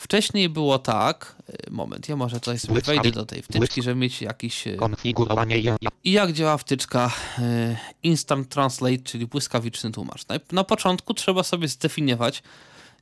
Wcześniej 0.05 0.49
było 0.49 0.79
tak, 0.79 1.37
y, 1.69 1.71
moment, 1.71 2.09
ja 2.09 2.17
może 2.17 2.41
tutaj 2.41 2.59
sobie 2.59 2.81
wejdę 2.81 3.11
do 3.11 3.27
tej 3.27 3.43
wtyczki, 3.43 3.83
żeby 3.83 3.97
mieć 4.01 4.23
jakiś... 4.23 4.67
y, 4.67 4.77
Konfigurowanie. 4.77 5.77
I 6.05 6.13
jak 6.13 6.33
działa 6.33 6.59
wtyczka 6.59 7.11
y, 7.39 7.77
Instant 8.03 8.49
Translate, 8.49 8.99
czyli 8.99 9.27
błyskawiczny 9.27 9.91
tłumacz? 9.91 10.23
Na, 10.53 10.65
początku 10.65 11.15
trzeba 11.15 11.43
sobie 11.43 11.69
zdefiniować, 11.69 12.43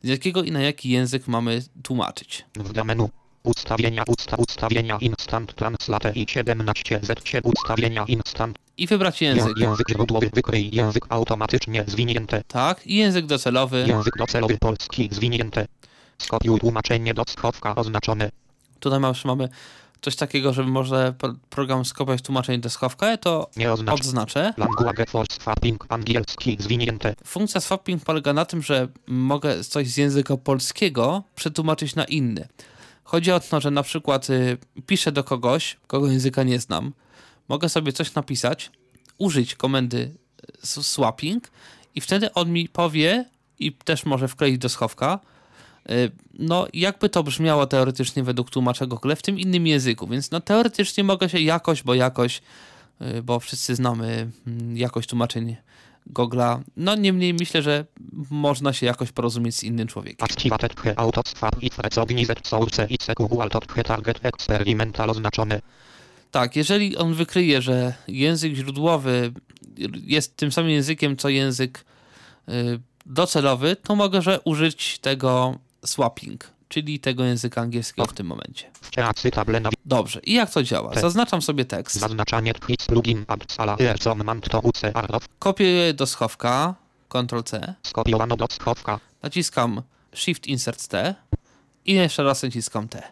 z 0.03 0.09
jakiego 0.09 0.43
i 0.43 0.53
na 0.53 0.61
jaki 0.61 0.91
język 0.91 1.29
mamy 1.29 1.63
tłumaczyć. 1.83 2.45
W 2.57 2.85
menu. 2.85 3.09
Ustawienia, 3.43 4.05
usta, 4.07 4.37
ustawienia, 4.37 4.99
instant 5.01 5.55
translate 5.55 6.13
i 6.13 6.27
17 6.29 7.01
z 7.03 7.41
ustawienia, 7.45 8.05
instant, 8.09 8.59
I 8.77 8.87
wybrać 8.87 9.23
język, 9.23 9.45
język. 9.45 9.59
język 9.59 9.89
źródłowy, 9.89 10.31
wykryj, 10.35 10.71
język 10.73 11.07
automatycznie 11.09 11.85
zwinięte, 11.87 12.43
Tak, 12.49 12.87
i 12.87 12.97
język 12.97 13.27
docelowy. 13.27 13.85
język 13.89 14.17
docelowy 14.19 14.59
polski 14.59 15.09
zwinięte, 15.13 15.67
skopiuj 16.23 16.61
tłumaczenie 16.61 17.15
do 17.15 17.23
schowka 17.29 17.75
oznaczone, 17.75 18.31
Tutaj 18.81 19.01
już 19.01 19.25
mamy 19.25 19.49
coś 20.01 20.17
takiego, 20.17 20.53
że 20.53 20.63
może 20.63 21.15
pro- 21.19 21.35
program 21.51 21.85
skopiować 21.85 22.23
tłumaczenie 22.23 22.59
do 22.59 22.71
schowka, 22.71 23.17
to 23.17 23.51
nie 23.57 23.73
oznacz, 23.73 24.01
odznaczę. 24.01 24.55
language 24.57 25.07
force 25.07 25.37
swapping, 25.41 25.87
angielski 25.89 26.57
zwinięte, 26.61 27.15
Funkcja 27.25 27.61
swapping 27.61 28.05
polega 28.05 28.33
na 28.33 28.45
tym, 28.45 28.63
że 28.63 28.89
mogę 29.07 29.65
coś 29.65 29.89
z 29.89 29.97
języka 29.97 30.37
polskiego 30.37 31.23
przetłumaczyć 31.35 31.95
na 31.95 32.05
inny. 32.05 32.49
Chodzi 33.05 33.33
o 33.33 33.41
to, 33.41 33.61
że 33.61 33.71
na 33.71 33.83
przykład 33.83 34.31
y, 34.31 34.59
piszę 34.87 35.13
do 35.13 35.25
kogoś, 35.25 35.77
kogo 35.87 36.07
języka 36.11 36.43
nie 36.43 36.61
znam, 36.61 36.93
mogę 37.49 37.69
sobie 37.69 37.93
coś 37.93 38.15
napisać, 38.15 38.71
użyć 39.19 39.55
komendy 39.55 40.15
y, 40.65 40.83
swapping 40.83 41.51
i 41.95 42.01
wtedy 42.01 42.33
on 42.33 42.53
mi 42.53 42.69
powie 42.69 43.25
i 43.59 43.73
też 43.73 44.05
może 44.05 44.29
wkleić 44.29 44.59
do 44.59 44.69
schowka, 44.69 45.19
no 46.39 46.67
jakby 46.75 47.09
to 47.09 47.23
brzmiało 47.23 47.67
teoretycznie 47.67 48.23
według 48.23 48.51
tłumacza 48.51 48.87
Google 48.87 49.15
w 49.15 49.23
tym 49.23 49.39
innym 49.39 49.67
języku, 49.67 50.07
więc 50.07 50.31
no 50.31 50.41
teoretycznie 50.41 51.05
mogę 51.05 51.29
się 51.29 51.41
jakoś, 51.41 51.83
bo 51.83 51.95
jakoś, 51.95 52.43
y, 53.03 53.23
bo 53.23 53.41
wszyscy 53.41 53.75
znamy 53.75 54.31
mm, 54.47 54.77
jakość 54.77 55.09
tłumaczeń 55.09 55.57
Google'a. 56.11 56.61
No 56.77 56.95
niemniej 56.95 57.35
myślę, 57.35 57.63
że 57.63 57.85
można 58.31 58.73
się 58.73 58.87
jakoś 58.87 59.13
porozumieć 59.13 59.57
z 59.57 59.63
innym 59.63 59.89
człowiekiem. 59.89 60.19
Tak, 66.31 66.57
jeżeli 66.57 66.97
on 66.97 67.15
wykryje, 67.15 67.63
że 67.63 67.95
język 68.09 68.55
źródłowy 68.55 69.33
jest 70.07 70.37
tym 70.37 70.53
samym 70.53 70.71
językiem, 70.71 71.17
co 71.17 71.29
język 71.29 71.85
y, 72.49 72.81
docelowy, 73.07 73.77
to 73.77 73.97
mogę 73.97 74.23
że 74.23 74.41
użyć 74.41 74.99
tego 74.99 75.59
swapping, 75.85 76.51
czyli 76.69 77.01
tego 77.01 77.25
języka 77.25 77.61
angielskiego 77.61 78.09
w 78.09 78.13
tym 78.13 78.27
momencie. 78.27 78.71
Dobrze, 79.85 80.21
i 80.21 80.33
jak 80.33 80.51
to 80.51 80.63
działa? 80.63 80.95
Zaznaczam 80.95 81.43
sobie 81.43 81.65
tekst, 81.65 81.97
zaznaczanie 81.97 82.53
ucr 84.63 84.93
kopiuję 85.39 85.95
do 85.95 86.07
schowka, 86.07 86.75
Ctrl-C, 87.09 87.75
skopiowano 87.83 88.37
do 88.37 88.47
schowka, 88.51 89.01
naciskam 89.23 89.83
Shift 90.15 90.47
Insert 90.47 90.89
T 90.89 91.15
i 91.85 91.93
jeszcze 91.95 92.23
raz 92.23 92.43
naciskam 92.43 92.89
T. 92.89 93.03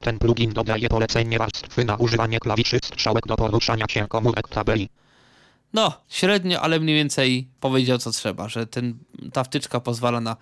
Ten 0.00 0.18
plugin 0.18 0.52
dodaje 0.52 0.88
polecenie 0.88 1.38
warstwy 1.38 1.84
na 1.84 1.96
używanie 1.96 2.38
klawiszy 2.40 2.78
strzałek 2.84 3.26
do 3.26 3.36
poruszania 3.36 3.86
się 3.88 4.08
komórek 4.08 4.48
tabeli. 4.48 4.88
no, 5.72 5.92
średnio, 6.08 6.60
ale 6.60 6.80
mniej 6.80 6.96
więcej 6.96 7.48
powiedział 7.60 7.98
co 7.98 8.10
trzeba, 8.10 8.48
że 8.48 8.66
ten, 8.66 8.98
ta 9.32 9.44
wtyczka 9.44 9.80
pozwala 9.80 10.20
na 10.20 10.36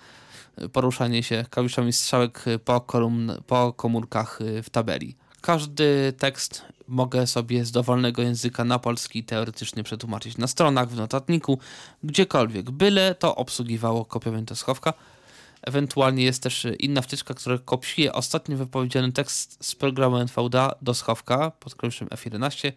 poruszanie 0.73 1.23
się 1.23 1.45
klawiszami 1.51 1.93
strzałek 1.93 2.45
po, 2.65 2.81
kolumn, 2.81 3.33
po 3.47 3.73
komórkach 3.73 4.39
w 4.63 4.71
tabeli. 4.71 5.17
Każdy 5.41 6.13
tekst 6.19 6.65
mogę 6.89 7.27
sobie 7.27 7.65
z 7.65 7.73
dowolnego 7.73 8.23
języka 8.23 8.65
na 8.65 8.79
polski 8.79 9.25
teoretycznie 9.25 9.83
przetłumaczyć 9.83 10.39
na 10.39 10.47
stronach, 10.47 10.89
w 10.89 10.97
notatniku, 10.97 11.59
gdziekolwiek, 12.05 12.71
byle 12.71 13.15
to 13.15 13.37
obsługiwało 13.37 14.05
kopiowanie 14.05 14.47
schowka. 14.55 14.95
Ewentualnie 15.63 16.25
jest 16.25 16.43
też 16.43 16.67
inna 16.79 17.03
wtyczka, 17.03 17.35
która 17.35 17.59
kopiuje 17.59 18.13
ostatnio 18.13 18.57
wypowiedziany 18.57 19.13
tekst 19.13 19.65
z 19.65 19.75
programu 19.75 20.17
NVDA 20.17 20.75
do 20.83 20.95
schowka 20.95 21.51
pod 21.51 21.75
klawiszem 21.75 22.09
F11 22.09 22.73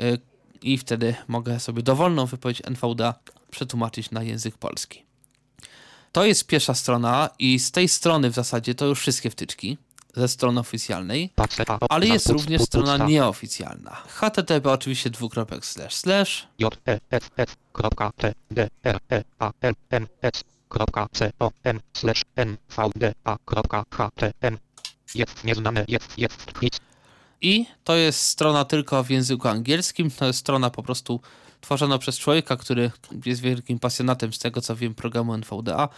y, 0.00 0.18
i 0.62 0.78
wtedy 0.78 1.14
mogę 1.28 1.60
sobie 1.60 1.82
dowolną 1.82 2.26
wypowiedź 2.26 2.62
NVDA 2.64 3.14
przetłumaczyć 3.50 4.10
na 4.10 4.22
język 4.22 4.58
polski. 4.58 5.05
To 6.16 6.24
jest 6.24 6.46
pierwsza 6.46 6.74
strona 6.74 7.30
i 7.38 7.58
z 7.58 7.70
tej 7.70 7.88
strony 7.88 8.30
w 8.30 8.34
zasadzie 8.34 8.74
to 8.74 8.86
już 8.86 9.00
wszystkie 9.00 9.30
wtyczki 9.30 9.78
ze 10.14 10.28
strony 10.28 10.60
oficjalnej, 10.60 11.30
ale 11.88 12.06
jest 12.06 12.28
również 12.28 12.62
strona 12.62 13.06
nieoficjalna. 13.06 13.90
HTTP 13.90 14.72
oczywiście 14.72 15.10
dwukropek 15.10 15.66
slash 15.66 15.94
slash 15.94 16.48
jeffs.com 16.58 18.10
slash 21.92 22.22
nvda.htm 22.36 24.58
jest 25.14 25.44
nieznane 25.44 25.84
jest 25.88 26.18
jest 26.18 26.52
i 27.40 27.66
to 27.84 27.96
jest 27.96 28.20
strona 28.20 28.64
tylko 28.64 29.04
w 29.04 29.10
języku 29.10 29.48
angielskim, 29.48 30.10
to 30.10 30.26
jest 30.26 30.38
strona 30.38 30.70
po 30.70 30.82
prostu 30.82 31.20
tworzona 31.66 31.98
przez 31.98 32.18
człowieka, 32.18 32.56
który 32.56 32.90
jest 33.26 33.40
wielkim 33.40 33.78
pasjonatem 33.78 34.32
z 34.32 34.38
tego, 34.38 34.60
co 34.60 34.76
wiem, 34.76 34.94
programu 34.94 35.34
NVDA, 35.34 35.88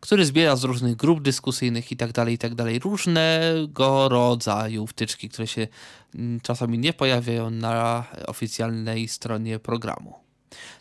który 0.00 0.26
zbiera 0.26 0.56
z 0.56 0.64
różnych 0.64 0.96
grup 0.96 1.22
dyskusyjnych 1.22 1.92
i 1.92 1.96
tak 1.96 2.12
dalej, 2.12 2.34
i 2.34 2.38
tak 2.38 2.54
dalej, 2.54 2.78
różnego 2.78 4.08
rodzaju 4.08 4.86
wtyczki, 4.86 5.28
które 5.28 5.46
się 5.46 5.68
mm, 6.14 6.40
czasami 6.40 6.78
nie 6.78 6.92
pojawiają 6.92 7.50
na 7.50 8.04
oficjalnej 8.26 9.08
stronie 9.08 9.58
programu. 9.58 10.14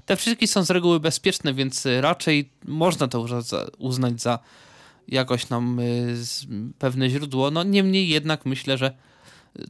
Te 0.06 0.16
wszystkie 0.16 0.48
są 0.48 0.64
z 0.64 0.70
reguły 0.70 1.00
bezpieczne, 1.00 1.54
więc 1.54 1.88
raczej 2.02 2.50
można 2.66 3.08
to 3.08 3.26
uznać 3.78 4.22
za 4.22 4.40
jakoś 5.08 5.50
nam 5.50 5.80
y, 5.80 6.16
pewne 6.80 7.10
źródło. 7.10 7.52
No 7.52 7.64
niemniej 7.64 8.10
jednak 8.10 8.46
myślę, 8.46 8.78
że 8.78 8.94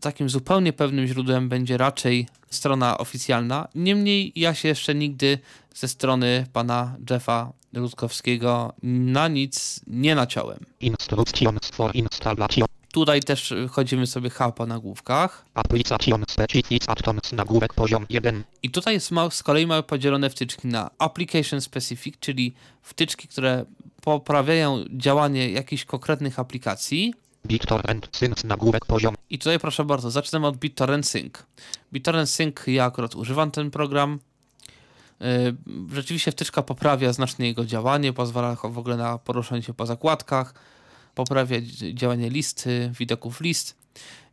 takim 0.02 0.30
zupełnie 0.30 0.74
pewnym 0.74 1.08
źródłem 1.08 1.50
będzie 1.50 1.78
raczej 1.78 2.28
strona 2.50 2.98
oficjalna. 2.98 3.68
Niemniej 3.76 4.32
ja 4.36 4.54
się 4.54 4.68
jeszcze 4.68 4.96
nigdy 4.96 5.38
ze 5.76 5.88
strony 5.88 6.46
pana 6.54 6.96
Jeffa 7.10 7.52
Rutkowskiego 7.74 8.74
na 8.84 9.28
nic 9.28 9.82
nie 9.88 10.16
naciąłem. 10.16 10.60
Instructions 10.80 11.70
for 11.74 11.96
installation. 11.96 12.68
Tutaj 12.92 13.22
też 13.22 13.54
chodzimy 13.70 14.08
sobie 14.08 14.30
hapa 14.30 14.66
na 14.66 14.80
główkach. 14.80 15.46
Application 15.54 16.24
specific 16.30 16.90
atoms 16.90 17.32
nagłówek 17.32 17.74
poziom 17.74 18.06
1. 18.10 18.44
I 18.64 18.70
tutaj 18.70 18.94
jest 18.94 19.12
ma, 19.12 19.30
z 19.30 19.44
kolei 19.44 19.68
mamy 19.68 19.84
podzielone 19.84 20.30
wtyczki 20.30 20.68
na 20.68 20.90
application 20.98 21.62
specific, 21.62 22.16
czyli 22.20 22.54
wtyczki, 22.82 23.28
które 23.28 23.66
poprawiają 24.02 24.84
działanie 24.90 25.50
jakichś 25.50 25.86
konkretnych 25.86 26.40
aplikacji 26.40 27.14
BitTorrent 27.46 28.10
Sync 28.12 28.44
nagłówek 28.44 28.86
poziom. 28.86 29.16
I 29.30 29.40
tutaj 29.40 29.60
proszę 29.60 29.86
bardzo, 29.86 30.12
zaczynamy 30.12 30.48
od 30.48 30.58
BitTorrent 30.58 31.08
Sync. 31.08 31.34
BitTorrent 31.94 32.30
Sync, 32.30 32.56
ja 32.68 32.86
akurat 32.86 33.16
używam 33.16 33.52
ten 33.52 33.72
program. 33.72 34.20
Yy, 35.20 35.28
rzeczywiście 35.94 36.32
wtyczka 36.32 36.62
poprawia 36.62 37.14
znacznie 37.14 37.48
jego 37.48 37.66
działanie, 37.66 38.14
pozwala 38.14 38.56
w 38.56 38.78
ogóle 38.78 38.98
na 38.98 39.18
poruszanie 39.18 39.64
się 39.64 39.74
po 39.74 39.86
zakładkach, 39.86 40.54
poprawia 41.16 41.58
działanie 41.94 42.30
listy, 42.30 42.92
widoków 43.00 43.42
list 43.42 43.78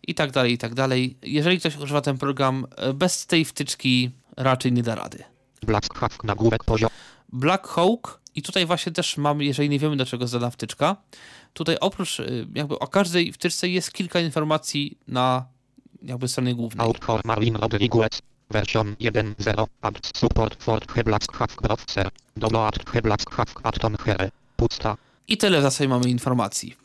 i 0.02 0.14
tak 0.14 0.30
dalej, 0.30 0.52
i 0.52 0.58
tak 0.58 0.74
dalej. 0.74 1.16
Jeżeli 1.22 1.58
ktoś 1.58 1.76
używa 1.76 2.00
ten 2.00 2.18
program, 2.18 2.66
yy, 2.86 2.94
bez 2.94 3.26
tej 3.26 3.44
wtyczki 3.44 4.10
raczej 4.36 4.72
nie 4.72 4.82
da 4.82 4.94
rady. 4.94 5.24
Black 5.66 5.94
Hawk 5.94 6.24
nagłówek 6.24 6.64
poziom. 6.64 6.90
Black 7.32 7.68
Hawk 7.68 8.19
i 8.34 8.42
tutaj 8.42 8.66
właśnie 8.66 8.92
też 8.92 9.16
mamy, 9.16 9.44
jeżeli 9.44 9.68
nie 9.68 9.78
wiemy 9.78 9.96
do 9.96 10.06
czego 10.06 10.26
zada 10.26 10.50
wtyczka, 10.50 10.96
Tutaj 11.52 11.76
oprócz 11.80 12.20
y, 12.20 12.46
jakby 12.54 12.78
o 12.78 12.86
każdej 12.86 13.32
wtyczce 13.32 13.68
jest 13.68 13.92
kilka 13.92 14.20
informacji 14.20 14.98
na 15.08 15.44
jakby 16.02 16.28
stronie 16.28 16.54
głównej. 16.54 16.86
Rodriguez, 17.56 18.22
version 18.50 18.96
1.0, 19.00 19.66
add 19.82 20.10
support 20.16 20.62
for 20.62 20.86
Here, 23.98 24.30
pusta. 24.56 24.96
I 25.28 25.36
tyle 25.36 25.58
w 25.58 25.62
zasadzie 25.62 25.88
mamy 25.88 26.10
informacji. 26.10 26.76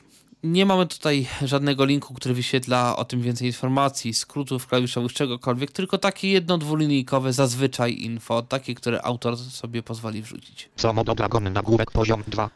Nie 0.46 0.66
mamy 0.66 0.88
tutaj 0.88 1.28
żadnego 1.42 1.86
linku, 1.86 2.14
który 2.14 2.36
wyświetla 2.36 2.96
o 2.96 3.06
tym 3.06 3.22
więcej 3.22 3.48
informacji, 3.48 4.14
skrótów 4.14 4.68
klawiszowych, 4.68 5.14
czegokolwiek, 5.14 5.72
tylko 5.72 5.98
takie 5.98 6.30
jedno 6.30 6.58
dwulinijkowe 6.58 7.34
zazwyczaj 7.34 7.94
info, 7.94 8.42
takie, 8.42 8.76
które 8.76 9.02
autor 9.02 9.38
sobie 9.38 9.84
pozwoli 9.84 10.22
wrzucić. 10.22 10.70
Co 10.76 10.94
modo 10.94 11.16
Dragon 11.16 11.54
nagłówek 11.54 11.92
poziom 11.92 12.24
2. 12.28 12.50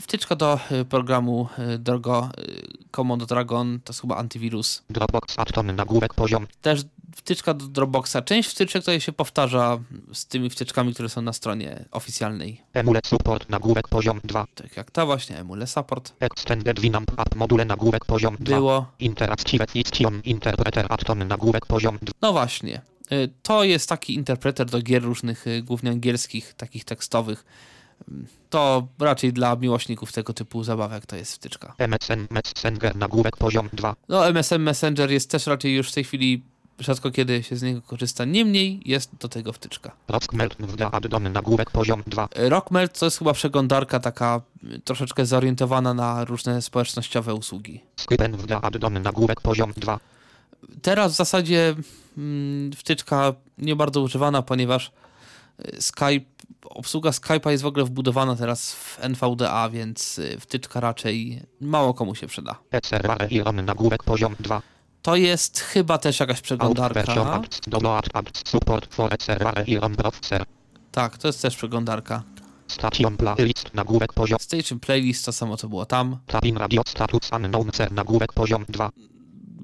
Wtyczka 0.00 0.36
do 0.36 0.58
y, 0.72 0.84
programu 0.84 1.48
y, 1.74 1.78
drogo 1.78 2.28
Command 2.96 3.24
Dragon, 3.24 3.80
to 3.84 3.92
jest 3.92 4.00
chyba 4.00 4.16
antywirus. 4.16 4.82
Dropbox 4.90 5.38
Atom 5.38 5.72
nagłówek 5.72 6.14
poziom. 6.14 6.46
Też 6.62 6.84
wtyczka 7.16 7.54
do 7.54 7.66
Dropboxa. 7.66 8.16
Część 8.24 8.50
wtyczek 8.50 8.82
tutaj 8.82 9.00
się 9.00 9.12
powtarza 9.12 9.78
z 10.12 10.26
tymi 10.26 10.50
wtyczkami, 10.50 10.94
które 10.94 11.08
są 11.08 11.22
na 11.22 11.32
stronie 11.32 11.84
oficjalnej. 11.90 12.60
Emule 12.72 13.00
Support 13.06 13.48
nagłówek 13.48 13.88
poziom 13.88 14.20
2. 14.24 14.46
Tak 14.54 14.76
jak 14.76 14.90
ta 14.90 15.06
właśnie, 15.06 15.38
Emule 15.38 15.66
Support. 15.66 16.12
Extended 16.20 16.80
Winamp 16.80 17.20
App 17.20 17.34
module 17.34 17.64
nagłówek 17.64 18.04
poziom 18.04 18.36
2. 18.40 18.56
Było. 18.56 18.92
Interactive 18.98 19.62
Edition 19.62 20.20
Interpreter 20.24 20.86
Atom 20.88 21.28
nagłówek 21.28 21.66
poziom 21.66 21.98
2. 22.02 22.12
No 22.22 22.32
właśnie. 22.32 22.80
Y, 23.12 23.28
to 23.42 23.64
jest 23.64 23.88
taki 23.88 24.14
interpreter 24.14 24.66
do 24.66 24.82
gier 24.82 25.02
różnych, 25.02 25.44
głównie 25.62 25.90
angielskich, 25.90 26.54
takich 26.54 26.84
tekstowych 26.84 27.44
to 28.50 28.88
raczej 28.98 29.32
dla 29.32 29.56
miłośników 29.56 30.12
tego 30.12 30.32
typu 30.32 30.64
zabawek 30.64 31.06
to 31.06 31.16
jest 31.16 31.34
wtyczka. 31.34 31.74
MSN 31.78 32.26
Messenger 32.30 32.96
nagłówek 32.96 33.36
poziom 33.36 33.68
2. 33.72 33.96
No 34.08 34.28
MSN 34.28 34.62
Messenger 34.62 35.10
jest 35.10 35.30
też 35.30 35.46
raczej 35.46 35.74
już 35.74 35.90
w 35.90 35.94
tej 35.94 36.04
chwili 36.04 36.42
rzadko 36.78 37.10
kiedy 37.10 37.42
się 37.42 37.56
z 37.56 37.62
niego 37.62 37.82
korzysta, 37.82 38.24
niemniej 38.24 38.82
jest 38.84 39.10
do 39.20 39.28
tego 39.28 39.52
wtyczka. 39.52 39.92
Rockmelt 40.08 40.56
addon 40.92 41.32
nagłówek 41.32 41.70
poziom 41.70 42.02
2. 42.06 42.28
Rockmelt 42.34 42.98
to 42.98 43.06
jest 43.06 43.18
chyba 43.18 43.32
przeglądarka 43.32 44.00
taka 44.00 44.40
troszeczkę 44.84 45.26
zorientowana 45.26 45.94
na 45.94 46.24
różne 46.24 46.62
społecznościowe 46.62 47.34
usługi. 47.34 47.80
Skypen 47.96 48.36
addon 48.62 49.02
nagłówek 49.02 49.40
poziom 49.40 49.72
2. 49.76 50.00
Teraz 50.82 51.12
w 51.12 51.16
zasadzie 51.16 51.74
mm, 52.18 52.72
wtyczka 52.72 53.34
nie 53.58 53.76
bardzo 53.76 54.00
używana, 54.00 54.42
ponieważ 54.42 54.92
Skype, 55.80 56.26
obsługa 56.64 57.10
Skype'a 57.10 57.50
jest 57.50 57.62
w 57.62 57.66
ogóle 57.66 57.84
wbudowana 57.84 58.36
teraz 58.36 58.72
w 58.72 58.98
NVDA, 59.00 59.68
więc 59.68 60.20
wtyczka 60.40 60.80
raczej 60.80 61.42
mało 61.60 61.94
komu 61.94 62.14
się 62.14 62.26
przyda. 62.26 62.58
nagłówek 63.64 64.02
poziom 64.02 64.34
2. 64.40 64.62
To 65.04 65.16
jest 65.16 65.60
chyba 65.60 65.98
też 65.98 66.20
jakaś 66.20 66.40
przeglądarka. 66.40 67.02
Tak, 70.92 71.18
to 71.18 71.28
jest 71.28 71.42
też 71.42 71.56
przeglądarka. 71.56 72.22
Station 72.68 73.16
playlist 73.16 73.74
nagłówek 73.74 74.12
poziom. 74.12 74.38
Station 74.40 74.80
playlist 74.80 75.24
to 75.24 75.32
samo 75.32 75.56
co 75.56 75.68
było 75.68 75.86
tam. 75.86 76.18
Tabin 76.26 76.56
radio 76.56 76.82
status 76.86 77.32
unknown 77.32 77.70
nagłówek 77.90 78.32
poziom 78.32 78.64
2 78.68 78.90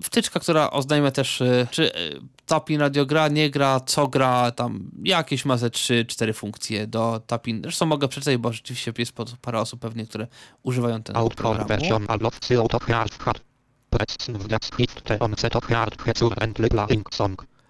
wtyczka, 0.03 0.41
która 0.41 0.71
oznajmia 0.71 1.11
też, 1.11 1.41
y, 1.41 1.67
czy 1.71 1.95
y, 1.97 2.21
Tapin 2.47 2.81
Radio 2.81 3.07
gra, 3.07 3.29
nie 3.29 3.51
gra, 3.51 3.81
co 3.81 4.09
gra, 4.09 4.51
tam 4.51 4.91
jakieś 5.05 5.45
ma 5.45 5.57
ze 5.57 5.71
3-4 5.71 6.35
funkcje 6.35 6.87
do 6.87 7.21
Tapin. 7.27 7.63
Zresztą 7.63 7.87
mogę 7.87 8.09
przeczytać, 8.09 8.37
bo 8.37 8.53
rzeczywiście 8.53 8.93
jest 8.99 9.13
parę 9.43 9.61
osób 9.61 9.81
pewnie, 9.81 10.07
które 10.07 10.27
używają 10.63 11.03
ten 11.03 11.17
programu. 11.35 11.67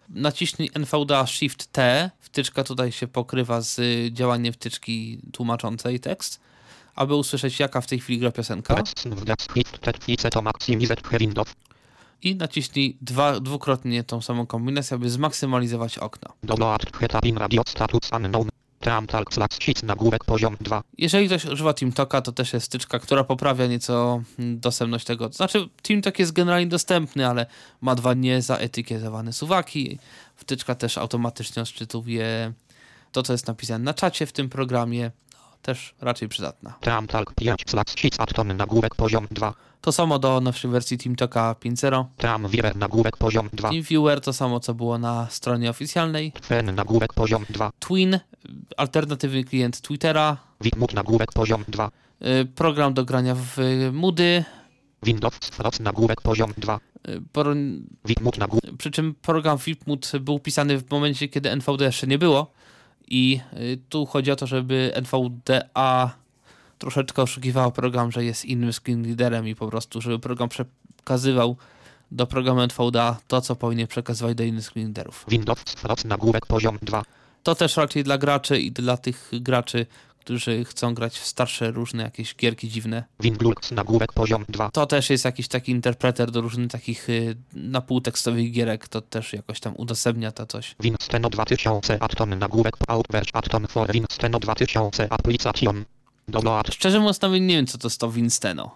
Naciśnij 0.08 0.70
NVDA 0.74 1.26
Shift 1.26 1.72
T. 1.72 2.10
Wtyczka 2.20 2.64
tutaj 2.64 2.92
się 2.92 3.06
pokrywa 3.08 3.60
z 3.60 3.80
działaniem 4.12 4.52
wtyczki 4.52 5.18
tłumaczącej 5.32 6.00
tekst, 6.00 6.40
aby 6.94 7.14
usłyszeć 7.14 7.60
jaka 7.60 7.80
w 7.80 7.86
tej 7.86 7.98
chwili 8.00 8.18
gra 8.18 8.32
piosenka. 8.32 8.74
I 12.22 12.36
naciśnij 12.36 12.96
dwa, 13.00 13.40
dwukrotnie 13.40 14.04
tą 14.04 14.22
samą 14.22 14.46
kombinację, 14.46 14.94
aby 14.94 15.10
zmaksymalizować 15.10 15.98
okno. 18.80 19.46
nagłówek 19.82 20.24
poziom 20.24 20.56
2. 20.60 20.82
Jeżeli 20.98 21.26
ktoś 21.26 21.44
używa 21.44 21.72
TeamTalka, 21.72 22.22
to 22.22 22.32
też 22.32 22.52
jest 22.52 22.66
styczka, 22.66 22.98
która 22.98 23.24
poprawia 23.24 23.66
nieco 23.66 24.22
mm, 24.38 24.60
dostępność 24.60 25.04
tego. 25.04 25.32
Znaczy, 25.32 25.68
TeamTalk 25.82 26.18
jest 26.18 26.32
generalnie 26.32 26.66
dostępny, 26.66 27.26
ale 27.26 27.46
ma 27.80 27.94
dwa 27.94 28.14
niezaetykietowane 28.14 29.32
suwaki. 29.32 29.98
Wtyczka 30.36 30.74
też 30.74 30.98
automatycznie 30.98 31.62
odczytuje 31.62 32.52
to, 33.12 33.22
co 33.22 33.32
jest 33.32 33.46
napisane 33.46 33.84
na 33.84 33.94
czacie 33.94 34.26
w 34.26 34.32
tym 34.32 34.48
programie, 34.48 35.10
też 35.62 35.94
raczej 36.00 36.28
przydatna. 36.28 36.74
Teamtalk 36.80 37.34
5 37.34 37.64
slash 37.66 37.84
6 37.96 38.14
atom 38.18 38.52
nagłówek 38.52 38.94
poziom 38.94 39.26
2. 39.30 39.54
To 39.80 39.92
samo 39.92 40.18
do 40.18 40.40
nowszej 40.40 40.70
wersji 40.70 40.98
TeamTalka 40.98 41.54
5.0. 41.64 42.04
Teamviewer 42.16 42.76
nagłówek 42.76 43.16
poziom 43.16 43.48
2. 43.52 43.68
TeamViewer 43.70 44.20
to 44.20 44.32
samo, 44.32 44.60
co 44.60 44.74
było 44.74 44.98
na 44.98 45.26
stronie 45.30 45.70
oficjalnej. 45.70 46.32
Fen 46.44 46.74
nagłówek 46.74 47.12
poziom 47.12 47.44
2. 47.50 47.70
Twin, 47.78 48.18
alternatywny 48.76 49.44
klient 49.44 49.80
Twittera, 49.80 50.36
Witmut 50.60 50.94
nagłówek 50.94 51.32
poziom 51.32 51.64
2. 51.68 51.90
y, 52.42 52.44
program 52.54 52.94
do 52.94 53.04
grania 53.04 53.34
w 53.34 53.58
y, 53.58 53.92
Moody, 53.92 54.44
Windows 55.02 55.34
Frost 55.38 55.80
nagłówek 55.80 56.20
poziom 56.20 56.52
2. 56.56 56.80
y, 57.08 57.22
por- 57.32 57.56
Witmut 58.04 58.38
nagłówek 58.38 58.76
przy 58.78 58.90
czym 58.90 59.14
program 59.14 59.58
VipMood 59.58 60.12
był 60.20 60.38
pisany 60.38 60.78
w 60.78 60.90
momencie, 60.90 61.28
kiedy 61.28 61.50
NVDA 61.50 61.84
jeszcze 61.84 62.06
nie 62.06 62.18
było 62.18 62.52
i 63.10 63.40
y, 63.52 63.78
tu 63.88 64.06
chodzi 64.06 64.30
o 64.30 64.36
to, 64.36 64.46
żeby 64.46 64.92
NVDA 64.94 66.14
troszeczkę 66.78 67.22
oszukiwało 67.22 67.72
program, 67.72 68.12
że 68.12 68.24
jest 68.24 68.44
innym 68.44 68.72
screen 68.72 69.04
readerem 69.04 69.48
i 69.48 69.54
po 69.54 69.68
prostu, 69.68 70.00
żeby 70.00 70.18
program 70.18 70.48
przekazywał 70.48 71.56
do 72.10 72.26
programu 72.26 72.60
NVDA 72.60 73.16
to, 73.28 73.40
co 73.40 73.56
powinien 73.56 73.86
przekazywać 73.86 74.36
do 74.36 74.44
innych 74.44 74.64
screen 74.64 74.86
readerów. 74.86 75.24
Windows 75.28 75.58
nagłówek 76.04 76.46
poziom 76.46 76.78
2. 76.82 77.02
To 77.42 77.54
też 77.54 77.76
raczej 77.76 78.04
dla 78.04 78.18
graczy 78.18 78.60
i 78.60 78.72
dla 78.72 78.96
tych 78.96 79.30
graczy, 79.32 79.86
którzy 80.20 80.64
chcą 80.64 80.94
grać 80.94 81.18
w 81.18 81.26
starsze 81.26 81.70
różne 81.70 82.02
jakieś 82.02 82.36
gierki 82.36 82.68
dziwne. 82.68 83.04
Winglux 83.20 83.70
nagłówek 83.70 84.12
poziom 84.12 84.44
2. 84.48 84.70
To 84.70 84.86
też 84.86 85.10
jest 85.10 85.24
jakiś 85.24 85.48
taki 85.48 85.72
interpreter 85.72 86.30
do 86.30 86.40
różnych 86.40 86.70
takich 86.70 87.08
y, 87.08 87.36
napółtekstowych 87.54 88.52
gierek, 88.52 88.88
to 88.88 89.00
też 89.00 89.32
jakoś 89.32 89.60
tam 89.60 89.74
udostępnia 89.76 90.32
to 90.32 90.46
coś. 90.46 90.74
Winsteno 90.80 91.30
2000 91.30 92.02
atom 92.02 92.34
nagłówek 92.34 92.76
Outverge 92.88 93.30
atom 93.32 93.66
for 93.66 93.92
Winsteno 93.92 94.38
2000 94.38 95.12
application. 95.12 95.84
Download. 96.28 96.74
Szczerze 96.74 96.98
mówiąc, 96.98 97.20
nawet 97.20 97.42
nie 97.42 97.56
wiem, 97.56 97.66
co 97.66 97.78
to 97.78 97.86
jest 97.86 98.00
to 98.00 98.10
Winsteno. 98.10 98.74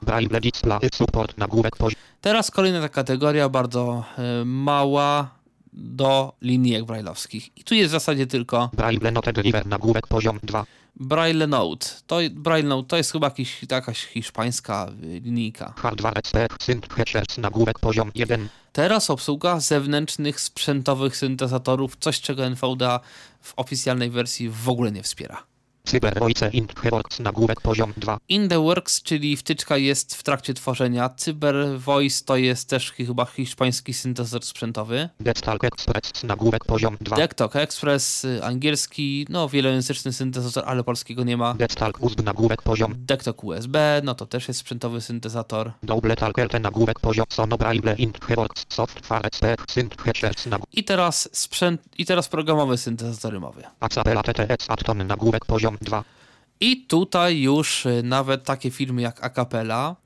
Support 0.94 1.38
nagłówek 1.38 1.76
poziom. 1.76 2.00
Teraz 2.20 2.50
kolejna 2.50 2.80
ta 2.80 2.88
kategoria, 2.88 3.48
bardzo 3.48 4.04
y, 4.42 4.44
mała 4.44 5.30
do 5.72 6.32
linijek 6.42 6.84
brajlowskich. 6.84 7.58
I 7.58 7.64
tu 7.64 7.74
jest 7.74 7.90
w 7.90 7.92
zasadzie 7.92 8.26
tylko 8.26 8.70
Braille 8.72 9.10
note 9.10 9.32
deliver 9.32 9.66
nagłówek 9.66 10.06
poziom 10.06 10.38
2. 10.42 10.64
Braille 10.96 11.46
Note. 11.46 11.86
To, 12.06 12.18
Braille 12.30 12.68
Note 12.68 12.88
to 12.88 12.96
jest 12.96 13.12
chyba 13.12 13.26
jakiś, 13.26 13.60
jakaś 13.70 14.06
hiszpańska 14.06 14.90
linijka. 15.00 15.74
Hardware 15.76 16.18
expert 16.18 16.62
synthesizers 16.62 17.38
nagłówek 17.38 17.78
poziom 17.78 18.10
1. 18.14 18.48
Teraz 18.72 19.10
obsługa 19.10 19.60
zewnętrznych 19.60 20.40
sprzętowych 20.40 21.16
syntezatorów, 21.16 21.96
coś 22.00 22.20
czego 22.20 22.46
NVDA 22.46 23.00
w 23.40 23.52
oficjalnej 23.56 24.10
wersji 24.10 24.50
w 24.50 24.68
ogóle 24.68 24.92
nie 24.92 25.02
wspiera. 25.02 25.53
Cyber 25.86 26.18
Voice 26.18 26.50
Intworks 26.50 27.20
nagłówek 27.20 27.60
poziom 27.60 27.92
2. 27.96 28.18
In 28.28 28.48
the 28.48 28.62
Works, 28.62 29.02
czyli 29.02 29.36
wtyczka 29.36 29.76
jest 29.76 30.14
w 30.14 30.22
trakcie 30.22 30.54
tworzenia. 30.54 31.08
Cyber 31.08 31.78
Voice 31.78 32.24
to 32.24 32.36
jest 32.36 32.68
też 32.68 32.92
chyba 32.92 33.24
hiszpański 33.24 33.94
syntezator 33.94 34.44
sprzętowy. 34.44 35.08
Destalk 35.20 35.64
Express 35.64 36.22
nagłówek 36.22 36.64
poziom 36.64 36.96
2. 37.00 37.16
Dektok 37.16 37.56
Express, 37.56 38.26
angielski, 38.42 39.26
no 39.28 39.48
wielojęzyczny 39.48 40.12
syntezator, 40.12 40.64
ale 40.66 40.84
polskiego 40.84 41.24
nie 41.24 41.36
ma. 41.36 41.54
Destalk 41.54 42.02
USB 42.02 42.22
nagłówek 42.22 42.62
poziom. 42.62 42.94
Dektok 42.98 43.44
USB, 43.44 44.00
no 44.04 44.14
to 44.14 44.26
też 44.26 44.48
jest 44.48 44.60
sprzętowy 44.60 45.00
syntezator. 45.00 45.72
Double 45.82 46.16
Talk 46.16 46.38
LT 46.38 46.60
nagłówek 46.60 47.00
poziom. 47.00 47.26
Sono 47.32 47.58
Braille 47.58 47.94
Intworks 47.98 48.64
Software 48.68 49.26
Expert 49.26 49.72
synthesizers 49.72 50.46
nagłówek. 50.46 50.74
I 50.74 50.84
teraz 50.84 51.28
sprzęt, 51.32 51.80
i 51.98 52.06
teraz 52.06 52.28
programowy 52.28 52.78
syntezator 52.78 53.32
rymowy. 53.32 53.62
Acapella 53.80 54.22
TTS 54.22 54.66
Atom 54.68 55.02
nagłówek 55.02 55.44
poziom 55.44 55.73
2. 55.80 56.04
I 56.60 56.86
tutaj 56.86 57.40
już 57.40 57.86
y, 57.86 58.02
nawet 58.02 58.44
takie 58.44 58.70
firmy 58.70 59.02
jak 59.02 59.24
Acapella 59.24 59.96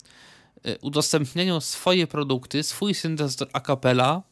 y, 0.66 0.79
udostępniają 0.81 1.61
swoje 1.61 2.07
produkty, 2.07 2.62
swój 2.62 2.95
syntezator 2.95 3.49
Acapella 3.53 4.23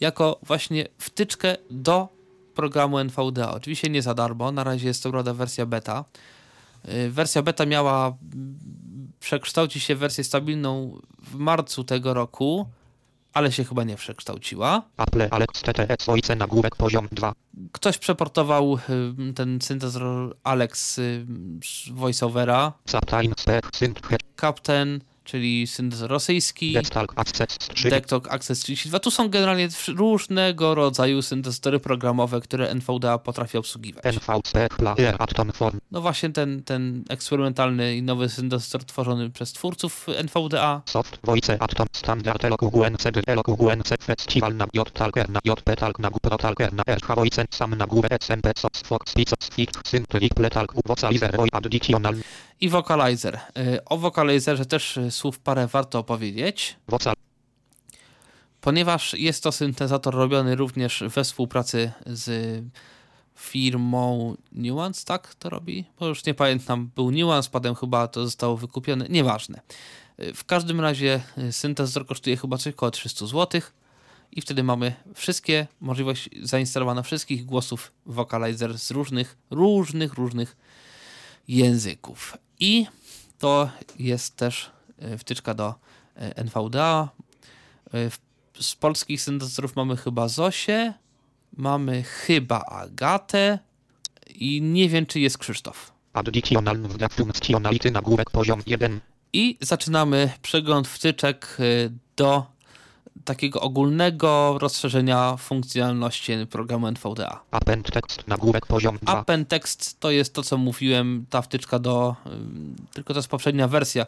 jako 0.00 0.40
właśnie 0.42 0.88
wtyczkę 0.98 1.56
do 1.70 2.08
programu 2.54 2.98
NVDA. 2.98 3.50
Oczywiście 3.54 3.90
nie 3.90 4.02
za 4.02 4.14
darmo, 4.14 4.52
na 4.52 4.64
razie 4.64 4.88
jest 4.88 5.02
to 5.02 5.10
prawda 5.10 5.34
wersja 5.34 5.66
beta. 5.66 6.04
Y, 6.88 7.10
Wersja 7.10 7.42
beta 7.42 7.66
miała 7.66 8.06
mm, 8.06 8.58
przekształcić 9.20 9.82
się 9.82 9.94
w 9.96 9.98
wersję 9.98 10.24
stabilną 10.24 11.00
w 11.18 11.34
marcu 11.34 11.84
tego 11.84 12.14
roku, 12.14 12.66
ale 13.34 13.52
się 13.52 13.64
chyba 13.64 13.84
nie 13.84 13.96
przekształciła. 13.96 14.82
Apple 14.96 15.28
Alex 15.30 15.62
TTS 15.62 16.06
Voice 16.06 16.36
nagłówek 16.36 16.76
poziom 16.76 17.08
2. 17.12 17.32
Ktoś 17.72 17.98
przeportował 17.98 18.78
y, 19.28 19.32
ten 19.32 19.60
syntezator 19.60 20.36
Alex 20.44 20.98
y, 20.98 21.26
voiceovera, 21.90 22.72
Captain, 24.36 25.00
czyli 25.24 25.66
syntezator 25.66 26.10
rosyjski, 26.10 26.72
Destalk 26.72 27.12
Access 27.16 27.58
3. 27.58 27.90
Dektok 27.90 28.28
Access 28.32 28.60
32. 28.60 28.98
Tu 28.98 29.10
są 29.10 29.28
generalnie 29.28 29.68
różnego 29.88 30.74
rodzaju 30.74 31.22
syntezatory 31.22 31.80
programowe, 31.80 32.40
które 32.40 32.74
NVDA 32.74 33.18
potrafi 33.18 33.58
obsługiwać. 33.58 34.04
No 35.90 36.00
właśnie 36.00 36.30
ten, 36.30 36.62
ten 36.62 37.04
eksperymentalny 37.08 37.96
i 37.96 38.02
nowy 38.02 38.28
syntezator 38.28 38.84
tworzony 38.84 39.30
przez 39.30 39.52
twórców 39.52 40.06
NVDA. 40.08 40.82
Soft 40.86 41.18
Voice 41.22 41.62
Atom 41.62 41.86
Standard 41.92 42.44
Eloku 43.26 43.54
UNC 43.58 43.88
Festival 44.00 44.56
na 44.56 44.66
J 44.74 44.90
Talker 44.90 45.30
na 45.30 45.40
J 45.44 45.60
Petalk 45.60 45.98
na 45.98 46.10
Pro 46.10 46.36
Talker 46.38 46.72
na 46.72 46.82
RH 46.86 47.14
Voice 47.14 47.44
Sam 47.50 47.74
nagłówek 47.74 48.24
SMP 48.24 48.52
Sox 48.56 48.82
Fox 48.82 49.14
Pizzox 49.14 49.48
Fict 49.48 49.88
Synth 49.88 50.34
Pletalk 50.34 50.74
Vocalizer 50.86 51.36
Additional 51.52 52.14
I 52.60 52.68
Vocalizer. 52.68 53.40
Y, 53.58 53.84
O 53.84 53.98
Vocalizerze 53.98 54.66
też 54.66 54.96
y, 54.96 55.10
słów 55.14 55.38
parę 55.38 55.66
warto 55.66 55.98
opowiedzieć. 55.98 56.76
Ponieważ 58.60 59.14
jest 59.14 59.42
to 59.42 59.52
syntezator 59.52 60.14
robiony 60.14 60.56
również 60.56 61.04
we 61.14 61.24
współpracy 61.24 61.92
z 62.06 62.62
firmą 63.34 64.36
Nuance, 64.52 65.04
tak 65.04 65.34
to 65.34 65.50
robi? 65.50 65.84
Bo 66.00 66.06
już 66.06 66.26
nie 66.26 66.34
pamiętam, 66.34 66.90
był 66.96 67.10
Nuance, 67.10 67.50
potem 67.50 67.74
chyba 67.74 68.08
to 68.08 68.24
zostało 68.24 68.56
wykupione, 68.56 69.06
nieważne. 69.08 69.60
W 70.34 70.44
każdym 70.44 70.80
razie 70.80 71.20
y, 71.38 71.52
syntezator 71.52 72.06
kosztuje 72.06 72.36
chyba 72.36 72.58
coś 72.58 72.74
około 72.74 72.90
300 72.90 73.26
zł 73.26 73.60
i 74.32 74.40
wtedy 74.40 74.62
mamy 74.62 74.94
wszystkie, 75.14 75.66
możliwość 75.80 76.30
zainstalowania 76.42 77.02
wszystkich 77.02 77.46
głosów 77.46 77.92
Vocalizer 78.06 78.78
z 78.78 78.90
różnych, 78.90 79.36
różnych, 79.50 80.14
różnych 80.14 80.56
języków. 81.48 82.36
I 82.60 82.86
to 83.38 83.70
jest 83.98 84.36
też 84.36 84.70
wtyczka 85.18 85.54
do 85.54 85.74
y, 86.16 86.34
NVDA. 86.36 87.08
W- 87.92 88.18
Z 88.60 88.74
polskich 88.76 89.22
syntezatorów 89.22 89.76
mamy 89.76 89.96
chyba 89.96 90.28
Zosię, 90.28 90.94
mamy 91.56 92.02
chyba 92.02 92.60
Agatę 92.60 93.58
i 94.34 94.62
nie 94.62 94.88
wiem, 94.88 95.06
czy 95.06 95.20
jest 95.20 95.38
Krzysztof. 95.38 95.92
Functionality 97.24 97.90
nagłówek 97.90 98.30
poziom 98.30 98.62
1 98.66 99.00
I 99.32 99.58
zaczynamy 99.60 100.30
przegląd 100.42 100.88
wtyczek 100.88 101.56
do 102.16 102.46
takiego 103.24 103.60
ogólnego 103.60 104.56
rozszerzenia 104.58 105.36
funkcjonalności 105.36 106.32
programu 106.50 106.86
NVDA. 106.86 107.40
Append 107.50 107.90
Text 107.92 108.28
nagłówek 108.28 108.66
poziom 108.66 108.98
2 109.02 109.12
Append 109.18 109.48
Text 109.48 110.00
to 110.00 110.10
jest 110.10 110.34
to, 110.34 110.42
co 110.42 110.56
mówiłem, 110.58 111.26
ta 111.30 111.42
wtyczka 111.42 111.78
do, 111.78 112.16
tylko 112.92 113.14
to 113.14 113.18
jest 113.18 113.28
poprzednia 113.28 113.68
wersja 113.68 114.06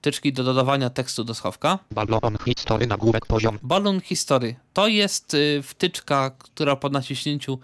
wtyczki 0.00 0.32
do 0.32 0.44
dodawania 0.44 0.90
tekstu 0.90 1.24
do 1.24 1.34
schowka. 1.34 1.78
Ballon 1.90 2.36
History 2.44 2.86
nagłówek 2.86 3.26
poziom. 3.26 3.58
Balloon 3.62 4.00
History. 4.00 4.56
To 4.72 4.88
jest 4.88 5.34
y, 5.34 5.62
wtyczka, 5.62 6.30
która 6.30 6.76
po 6.76 6.88
naciśnięciu 6.88 7.58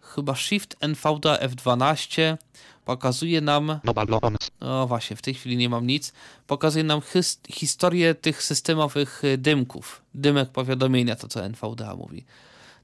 chyba 0.00 0.34
Shift 0.34 0.76
NVDA 0.80 1.36
F12 1.36 2.36
pokazuje 2.84 3.40
nam, 3.40 3.80
No 3.84 3.94
Ballon 3.94 4.36
no 4.60 4.86
właśnie, 4.86 5.16
w 5.16 5.22
tej 5.22 5.34
chwili 5.34 5.56
nie 5.56 5.68
mam 5.68 5.86
nic, 5.86 6.12
pokazuje 6.46 6.84
nam 6.84 7.00
his, 7.00 7.40
historię 7.52 8.14
tych 8.14 8.42
systemowych 8.42 9.24
y, 9.24 9.38
dymków, 9.38 10.02
dymek 10.14 10.50
powiadomienia, 10.50 11.16
to 11.16 11.28
co 11.28 11.44
NVDA 11.44 11.96
mówi. 11.96 12.24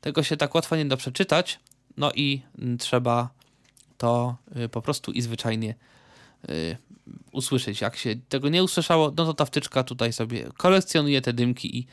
Tego 0.00 0.22
się 0.22 0.36
tak 0.36 0.54
łatwo 0.54 0.76
nie 0.76 0.84
da 0.84 0.96
przeczytać, 0.96 1.58
no 1.96 2.12
i 2.12 2.42
mm, 2.58 2.78
trzeba 2.78 3.28
to 3.98 4.36
y, 4.56 4.68
po 4.68 4.82
prostu 4.82 5.12
i 5.12 5.22
zwyczajnie 5.22 5.74
usłyszeć. 7.32 7.80
Jak 7.80 7.96
się 7.96 8.16
tego 8.28 8.48
nie 8.48 8.64
usłyszało, 8.64 9.12
no 9.16 9.24
to 9.24 9.34
ta 9.34 9.44
wtyczka 9.44 9.84
tutaj 9.84 10.12
sobie 10.12 10.48
kolekcjonuje 10.56 11.20
te 11.22 11.32
dymki 11.32 11.78
i 11.78 11.86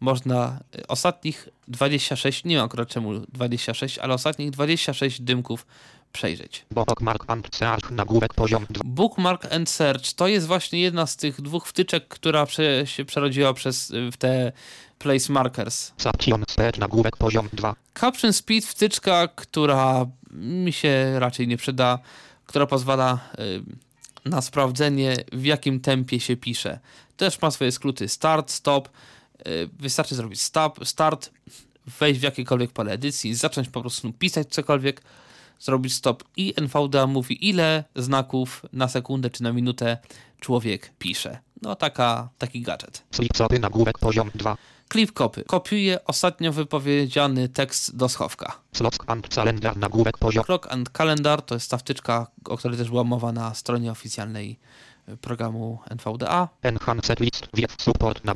można 0.00 0.60
y, 0.78 0.86
ostatnich 0.86 1.48
26, 1.68 2.44
nie 2.44 2.54
wiem 2.56 2.64
akurat 2.64 2.88
czemu 2.88 3.20
26, 3.20 3.98
ale 3.98 4.14
ostatnich 4.14 4.50
26 4.50 5.20
dymków 5.20 5.66
przejrzeć. 6.12 6.66
Bookmark 6.70 7.24
and 7.26 7.48
Search 7.56 7.90
nagłówek 7.90 8.34
poziom 8.34 8.66
2 8.70 8.82
Bookmark 8.84 9.52
and 9.52 9.70
Search 9.70 10.12
to 10.16 10.28
jest 10.28 10.46
właśnie 10.46 10.80
jedna 10.80 11.06
z 11.06 11.16
tych 11.16 11.40
dwóch 11.40 11.66
wtyczek, 11.66 12.08
która 12.08 12.46
prze, 12.46 12.86
się 12.86 13.04
przerodziła 13.04 13.54
przez 13.54 13.90
y, 13.90 14.12
w 14.12 14.16
te 14.16 14.52
place 14.98 15.32
markers. 15.32 15.92
Subtion 15.96 16.44
Speed 16.48 16.78
nagłówek 16.78 17.16
poziom 17.16 17.48
2 17.52 17.74
Caption 18.00 18.32
Speed 18.32 18.66
wtyczka, 18.66 19.28
która 19.28 20.06
mi 20.32 20.72
się 20.72 21.14
raczej 21.18 21.48
nie 21.48 21.56
przyda, 21.56 21.98
która 22.46 22.66
pozwala 22.66 23.18
y, 23.38 23.89
na 24.24 24.42
sprawdzenie, 24.42 25.16
w 25.32 25.44
jakim 25.44 25.80
tempie 25.80 26.20
się 26.20 26.36
pisze. 26.36 26.78
Też 27.16 27.42
ma 27.42 27.50
swoje 27.50 27.72
skróty 27.72 28.08
start, 28.08 28.50
stop. 28.50 28.88
Y, 29.46 29.68
wystarczy 29.78 30.14
zrobić 30.14 30.42
stop, 30.42 30.86
start, 30.86 31.30
wejść 31.98 32.20
w 32.20 32.22
jakiekolwiek 32.22 32.72
pole 32.72 32.92
edycji, 32.92 33.34
zacząć 33.34 33.68
po 33.68 33.80
prostu 33.80 34.12
pisać 34.12 34.48
cokolwiek, 34.48 35.02
zrobić 35.60 35.94
stop 35.94 36.24
i 36.36 36.54
NVDA 36.56 37.06
mówi, 37.06 37.48
ile 37.48 37.84
znaków 37.96 38.66
na 38.72 38.88
sekundę 38.88 39.30
czy 39.30 39.42
na 39.42 39.52
minutę 39.52 39.98
człowiek 40.40 40.92
pisze. 40.98 41.38
No 41.62 41.74
taka, 41.74 42.28
taki 42.38 42.60
gadżet. 42.60 43.02
Slipsopy 43.10 43.58
nagłówek 43.58 43.98
poziom 43.98 44.30
2. 44.34 44.56
Clip 44.92 45.12
copy. 45.12 45.44
Kopiuje 45.44 46.04
ostatnio 46.04 46.52
wypowiedziany 46.52 47.48
tekst 47.48 47.96
do 47.96 48.08
schowka. 48.08 48.52
Slots 48.72 48.98
and 49.06 49.28
calendar 49.28 49.76
nagłówek 49.76 50.18
poziom. 50.18 50.44
Clock 50.44 50.72
and 50.72 50.90
Calendar 50.90 51.42
to 51.42 51.54
jest 51.54 51.70
ta 51.70 51.78
wtyczka, 51.78 52.26
o 52.44 52.56
której 52.56 52.78
też 52.78 52.88
była 52.88 53.04
mowa 53.04 53.32
na 53.32 53.54
stronie 53.54 53.90
oficjalnej 53.90 54.58
y, 55.08 55.16
programu 55.16 55.78
NVDA. 55.90 56.48
Enhanced 56.62 57.20
list 57.20 57.48
view 57.54 57.70
support 57.78 58.24
na 58.24 58.34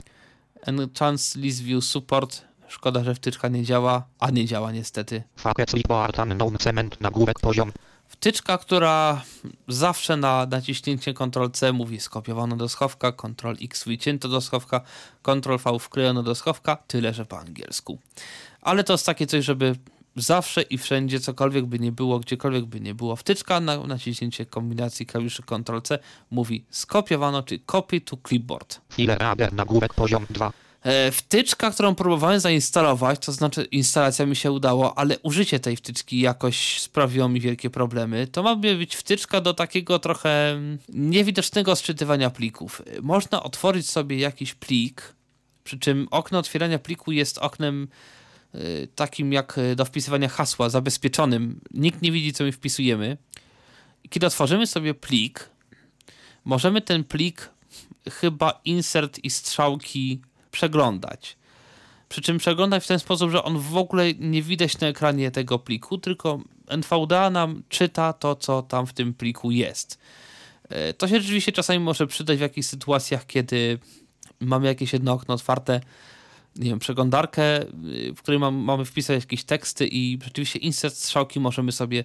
Enhanced 0.66 1.36
List 1.36 1.62
View 1.62 1.84
Support. 1.84 2.42
Szkoda, 2.68 3.04
że 3.04 3.14
wtyczka 3.14 3.48
nie 3.48 3.64
działa, 3.64 4.04
a 4.18 4.30
nie 4.30 4.44
działa 4.44 4.72
niestety. 4.72 5.22
Faket 5.36 5.70
Slipboard 5.70 6.18
Unknown 6.18 6.58
Cement 6.58 7.00
nagłówek 7.00 7.40
poziom. 7.40 7.72
Wtyczka, 8.14 8.58
która 8.58 9.22
zawsze 9.68 10.16
na 10.16 10.46
naciśnięcie 10.46 11.14
Ctrl-C 11.14 11.72
mówi 11.72 12.00
skopiowano 12.00 12.56
do 12.56 12.68
schowka, 12.68 13.12
Ctrl-X 13.12 13.84
wycięto 13.84 14.28
do 14.28 14.40
schowka, 14.40 14.80
Ctrl-V 15.22 15.78
wklejono 15.78 16.22
do 16.22 16.34
schowka, 16.34 16.76
tyle 16.76 17.14
że 17.14 17.26
po 17.26 17.38
angielsku. 17.38 17.98
Ale 18.60 18.84
to 18.84 18.92
jest 18.92 19.06
takie 19.06 19.26
coś, 19.26 19.44
żeby 19.44 19.76
zawsze 20.16 20.62
i 20.62 20.78
wszędzie, 20.78 21.20
cokolwiek 21.20 21.66
by 21.66 21.78
nie 21.78 21.92
było, 21.92 22.18
gdziekolwiek 22.18 22.64
by 22.64 22.80
nie 22.80 22.94
było, 22.94 23.16
wtyczka 23.16 23.60
na 23.60 23.78
naciśnięcie 23.78 24.46
kombinacji 24.46 25.06
klawiszy 25.06 25.42
Ctrl-C 25.42 25.98
mówi 26.30 26.64
skopiowano, 26.70 27.42
czy 27.42 27.58
copy 27.58 28.00
to 28.00 28.16
clipboard. 28.28 28.80
File 28.92 29.16
Radar 29.18 29.52
nagłówek 29.52 29.94
poziom 29.94 30.26
2. 30.30 30.52
E, 30.84 31.12
Wtyczka, 31.12 31.70
którą 31.70 31.94
próbowałem 31.94 32.40
zainstalować, 32.40 33.26
to 33.26 33.32
znaczy 33.32 33.64
instalacja 33.64 34.26
mi 34.26 34.36
się 34.36 34.52
udało, 34.52 34.98
ale 34.98 35.18
użycie 35.18 35.60
tej 35.60 35.76
wtyczki 35.76 36.20
jakoś 36.20 36.80
sprawiło 36.80 37.28
mi 37.28 37.40
wielkie 37.40 37.70
problemy. 37.70 38.26
To 38.26 38.42
ma 38.42 38.56
być 38.56 38.96
wtyczka 38.96 39.40
do 39.40 39.54
takiego 39.54 39.98
trochę 39.98 40.60
niewidocznego 40.88 41.76
sczytywania 41.76 42.30
plików. 42.30 42.82
Można 43.02 43.42
otworzyć 43.42 43.90
sobie 43.90 44.18
jakiś 44.18 44.54
plik, 44.54 45.14
przy 45.64 45.78
czym 45.78 46.08
okno 46.10 46.38
otwierania 46.38 46.78
pliku 46.78 47.12
jest 47.12 47.38
oknem 47.38 47.88
e, 48.54 48.58
takim 48.86 49.32
jak 49.32 49.58
e, 49.58 49.76
do 49.76 49.84
wpisywania 49.84 50.28
hasła, 50.28 50.68
zabezpieczonym. 50.68 51.60
Nikt 51.74 52.02
nie 52.02 52.12
widzi, 52.12 52.32
co 52.32 52.44
my 52.44 52.52
wpisujemy. 52.52 53.16
Kiedy 54.10 54.26
otworzymy 54.26 54.66
sobie 54.66 54.94
plik, 54.94 55.50
możemy 56.44 56.80
ten 56.80 57.04
plik 57.04 57.50
chyba 58.10 58.60
insert 58.64 59.18
i 59.24 59.30
strzałki 59.30 60.20
przeglądać. 60.54 61.36
Przy 62.08 62.20
czym 62.20 62.38
przeglądać 62.38 62.84
w 62.84 62.86
ten 62.86 62.98
sposób, 62.98 63.30
że 63.30 63.42
on 63.42 63.58
w 63.58 63.76
ogóle 63.76 64.14
nie 64.14 64.42
widać 64.42 64.80
na 64.80 64.86
ekranie 64.86 65.30
tego 65.30 65.58
pliku, 65.58 65.98
tylko 65.98 66.40
NVDA 66.68 67.30
nam 67.30 67.62
czyta 67.68 68.12
to, 68.12 68.36
co 68.36 68.62
tam 68.62 68.86
w 68.86 68.92
tym 68.92 69.14
pliku 69.14 69.50
jest. 69.50 69.98
E, 70.68 70.94
To 70.94 71.08
się 71.08 71.20
rzeczywiście 71.20 71.52
czasami 71.52 71.78
może 71.78 72.06
przydać 72.06 72.38
w 72.38 72.40
jakichś 72.40 72.68
sytuacjach, 72.68 73.26
kiedy 73.26 73.78
mamy 74.40 74.66
jakieś 74.66 74.92
jedno 74.92 75.12
okno 75.12 75.34
otwarte, 75.34 75.80
nie 76.56 76.70
wiem, 76.70 76.78
przeglądarkę, 76.78 77.62
y, 77.62 78.14
w 78.16 78.22
której 78.22 78.40
mam, 78.40 78.54
mamy 78.54 78.84
wpisać 78.84 79.22
jakieś 79.22 79.44
teksty 79.44 79.86
i 79.86 80.18
rzeczywiście 80.24 80.58
insert 80.58 80.96
strzałki 80.96 81.40
możemy 81.40 81.72
sobie 81.72 82.04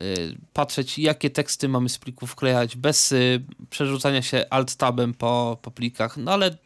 y, 0.00 0.36
patrzeć, 0.52 0.98
jakie 0.98 1.30
teksty 1.30 1.68
mamy 1.68 1.88
z 1.88 1.98
plików 1.98 2.30
wklejać 2.30 2.76
bez 2.76 3.12
y, 3.12 3.44
przerzucania 3.70 4.22
się 4.22 4.44
alt-tabem 4.50 5.14
po, 5.14 5.58
po 5.62 5.70
plikach. 5.70 6.16
No 6.16 6.32
ale 6.32 6.56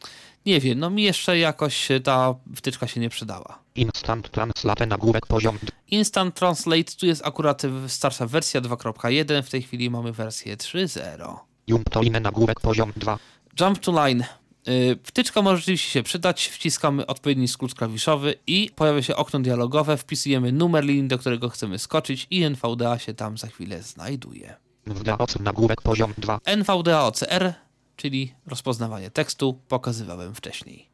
nie 0.46 0.60
wiem, 0.60 0.78
no 0.78 0.90
mi 0.90 1.02
jeszcze 1.02 1.38
jakoś 1.38 1.88
ta 2.04 2.34
wtyczka 2.56 2.86
się 2.86 3.00
nie 3.00 3.10
przydała. 3.10 3.58
Instant 3.74 4.30
Translate 4.30 4.86
nagłówek 4.86 5.26
poziom 5.26 5.58
2. 5.62 5.72
Instant 5.88 6.34
Translate, 6.34 6.92
tu 7.00 7.06
jest 7.06 7.26
akurat 7.26 7.62
starsza 7.86 8.26
wersja 8.26 8.60
2.1, 8.60 9.42
w 9.42 9.50
tej 9.50 9.62
chwili 9.62 9.90
mamy 9.90 10.12
wersję 10.12 10.56
3.0. 10.56 11.36
Jump 11.66 11.90
to 11.90 12.02
inne 12.02 12.20
nagłówek 12.20 12.60
poziom 12.60 12.92
2. 12.96 13.18
Jump 13.60 13.78
to 13.78 13.92
line. 13.92 14.24
Wtyczka 15.04 15.42
może 15.42 15.56
rzeczywiście 15.56 15.90
się 15.90 16.02
przydać, 16.02 16.48
wciskamy 16.48 17.06
odpowiedni 17.06 17.48
skrót 17.48 17.74
klawiszowy 17.74 18.34
i 18.46 18.70
pojawia 18.76 19.02
się 19.02 19.16
okno 19.16 19.40
dialogowe, 19.40 19.96
wpisujemy 19.96 20.52
numer 20.52 20.84
linii, 20.84 21.08
do 21.08 21.18
którego 21.18 21.48
chcemy 21.48 21.78
skoczyć 21.78 22.26
i 22.30 22.44
NVDA 22.44 22.98
się 22.98 23.14
tam 23.14 23.38
za 23.38 23.46
chwilę 23.46 23.82
znajduje. 23.82 24.56
WDOC 24.86 25.38
nagłówek 25.40 25.82
poziom 25.82 26.14
2. 26.18 26.40
NVDA 26.44 27.02
OCR, 27.02 27.54
czyli 28.00 28.34
rozpoznawanie 28.46 29.10
tekstu, 29.10 29.60
pokazywałem 29.68 30.34
wcześniej. 30.34 30.88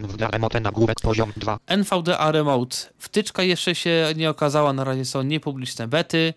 Nagłówek 0.63 1.01
poziom 1.01 1.33
2. 1.37 1.59
NVDA 1.67 2.33
Remote. 2.33 2.77
Wtyczka 2.99 3.43
jeszcze 3.43 3.75
się 3.75 4.13
nie 4.17 4.31
okazała, 4.31 4.73
na 4.73 4.85
razie 4.85 5.05
są 5.05 5.23
niepubliczne 5.23 5.89
bety. 5.89 6.35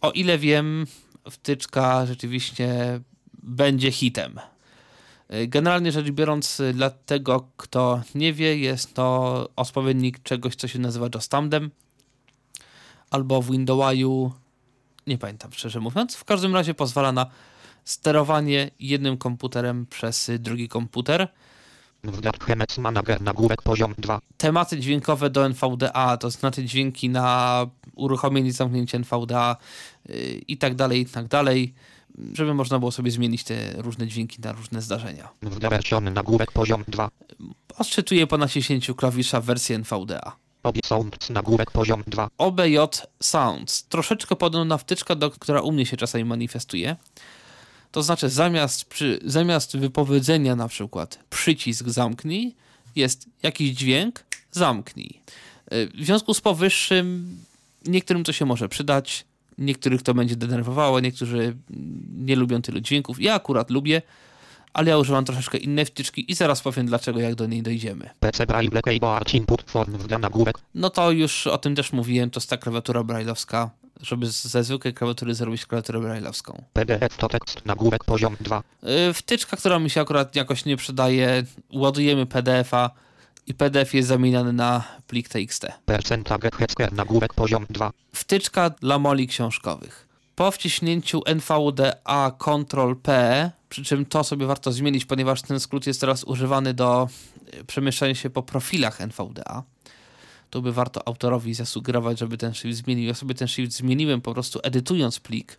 O 0.00 0.10
ile 0.10 0.38
wiem, 0.38 0.86
wtyczka 1.30 2.06
rzeczywiście 2.06 3.00
będzie 3.42 3.92
hitem. 3.92 4.40
Generalnie 5.48 5.92
rzecz 5.92 6.10
biorąc, 6.10 6.62
dla 6.74 6.90
tego, 6.90 7.48
kto 7.56 8.02
nie 8.14 8.32
wie, 8.32 8.58
jest 8.58 8.94
to 8.94 9.48
odpowiednik 9.56 10.22
czegoś, 10.22 10.56
co 10.56 10.68
się 10.68 10.78
nazywa 10.78 11.08
Jostandem 11.14 11.70
albo 13.10 13.42
w 13.42 13.50
Windowsiu, 13.50 14.32
nie 15.06 15.18
pamiętam 15.18 15.52
szczerze 15.52 15.80
mówiąc. 15.80 16.16
W 16.16 16.24
każdym 16.24 16.54
razie 16.54 16.74
pozwala 16.74 17.12
na 17.12 17.26
sterowanie 17.84 18.70
jednym 18.80 19.16
komputerem 19.18 19.86
przez 19.86 20.30
drugi 20.38 20.68
komputer. 20.68 21.28
Poziom 23.64 23.94
2. 23.98 24.20
tematy 24.36 24.78
dźwiękowe 24.80 25.30
do 25.30 25.46
NVDA, 25.46 26.16
to 26.16 26.30
znaczy 26.30 26.64
dźwięki 26.64 27.08
na 27.08 27.66
uruchomienie 27.94 28.48
i 28.48 28.52
zamknięcie 28.52 28.98
NVDA 28.98 29.56
yy, 30.08 30.16
i 30.48 30.58
tak 30.58 30.74
dalej, 30.74 31.00
i 31.00 31.06
tak 31.06 31.28
dalej, 31.28 31.74
żeby 32.32 32.54
można 32.54 32.78
było 32.78 32.92
sobie 32.92 33.10
zmienić 33.10 33.44
te 33.44 33.72
różne 33.82 34.06
dźwięki 34.06 34.40
na 34.40 34.52
różne 34.52 34.82
zdarzenia. 34.82 35.28
Nagłówek 36.10 36.52
poziom 36.52 36.84
2. 36.88 37.10
Odczytuję 37.78 38.26
po 38.26 38.38
naciśnięciu 38.38 38.94
klawisza 38.94 39.40
wersję 39.40 39.76
NVDA. 39.76 40.36
Obi 40.62 40.80
Sounds 40.84 41.30
nagłówek 41.30 41.70
poziom 41.70 42.02
2. 42.06 42.28
OBJ 42.38 42.76
Sounds. 43.22 43.84
Troszeczkę 43.88 44.36
podobna 44.36 44.78
wtyczka, 44.78 45.14
do, 45.14 45.30
która 45.30 45.60
u 45.60 45.72
mnie 45.72 45.86
się 45.86 45.96
czasami 45.96 46.24
manifestuje. 46.24 46.96
To 47.92 48.02
znaczy 48.02 48.28
zamiast, 48.28 48.84
przy, 48.84 49.20
zamiast 49.24 49.76
wypowiedzenia 49.76 50.56
na 50.56 50.68
przykład 50.68 51.18
przycisk 51.30 51.88
zamknij, 51.88 52.54
jest 52.96 53.26
jakiś 53.42 53.70
dźwięk 53.70 54.24
zamknij. 54.52 55.20
Y, 55.72 55.88
W 55.94 56.04
związku 56.04 56.34
z 56.34 56.40
powyższym 56.40 57.36
niektórym 57.86 58.24
to 58.24 58.32
się 58.32 58.44
może 58.46 58.68
przydać, 58.68 59.24
niektórych 59.58 60.02
to 60.02 60.14
będzie 60.14 60.36
denerwowało, 60.36 61.00
niektórzy 61.00 61.56
nie 62.18 62.36
lubią 62.36 62.62
tylu 62.62 62.80
dźwięków. 62.80 63.20
Ja 63.20 63.34
akurat 63.34 63.70
lubię, 63.70 64.02
ale 64.72 64.90
ja 64.90 64.98
używam 64.98 65.24
troszeczkę 65.24 65.58
innej 65.58 65.84
wtyczki 65.84 66.30
i 66.30 66.34
zaraz 66.34 66.60
powiem 66.60 66.86
dlaczego, 66.86 67.20
jak 67.20 67.34
do 67.34 67.46
niej 67.46 67.62
dojdziemy. 67.62 68.10
PC 68.20 68.46
Braille 68.46 68.82
Keyboard 68.82 69.34
Input 69.34 69.62
Form 69.70 69.98
WDA 69.98 70.18
nagłówek. 70.18 70.58
No 70.74 70.90
to 70.90 71.10
już 71.10 71.46
o 71.46 71.58
tym 71.58 71.74
też 71.74 71.92
mówiłem, 71.92 72.30
to 72.30 72.40
jest 72.40 72.50
ta 72.50 72.56
klawiatura 72.56 73.00
braille'owska, 73.00 73.68
żeby 74.02 74.26
ze 74.26 74.64
zwykłej 74.64 74.94
klawiatury 74.94 75.34
zrobić 75.34 75.66
klawiaturę 75.66 75.98
braille'owską. 76.00 76.62
PDF 76.72 77.16
to 77.16 77.28
tekst 77.28 77.66
nagłówek 77.66 78.04
poziom 78.04 78.36
2. 78.40 78.62
Yy, 78.82 79.14
Wtyczka, 79.14 79.56
która 79.56 79.78
mi 79.78 79.90
się 79.90 80.00
akurat 80.00 80.36
jakoś 80.36 80.64
nie 80.64 80.76
przydaje, 80.76 81.44
ładujemy 81.72 82.26
PDF-a 82.26 82.90
i 83.46 83.54
PDF 83.54 83.94
jest 83.94 84.08
zamieniany 84.08 84.52
na 84.52 84.84
plik 85.06 85.28
TXT. 85.28 85.66
Percentage 85.86 86.50
Hetzker 86.54 86.92
nagłówek 86.92 87.34
poziom 87.34 87.66
2. 87.70 87.90
Wtyczka 88.12 88.70
dla 88.70 88.98
moli 88.98 89.28
książkowych. 89.28 90.08
Po 90.34 90.50
wciśnięciu 90.50 91.22
NVDA 91.26 92.32
Ctrl 92.38 92.94
P, 93.02 93.50
przy 93.68 93.84
czym 93.84 94.06
to 94.06 94.24
sobie 94.24 94.46
warto 94.46 94.72
zmienić, 94.72 95.04
ponieważ 95.04 95.42
ten 95.42 95.60
skrót 95.60 95.86
jest 95.86 96.00
teraz 96.00 96.24
używany 96.24 96.74
do 96.74 97.08
y, 97.54 97.64
przemieszczania 97.64 98.14
się 98.14 98.30
po 98.30 98.42
profilach 98.42 99.00
NVDA. 99.00 99.62
Tu 100.52 100.62
by 100.62 100.72
warto 100.72 101.08
autorowi 101.08 101.54
zasugerować, 101.54 102.18
żeby 102.18 102.38
ten 102.38 102.54
shift 102.54 102.78
zmienił. 102.78 103.06
Ja 103.06 103.14
sobie 103.14 103.34
ten 103.34 103.48
shift 103.48 103.72
zmieniłem 103.72 104.20
po 104.20 104.32
prostu 104.32 104.60
edytując 104.62 105.20
plik 105.20 105.58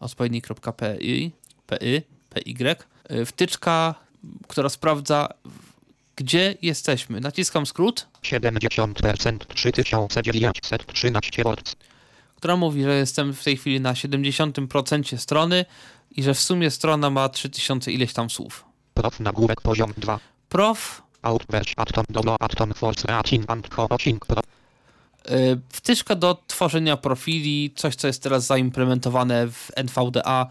odpowiedni.py, 0.00 1.30
py, 1.66 2.02
py, 2.30 2.76
y, 3.10 3.26
wtyczka, 3.26 3.94
która 4.48 4.68
sprawdza 4.68 5.28
gdzie 6.16 6.54
jesteśmy. 6.62 7.20
Naciskam 7.20 7.66
skrót 7.66 8.06
70% 8.22 9.38
3913 9.54 11.42
Hz. 11.42 11.76
która 12.36 12.56
mówi, 12.56 12.82
że 12.82 12.96
jestem 12.96 13.34
w 13.34 13.44
tej 13.44 13.56
chwili 13.56 13.80
na 13.80 13.92
70% 13.92 15.18
strony 15.18 15.64
i 16.10 16.22
że 16.22 16.34
w 16.34 16.40
sumie 16.40 16.70
strona 16.70 17.10
ma 17.10 17.28
3000 17.28 17.92
ileś 17.92 18.12
tam 18.12 18.30
słów. 18.30 18.64
Prof 18.94 19.20
nagłówek 19.20 19.60
poziom 19.60 19.92
2. 19.96 20.20
Prof, 20.48 21.02
Atom 21.22 21.46
Atom. 21.76 22.72
Y, 25.30 25.60
Wtyczka 25.68 26.14
do 26.14 26.42
tworzenia 26.46 26.96
profili, 26.96 27.72
coś 27.76 27.94
co 27.96 28.06
jest 28.06 28.22
teraz 28.22 28.46
zaimplementowane 28.46 29.48
w 29.48 29.70
NVDA. 29.76 30.46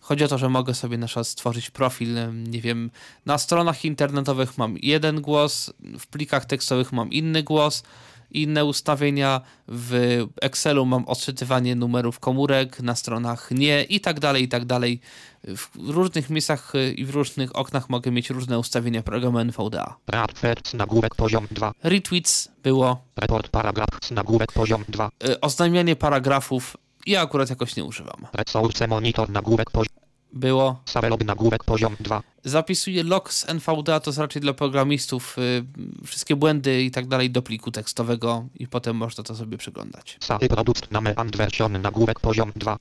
Chodzi 0.00 0.24
o 0.24 0.28
to, 0.28 0.38
że 0.38 0.48
mogę 0.48 0.74
sobie 0.74 0.98
na 0.98 1.06
przykład 1.06 1.26
stworzyć 1.26 1.70
profil, 1.70 2.16
nie 2.32 2.60
wiem, 2.60 2.90
na 3.26 3.38
stronach 3.38 3.84
internetowych 3.84 4.58
mam 4.58 4.76
jeden 4.82 5.20
głos, 5.20 5.72
w 5.98 6.06
plikach 6.06 6.44
tekstowych 6.44 6.92
mam 6.92 7.10
inny 7.10 7.42
głos, 7.42 7.82
inne 8.30 8.64
ustawienia, 8.64 9.40
w 9.68 10.24
Excelu 10.42 10.86
mam 10.86 11.04
odczytywanie 11.04 11.74
numerów 11.74 12.20
komórek, 12.20 12.80
na 12.80 12.94
stronach 12.94 13.50
nie 13.50 13.82
i 13.82 14.00
tak 14.00 14.20
dalej, 14.20 14.42
i 14.42 14.48
tak 14.48 14.64
dalej. 14.64 15.00
W 15.44 15.68
różnych 15.90 16.30
miejscach 16.30 16.74
y, 16.74 16.92
i 16.92 17.04
w 17.04 17.10
różnych 17.10 17.56
oknach 17.56 17.90
mogę 17.90 18.10
mieć 18.10 18.30
różne 18.30 18.58
ustawienia 18.58 19.02
programu 19.02 19.38
NVDA. 19.38 19.96
Radfert 20.06 20.74
nagłówek 20.74 21.14
poziom 21.14 21.46
2. 21.50 21.72
Retweets 21.82 22.48
było, 22.62 23.04
Report 23.16 23.48
paragraf 23.48 23.88
nagłówek 24.10 24.52
poziom 24.52 24.84
2. 24.88 25.10
y, 25.28 25.40
oznajmianie 25.40 25.96
paragrafów 25.96 26.76
ja 27.06 27.20
akurat 27.20 27.50
jakoś 27.50 27.76
nie 27.76 27.84
używam. 27.84 28.26
Resource 28.32 28.86
monitor 28.86 29.30
nagłówek 29.30 29.70
poziom. 29.70 30.07
Było, 30.32 30.82
Savelog 30.84 31.24
nagłówek 31.24 31.64
poziom 31.64 31.96
2. 32.00 32.22
zapisuję 32.44 33.02
log 33.02 33.32
z 33.32 33.48
NVDA, 33.48 34.00
to 34.00 34.10
jest 34.10 34.18
raczej 34.18 34.42
dla 34.42 34.52
programistów, 34.52 35.36
y, 35.38 35.64
wszystkie 36.06 36.36
błędy 36.36 36.82
i 36.82 36.90
tak 36.90 37.06
dalej 37.06 37.30
do 37.30 37.42
pliku 37.42 37.70
tekstowego 37.70 38.46
i 38.54 38.68
potem 38.68 38.96
można 38.96 39.24
to 39.24 39.34
sobie 39.34 39.58
przeglądać. 39.58 40.16
Sary 40.20 40.48
produkt 40.48 40.90
name 40.90 41.14
and 41.16 41.36
version 41.36 41.82
nagłówek 41.82 42.20
poziom 42.20 42.52
2. 42.56 42.76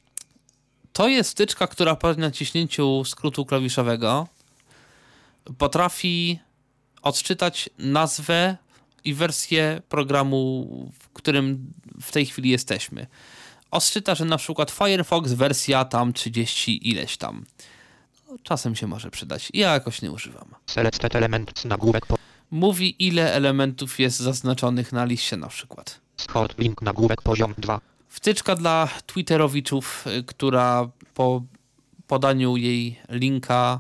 To 0.93 1.08
jest 1.08 1.32
wtyczka, 1.32 1.68
która 1.68 1.95
po 1.95 2.14
naciśnięciu 2.14 3.04
skrótu 3.06 3.45
klawiszowego 3.45 4.28
potrafi 5.58 6.39
odczytać 7.02 7.70
nazwę 7.78 8.58
i 9.04 9.14
wersję 9.14 9.82
programu, 9.89 10.68
w 11.00 11.10
którym 11.10 11.74
w 12.02 12.12
tej 12.12 12.26
chwili 12.26 12.50
jesteśmy. 12.50 13.08
Odczyta, 13.72 14.15
że 14.15 14.26
na 14.26 14.38
przykład 14.38 14.72
Firefox 14.72 15.34
wersja 15.34 15.86
tam 15.86 16.13
30 16.13 16.89
ileś 16.89 17.18
tam. 17.18 17.45
No, 18.28 18.38
Czasem 18.43 18.76
się 18.76 18.88
może 18.88 19.11
przydać. 19.11 19.49
Ja 19.53 19.74
jakoś 19.74 20.01
nie 20.01 20.11
używam. 20.11 20.55
Selected 20.68 21.15
element 21.15 21.65
nagłówek 21.65 22.05
po. 22.05 22.18
Mówi, 22.51 23.07
ile 23.07 23.34
elementów 23.34 23.99
jest 23.99 24.20
zaznaczonych 24.20 24.93
na 24.93 25.05
liście 25.05 25.38
na 25.38 25.47
przykład. 25.47 25.99
Short 26.18 26.57
link 26.59 26.82
nagłówek 26.82 27.22
poziom 27.22 27.53
2. 27.57 27.82
Wtyczka 28.09 28.55
dla 28.55 28.89
Twitterowiczów, 29.05 30.07
y, 30.07 30.24
która 30.24 30.89
po 31.13 31.41
podaniu 32.07 32.57
jej 32.57 32.99
linka, 33.09 33.80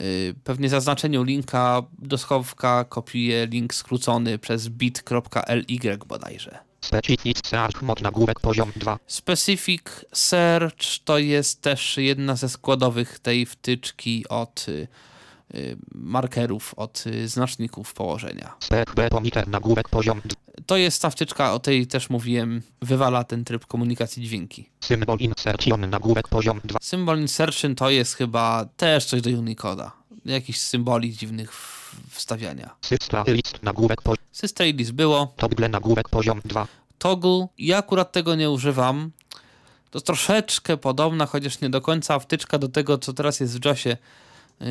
y, 0.00 0.34
pewnie 0.44 0.68
zaznaczeniu 0.68 1.22
linka 1.22 1.82
do 1.98 2.18
schowka 2.18 2.84
kopiuje 2.84 3.46
link 3.46 3.74
skrócony 3.74 4.38
przez 4.38 4.68
bit.ly 4.68 5.98
bodajże. 6.06 6.69
Specific 6.80 7.38
search 7.46 7.82
mod 7.82 8.00
nagłówek 8.02 8.40
poziom 8.40 8.72
2. 8.76 8.98
Specific 9.06 9.82
Search 10.12 10.98
to 11.04 11.18
jest 11.18 11.62
też 11.62 11.96
jedna 11.96 12.36
ze 12.36 12.48
składowych 12.48 13.18
tej 13.18 13.46
wtyczki 13.46 14.24
od 14.28 14.66
y, 14.68 14.88
markerów, 15.94 16.74
od 16.76 17.04
y, 17.06 17.28
znaczników 17.28 17.94
położenia. 17.94 18.54
CHB 18.70 19.08
pomiter 19.10 19.48
nagłówek 19.48 19.88
poziom 19.88 20.20
2. 20.24 20.34
To 20.66 20.76
jest 20.76 21.02
ta 21.02 21.10
wtyczka, 21.10 21.52
o 21.52 21.58
tej 21.58 21.86
też 21.86 22.10
mówiłem, 22.10 22.62
wywala 22.82 23.24
ten 23.24 23.44
tryb 23.44 23.66
komunikacji 23.66 24.22
dźwięki. 24.22 24.70
Symbol 24.80 25.18
insertion 25.18 25.90
nagłówek 25.90 26.28
poziom 26.28 26.60
2. 26.64 26.78
Symbol 26.82 27.20
insertion 27.20 27.74
to 27.74 27.90
jest 27.90 28.14
chyba 28.14 28.64
też 28.76 29.04
coś 29.04 29.20
do 29.20 29.30
Unicoda. 29.30 29.92
Jakiś 30.24 30.60
symboli 30.60 31.16
dziwnych 31.16 31.52
w- 31.54 31.79
wstawiania. 32.10 32.70
Systra 32.80 33.24
list 33.26 33.62
nagłówek 33.62 34.02
poziom. 34.02 34.24
Systrailis 34.32 34.90
było. 34.90 35.32
Toggle 35.36 35.68
nagłówek 35.68 36.08
poziom 36.08 36.40
2. 36.44 36.66
Toggle. 36.98 37.46
Ja 37.58 37.78
akurat 37.78 38.12
tego 38.12 38.34
nie 38.34 38.50
używam. 38.50 39.10
To 39.90 40.00
troszeczkę 40.00 40.76
podobna, 40.76 41.26
chociaż 41.26 41.60
nie 41.60 41.70
do 41.70 41.80
końca 41.80 42.18
wtyczka 42.18 42.58
do 42.58 42.68
tego, 42.68 42.98
co 42.98 43.12
teraz 43.12 43.40
jest 43.40 43.60
w 43.60 43.64
JASie. 43.64 43.96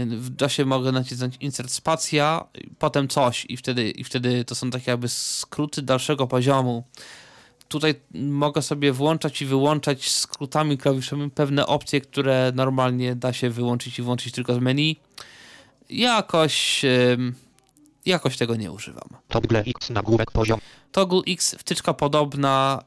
W 0.08 0.42
JASie 0.42 0.66
mogę 0.66 0.92
nacisnąć 0.92 1.36
insert 1.40 1.72
spacja, 1.72 2.46
potem 2.80 3.08
coś 3.08 3.46
i 3.50 3.58
wtedy, 3.58 3.92
i 3.92 4.04
wtedy 4.04 4.46
to 4.46 4.56
są 4.56 4.70
takie 4.70 4.92
jakby 4.92 5.10
skróty 5.10 5.82
dalszego 5.82 6.28
poziomu. 6.28 6.84
Tutaj 7.68 7.96
mogę 8.14 8.62
sobie 8.62 8.92
włączać 8.92 9.42
i 9.42 9.46
wyłączać 9.46 10.12
skrótami 10.12 10.78
klawiszowymi 10.78 11.32
pewne 11.32 11.68
opcje, 11.68 12.02
które 12.02 12.52
normalnie 12.56 13.16
da 13.16 13.34
się 13.34 13.50
wyłączyć 13.50 14.00
i 14.00 14.02
włączyć 14.02 14.34
tylko 14.34 14.56
z 14.56 14.58
menu. 14.58 15.00
Jakoś, 15.90 16.86
jakoś 18.06 18.38
tego 18.38 18.56
nie 18.56 18.72
używam. 18.72 19.10
Toggle 19.28 19.60
x 19.60 19.90
nagłówek 19.90 20.32
poziom. 20.32 20.60
Toggle 20.92 21.22
X, 21.28 21.56
wtyczka 21.60 21.94
podobna, 21.94 22.84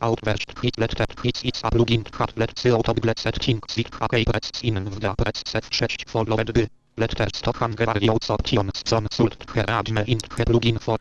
Outburst 0.00 0.60
hit 0.60 0.78
letter 0.78 1.06
hits 1.22 1.42
it's 1.42 1.60
a 1.62 1.70
plugin 1.70 2.04
hat 2.12 2.32
let 2.36 2.60
zero 2.60 2.82
toggle 2.82 3.12
setting 3.16 3.60
zip 3.70 3.90
hackey 4.00 4.24
press 4.24 4.62
in 4.62 4.84
wda 4.84 5.14
press 5.16 5.42
set 5.46 5.64
6 5.70 6.04
followed 6.06 6.52
by 6.52 6.68
letters 6.96 7.32
to 7.42 7.52
Hungarian 7.52 8.18
options 8.28 8.82
zone 8.88 9.08
sult 9.12 9.44
heradme 9.54 10.04
int 10.06 10.28
plugin 10.28 10.78
for 10.78 10.98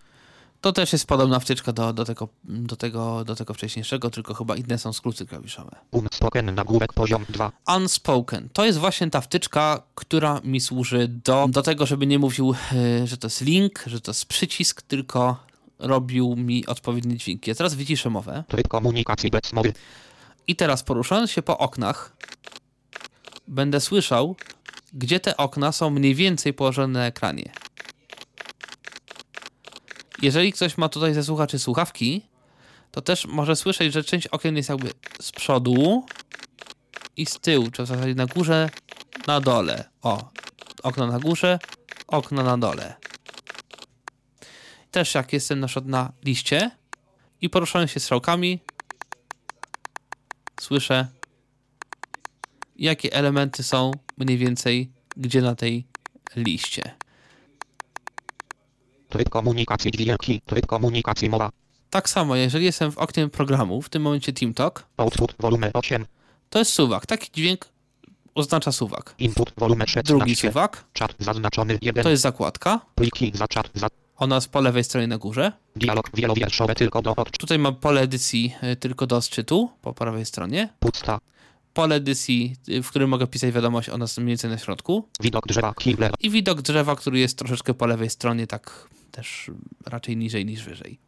to 0.62 0.74
też 0.74 0.94
jest 0.94 1.08
podobna 1.08 1.40
wtyczka 1.40 1.74
do, 1.74 1.94
do, 1.94 2.06
tego, 2.06 2.28
do, 2.44 2.76
tego, 2.76 3.26
do 3.26 3.36
tego 3.36 3.54
wcześniejszego, 3.54 4.10
tylko 4.10 4.34
chyba 4.34 4.56
inne 4.56 4.78
są 4.78 4.94
skróty 4.94 5.26
klawiszowe. 5.26 5.76
unspoken 5.92 6.56
nagłówek 6.56 6.94
poziom 6.94 7.26
2. 7.30 7.52
Unspoken. 7.76 8.50
To 8.54 8.66
jest 8.66 8.78
właśnie 8.80 9.10
ta 9.10 9.22
wtyczka, 9.22 9.84
która 9.96 10.42
mi 10.44 10.62
służy 10.62 11.08
do, 11.08 11.48
do 11.50 11.62
tego, 11.62 11.86
żeby 11.86 12.08
nie 12.08 12.20
mówił, 12.20 12.56
y, 13.04 13.08
że 13.08 13.18
to 13.18 13.28
jest 13.28 13.42
link, 13.42 13.84
że 13.86 14.02
to 14.02 14.12
jest 14.12 14.26
przycisk, 14.26 14.82
tylko 14.82 15.38
robił 15.80 16.36
mi 16.36 16.66
odpowiednie 16.66 17.18
dźwięki. 17.18 17.50
Ja 17.50 17.56
teraz 17.56 17.74
wyciszę 17.74 18.10
mowę 18.10 18.44
Tryb 18.48 18.68
komunikacji 18.68 19.30
bez 19.30 19.54
mowy. 19.54 19.74
i 20.48 20.56
teraz 20.56 20.84
poruszając 20.84 21.32
się 21.32 21.42
po 21.42 21.58
oknach, 21.58 22.18
będę 23.48 23.82
słyszał, 23.82 24.36
gdzie 24.94 25.20
te 25.20 25.38
okna 25.38 25.72
są 25.72 25.90
mniej 25.90 26.16
więcej 26.16 26.54
położone 26.54 27.00
na 27.00 27.06
ekranie. 27.06 27.52
Jeżeli 30.22 30.54
ktoś 30.54 30.78
ma 30.78 30.90
tutaj 30.90 31.14
ze 31.14 31.24
słuchaczy 31.24 31.60
słuchawki, 31.60 32.22
to 32.92 33.02
też 33.02 33.26
może 33.26 33.56
słyszeć, 33.56 33.94
że 33.94 34.04
część 34.04 34.28
okien 34.28 34.58
jest 34.58 34.70
jakby 34.70 34.92
z 35.22 35.32
przodu 35.32 36.06
i 37.18 37.26
z 37.26 37.40
tyłu, 37.40 37.72
czy 37.72 37.84
w 37.84 37.88
zasadzie 37.88 38.16
na 38.16 38.26
górze, 38.26 38.70
na 39.28 39.42
dole. 39.42 39.90
O, 40.02 40.30
okno 40.84 41.08
na 41.08 41.20
górze, 41.20 41.60
okno 42.08 42.44
na 42.44 42.58
dole. 42.58 42.96
Też 44.92 45.16
jak 45.16 45.34
jestem 45.34 45.60
na 45.60 45.68
przykład 45.68 45.86
na 45.86 46.12
liście 46.26 46.72
i 47.42 47.50
poruszając 47.50 47.92
się 47.92 48.00
strzałkami, 48.00 48.60
słyszę, 50.60 51.08
jakie 52.76 53.14
elementy 53.14 53.64
są 53.64 53.92
mniej 54.18 54.38
więcej 54.38 54.92
gdzie 55.18 55.42
na 55.42 55.56
tej 55.56 55.88
liście. 56.36 56.96
Tryb 59.10 59.30
komunikacji 59.30 59.92
dźwięki. 59.92 60.42
Tryb 60.46 60.66
komunikacji 60.66 61.30
mowa. 61.30 61.50
Tak 61.90 62.10
samo, 62.10 62.36
jeżeli 62.36 62.66
jestem 62.66 62.92
w 62.92 62.98
oknie 62.98 63.28
programu, 63.28 63.82
w 63.82 63.90
tym 63.90 64.02
momencie 64.02 64.34
TeamTalk, 64.34 64.84
Output 64.98 65.36
volume 65.40 65.72
8. 65.74 66.06
to 66.50 66.60
jest 66.60 66.74
suwak. 66.74 67.06
Taki 67.06 67.32
dźwięk 67.32 67.66
oznacza 68.36 68.72
suwak. 68.72 69.16
Input 69.20 69.54
volume 69.58 69.88
16. 69.88 70.14
Drugi 70.14 70.36
suwak 70.36 70.84
Czat 70.94 71.16
zaznaczony 71.20 71.78
1. 71.82 72.04
to 72.04 72.10
jest 72.10 72.24
zakładka. 72.24 72.80
Pliki 72.96 73.32
za 73.36 73.48
czat 73.48 73.70
za. 73.74 73.88
Ona 74.18 74.36
jest 74.36 74.50
po 74.50 74.62
lewej 74.62 74.84
stronie 74.84 75.08
na 75.08 75.18
górze. 75.18 75.52
Dialog 75.76 76.10
wielowierszowy 76.14 76.76
tylko 76.76 77.02
do 77.02 77.12
odczytu. 77.16 77.38
Tutaj 77.40 77.60
mam 77.60 77.76
pole 77.76 78.02
edycji 78.02 78.56
y, 78.64 78.76
tylko 78.76 79.08
do 79.08 79.18
odczytu 79.18 79.70
po 79.82 79.94
prawej 79.94 80.26
stronie. 80.26 80.70
Pusta. 80.80 81.20
Pole 81.78 81.96
edycji, 81.96 82.56
y, 82.70 82.84
w 82.84 82.90
którym 82.90 83.10
mogę 83.10 83.28
pisać 83.28 83.54
wiadomość, 83.54 83.90
ona 83.90 84.04
jest 84.04 84.18
mniej 84.18 84.28
więcej 84.28 84.50
na 84.50 84.58
środku. 84.58 85.10
Widok 85.20 85.48
drzewa. 85.48 85.74
I 86.20 86.30
widok 86.30 86.62
drzewa, 86.62 86.96
który 86.96 87.20
jest 87.20 87.38
troszeczkę 87.38 87.74
po 87.74 87.86
lewej 87.86 88.10
stronie, 88.10 88.48
tak 88.48 88.88
też 89.12 89.52
raczej 89.86 90.18
niżej 90.18 90.46
niż 90.46 90.64
wyżej. 90.64 91.00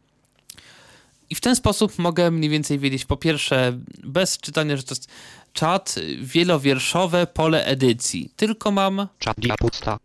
I 1.30 1.34
w 1.34 1.40
ten 1.40 1.56
sposób 1.56 1.98
mogę 1.98 2.30
mniej 2.30 2.50
więcej 2.50 2.78
wiedzieć, 2.78 3.04
po 3.04 3.16
pierwsze, 3.16 3.78
bez 4.04 4.38
czytania, 4.38 4.76
że 4.76 4.82
to 4.82 4.94
jest 4.94 5.08
czat 5.52 5.94
wielowierszowe 6.20 7.26
pole 7.26 7.64
edycji. 7.64 8.32
Tylko 8.36 8.70
mam 8.70 9.08
Czat 9.18 9.36
pusta. 9.58 9.98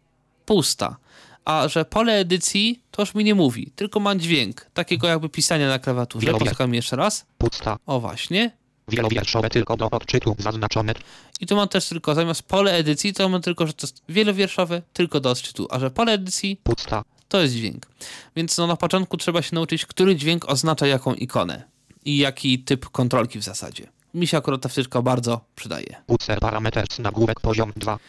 pusta. 0.45 0.97
A 1.45 1.67
że 1.67 1.85
pole 1.85 2.13
edycji 2.19 2.81
to 2.91 3.01
już 3.01 3.15
mi 3.15 3.23
nie 3.23 3.35
mówi, 3.35 3.71
tylko 3.75 3.99
mam 3.99 4.19
dźwięk, 4.19 4.65
takiego 4.73 5.07
jakby 5.07 5.29
pisania 5.29 5.67
na 5.67 5.79
klawiaturze. 5.79 6.31
Posłucham 6.31 6.73
jeszcze 6.73 6.95
raz. 6.95 7.25
Pusta. 7.37 7.77
O 7.85 7.99
właśnie. 7.99 8.64
Wielowierszowe 8.87 9.49
tylko 9.49 9.77
do 9.77 9.89
odczytu 9.89 10.35
zaznaczone. 10.39 10.93
I 11.39 11.45
tu 11.47 11.55
mam 11.55 11.67
też 11.67 11.89
tylko, 11.89 12.15
zamiast 12.15 12.43
pole 12.43 12.73
edycji, 12.73 13.13
to 13.13 13.29
mam 13.29 13.41
tylko, 13.41 13.67
że 13.67 13.73
to 13.73 13.87
jest 13.87 14.03
wielowierszowe, 14.09 14.81
tylko 14.93 15.19
do 15.19 15.29
odczytu. 15.29 15.67
A 15.71 15.79
że 15.79 15.91
pole 15.91 16.11
edycji 16.11 16.59
Pusta. 16.63 17.03
to 17.27 17.41
jest 17.41 17.53
dźwięk. 17.53 17.87
Więc 18.35 18.57
no, 18.57 18.67
na 18.67 18.75
początku 18.75 19.17
trzeba 19.17 19.41
się 19.41 19.55
nauczyć, 19.55 19.85
który 19.85 20.15
dźwięk 20.15 20.49
oznacza 20.49 20.87
jaką 20.87 21.13
ikonę 21.13 21.63
i 22.05 22.17
jaki 22.17 22.59
typ 22.59 22.89
kontrolki 22.89 23.39
w 23.39 23.43
zasadzie. 23.43 23.87
Mi 24.13 24.27
się 24.27 24.37
akurat 24.37 24.61
ta 24.61 24.69
wtyczka 24.69 25.01
bardzo 25.01 25.41
przydaje. 25.55 25.95
User 26.07 26.39
parameters 26.39 26.99
nagłówek 26.99 27.39
poziom 27.39 27.71
2. 27.75 27.99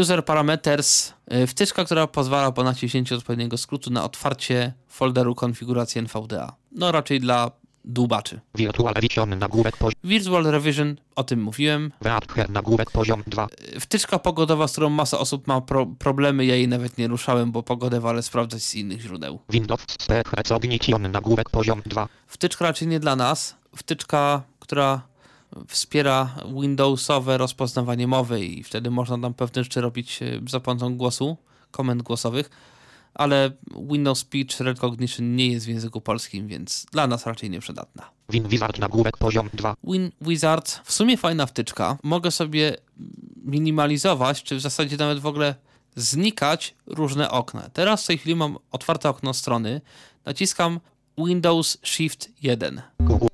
User 0.00 0.24
Parameters, 0.24 1.12
y, 1.32 1.46
wtyczka, 1.46 1.84
która 1.84 2.06
pozwala 2.06 2.52
po 2.52 2.64
naciśnięciu 2.64 3.14
odpowiedniego 3.14 3.58
skrótu 3.58 3.90
na 3.90 4.04
otwarcie 4.04 4.72
folderu 4.88 5.34
konfiguracji 5.34 5.98
NVDA. 5.98 6.56
No 6.72 6.92
raczej 6.92 7.20
dla 7.20 7.50
dłubaczy. 7.86 8.40
Virtual 8.54 8.94
Revision 8.94 9.38
nagłówek 9.38 9.76
poziom. 9.76 10.00
Virtual 10.04 10.44
Revision, 10.44 10.96
o 11.16 11.24
tym 11.24 11.42
mówiłem. 11.42 11.92
Weather 12.00 12.50
nagłówek 12.50 12.90
poziom 12.90 13.22
2. 13.26 13.48
Wtyczka 13.80 14.18
pogodowa, 14.18 14.68
z 14.68 14.72
którą 14.72 14.90
masa 14.90 15.18
osób 15.18 15.46
ma 15.46 15.60
pro 15.60 15.86
problemy, 15.86 16.46
ja 16.46 16.54
jej 16.54 16.68
nawet 16.68 16.98
nie 16.98 17.08
ruszałem, 17.08 17.52
bo 17.52 17.62
pogodę 17.62 18.00
wolę 18.00 18.22
sprawdzać 18.22 18.62
z 18.62 18.74
innych 18.74 19.00
źródeł. 19.00 19.38
Windows 19.50 19.80
Spec 20.00 20.32
Recognition 20.32 21.10
nagłówek 21.12 21.50
poziom 21.50 21.82
2. 21.86 22.08
Wtyczka 22.26 22.64
raczej 22.64 22.88
nie 22.88 23.00
dla 23.00 23.16
nas. 23.16 23.56
Wtyczka, 23.76 24.42
która 24.60 25.02
wspiera 25.68 26.34
Windowsowe 26.60 27.38
rozpoznawanie 27.38 28.06
mowy 28.06 28.44
i 28.44 28.62
wtedy 28.62 28.90
można 28.90 29.18
tam 29.18 29.34
pewne 29.34 29.64
rzeczy 29.64 29.80
robić 29.80 30.22
e, 30.22 30.40
za 30.48 30.60
pomocą 30.60 30.96
głosu, 30.96 31.36
komend 31.70 32.02
głosowych, 32.02 32.50
ale 33.16 33.50
Windows 33.90 34.18
Speech 34.18 34.60
Recognition 34.60 35.36
nie 35.36 35.46
jest 35.52 35.66
w 35.66 35.68
języku 35.68 36.00
polskim, 36.00 36.46
więc 36.48 36.86
dla 36.92 37.06
nas 37.06 37.26
raczej 37.26 37.50
nieprzydatna. 37.50 38.10
WinWizard 38.28 38.78
nagłówek 38.78 39.16
poziom 39.16 39.50
2. 39.54 39.76
WinWizard 39.84 40.80
w 40.84 40.92
sumie 40.92 41.16
fajna 41.16 41.46
wtyczka. 41.46 41.98
Mogę 42.02 42.30
sobie 42.30 42.76
minimalizować, 43.44 44.42
czy 44.42 44.56
w 44.56 44.60
zasadzie 44.60 44.96
nawet 44.96 45.18
w 45.18 45.26
ogóle 45.26 45.54
znikać 45.96 46.74
różne 46.86 47.30
okna. 47.30 47.70
Teraz 47.72 48.04
w 48.04 48.06
tej 48.06 48.18
chwili 48.18 48.36
mam 48.36 48.58
otwarte 48.70 49.08
okno 49.08 49.34
strony, 49.34 49.80
naciskam 50.24 50.80
Windows 51.18 51.78
Shift 51.82 52.28
1 52.42 52.82
Google. 53.00 53.26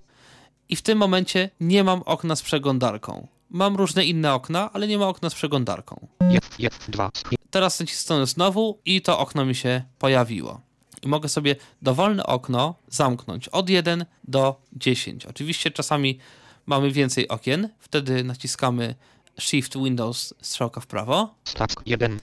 i 0.68 0.76
w 0.76 0.83
tym 0.83 0.99
momencie 0.99 1.51
nie 1.61 1.85
mam 1.85 2.03
okna 2.03 2.37
z 2.37 2.43
przeglądarką. 2.43 3.26
Mam 3.51 3.76
różne 3.76 4.05
inne 4.05 4.35
okna, 4.35 4.70
ale 4.72 4.89
nie 4.89 4.99
ma 4.99 5.09
okna 5.09 5.30
z 5.30 5.35
przeglądarką. 5.35 6.09
F, 6.20 6.59
F2. 6.59 7.11
Teraz 7.53 7.80
nacisnę 7.80 8.26
znowu 8.26 8.78
i 8.84 9.03
to 9.03 9.18
okno 9.18 9.44
mi 9.44 9.55
się 9.55 9.82
pojawiło. 9.98 10.61
I 11.03 11.09
mogę 11.09 11.28
sobie 11.28 11.57
dowolne 11.82 12.26
okno 12.26 12.74
zamknąć 12.88 13.48
od 13.48 13.70
1 13.70 14.05
do 14.24 14.61
10. 14.72 15.26
Oczywiście 15.26 15.70
czasami 15.70 16.18
mamy 16.66 16.90
więcej 16.90 17.28
okien, 17.28 17.68
wtedy 17.78 18.24
naciskamy 18.24 18.94
Shift 19.40 19.76
Windows 19.76 20.34
strzałka 20.42 20.80
w 20.80 20.86
prawo 20.86 21.34
Stack 21.44 21.82
1. 21.86 22.20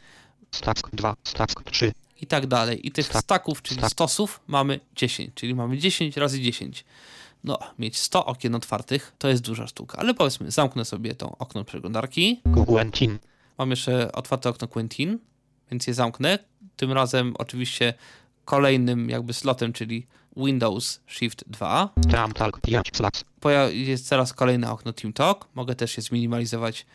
Stack 0.51 0.89
2. 0.93 1.15
Stack 1.23 1.63
3. 1.63 1.91
i 2.21 2.27
tak 2.27 2.47
dalej. 2.47 2.88
I 2.88 2.91
tych 2.91 3.05
Stack. 3.05 3.23
staków, 3.23 3.61
czyli 3.61 3.80
Stack. 3.80 3.91
stosów 3.91 4.39
mamy 4.47 4.80
10, 4.95 5.32
czyli 5.36 5.55
mamy 5.55 5.77
10 5.77 6.17
razy 6.17 6.41
10. 6.41 6.86
No, 7.43 7.59
mieć 7.80 7.97
100 7.97 8.25
okien 8.25 8.55
otwartych 8.55 9.13
to 9.17 9.27
jest 9.27 9.41
duża 9.41 9.67
sztuka, 9.67 9.97
ale 9.97 10.13
powiedzmy, 10.13 10.51
zamknę 10.51 10.86
sobie 10.86 11.15
tą 11.15 11.38
okno 11.38 11.63
przeglądarki. 11.65 12.41
Quentin. 12.67 13.19
Mam 13.60 13.70
jeszcze 13.70 14.12
otwarte 14.12 14.49
okno 14.49 14.68
Quentin, 14.68 15.20
więc 15.72 15.88
je 15.88 15.93
zamknę. 15.93 16.39
Tym 16.76 16.91
razem 16.91 17.34
oczywiście 17.38 17.93
kolejnym 18.45 19.10
jakby 19.10 19.34
slotem, 19.34 19.74
czyli 19.74 20.07
Windows 20.38 20.99
Shift 21.07 21.43
2. 21.47 21.89
Teamtalk 22.12 22.62
5 22.62 22.89
slacks. 22.93 23.24
Poja- 23.41 23.70
jest 23.74 24.10
teraz 24.10 24.34
kolejne 24.34 24.72
okno 24.72 24.93
TeamTalk. 24.93 25.47
Mogę 25.55 25.76
też 25.76 25.97
je 25.97 26.03
zminimalizować. 26.03 26.86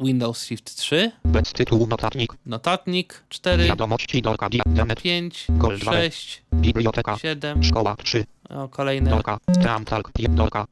Windows 0.00 0.38
Shift 0.38 0.76
3. 0.76 1.12
Bez 1.24 1.52
tytułu 1.52 1.86
notatnik. 1.86 2.32
Notatnik 2.46 3.24
4, 3.28 3.64
Wiadomości 3.64 4.22
Dorka 4.22 4.48
Diademet. 4.48 5.02
5, 5.02 5.46
Gold 5.48 5.80
2. 5.80 5.92
6, 5.92 6.42
Biblioteka. 6.54 7.16
7. 7.18 7.62
Szkoła 7.64 7.96
3. 7.96 8.24
O, 8.48 8.68
kolejne. 8.68 9.10
Dorka. 9.10 9.38
Teamtalk 9.62 10.12
5. 10.12 10.28
Dorka. 10.36 10.66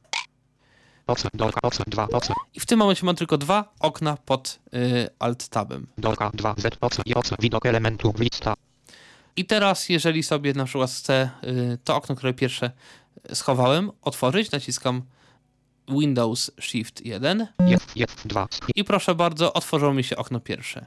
2. 1.07 2.09
I 2.53 2.59
w 2.59 2.65
tym 2.65 2.79
momencie 2.79 3.05
mam 3.05 3.15
tylko 3.15 3.37
dwa 3.37 3.73
okna 3.79 4.17
pod 4.25 4.59
y, 4.73 5.09
Alt-Tabem. 5.19 5.87
2. 5.97 6.55
Z. 6.57 6.77
I. 7.05 7.13
Widok 7.39 7.65
elementu. 7.65 8.13
Lista. 8.19 8.53
I 9.35 9.45
teraz, 9.45 9.89
jeżeli 9.89 10.23
sobie 10.23 10.53
na 10.53 10.65
przykład 10.65 10.91
chcę 10.91 11.29
y, 11.43 11.77
to 11.83 11.95
okno, 11.95 12.15
które 12.15 12.33
pierwsze 12.33 12.71
schowałem, 13.33 13.91
otworzyć, 14.01 14.51
naciskam 14.51 15.01
Windows 15.89 16.51
Shift 16.61 17.05
1 17.05 17.47
F. 17.59 17.95
F2. 17.95 18.47
i 18.75 18.83
proszę 18.83 19.15
bardzo, 19.15 19.53
otworzyło 19.53 19.93
mi 19.93 20.03
się 20.03 20.17
okno 20.17 20.39
pierwsze. 20.39 20.85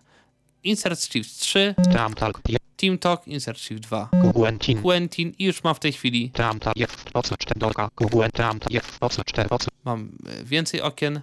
Insert 0.64 1.00
Shift 1.00 1.40
3, 1.40 1.74
Teamtalk 1.92 2.42
5. 2.42 2.58
TeamTalk, 2.76 3.28
Insert 3.28 3.58
Shift 3.58 3.82
2, 3.82 4.08
Quentin. 4.34 4.82
Quentin 4.82 5.32
i 5.38 5.44
już 5.44 5.64
mam 5.64 5.74
w 5.74 5.78
tej 5.78 5.92
chwili, 5.92 6.30
Teamtalk 6.30 6.76
F. 6.80 7.04
Oce 7.14 7.36
4. 7.36 7.60
Dorka. 7.60 7.90
Quen. 7.94 8.30
Teamtalk 8.30 8.74
F. 8.74 8.96
Oce 9.00 9.22
4. 9.24 9.50
Oce. 9.50 9.68
mam 9.84 10.08
y, 10.40 10.44
więcej 10.44 10.80
okien 10.80 11.20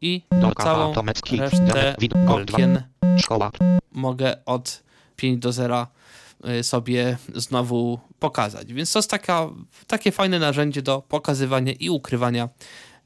i 0.00 0.22
całą 0.62 0.94
resztę 1.38 1.58
Demet. 1.66 2.00
Widok. 2.00 2.24
Gold 2.24 2.48
2. 2.48 2.56
okien 2.56 2.82
Szkoła. 3.18 3.50
mogę 3.92 4.44
od 4.44 4.82
5 5.16 5.38
do 5.38 5.52
0 5.52 5.86
y, 6.48 6.62
sobie 6.62 7.16
znowu 7.34 8.00
pokazać. 8.18 8.72
Więc 8.72 8.92
to 8.92 8.98
jest 8.98 9.10
taka, 9.10 9.48
takie 9.86 10.12
fajne 10.12 10.38
narzędzie 10.38 10.82
do 10.82 11.02
pokazywania 11.08 11.72
i 11.72 11.90
ukrywania 11.90 12.48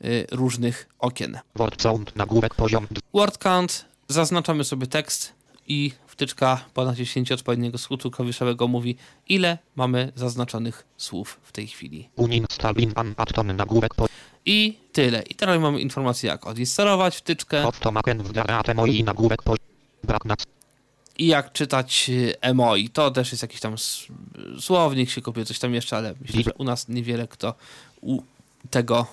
y, 0.04 0.26
różnych 0.30 0.88
okien. 0.98 1.38
Word 1.54 1.82
Sound. 1.82 2.16
Nagłówek 2.16 2.54
poziom 2.54 2.86
2. 2.90 3.00
Word 3.14 3.38
count, 3.38 3.84
zaznaczamy 4.14 4.64
sobie 4.64 4.86
tekst 4.86 5.32
i 5.68 5.92
wtyczka 6.06 6.64
po 6.74 6.84
naciśnięciu 6.84 7.34
odpowiedniego 7.34 7.78
skrótu 7.78 8.10
klawiszowego 8.10 8.68
mówi, 8.68 8.96
ile 9.28 9.58
mamy 9.76 10.12
zaznaczonych 10.16 10.84
słów 10.96 11.40
w 11.42 11.52
tej 11.52 11.66
chwili. 11.66 12.08
I 14.46 14.78
tyle. 14.92 15.22
I 15.22 15.34
teraz 15.34 15.60
mamy 15.60 15.80
informację, 15.80 16.30
jak 16.30 16.46
odinstalować 16.46 17.16
wtyczkę 17.16 17.62
i 21.18 21.26
jak 21.26 21.52
czytać 21.52 22.10
emoi. 22.40 22.88
To 22.88 23.10
też 23.10 23.32
jest 23.32 23.42
jakiś 23.42 23.60
tam 23.60 23.74
słownik, 24.60 25.10
się 25.10 25.22
kupił 25.22 25.44
coś 25.44 25.58
tam 25.58 25.74
jeszcze, 25.74 25.96
ale 25.96 26.14
myślę, 26.20 26.42
że 26.42 26.52
u 26.58 26.64
nas 26.64 26.88
niewiele 26.88 27.28
kto 27.28 27.54
u 28.00 28.22
tego 28.70 29.06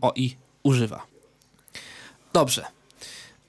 MOI 0.00 0.36
używa. 0.62 1.06
Dobrze. 2.32 2.75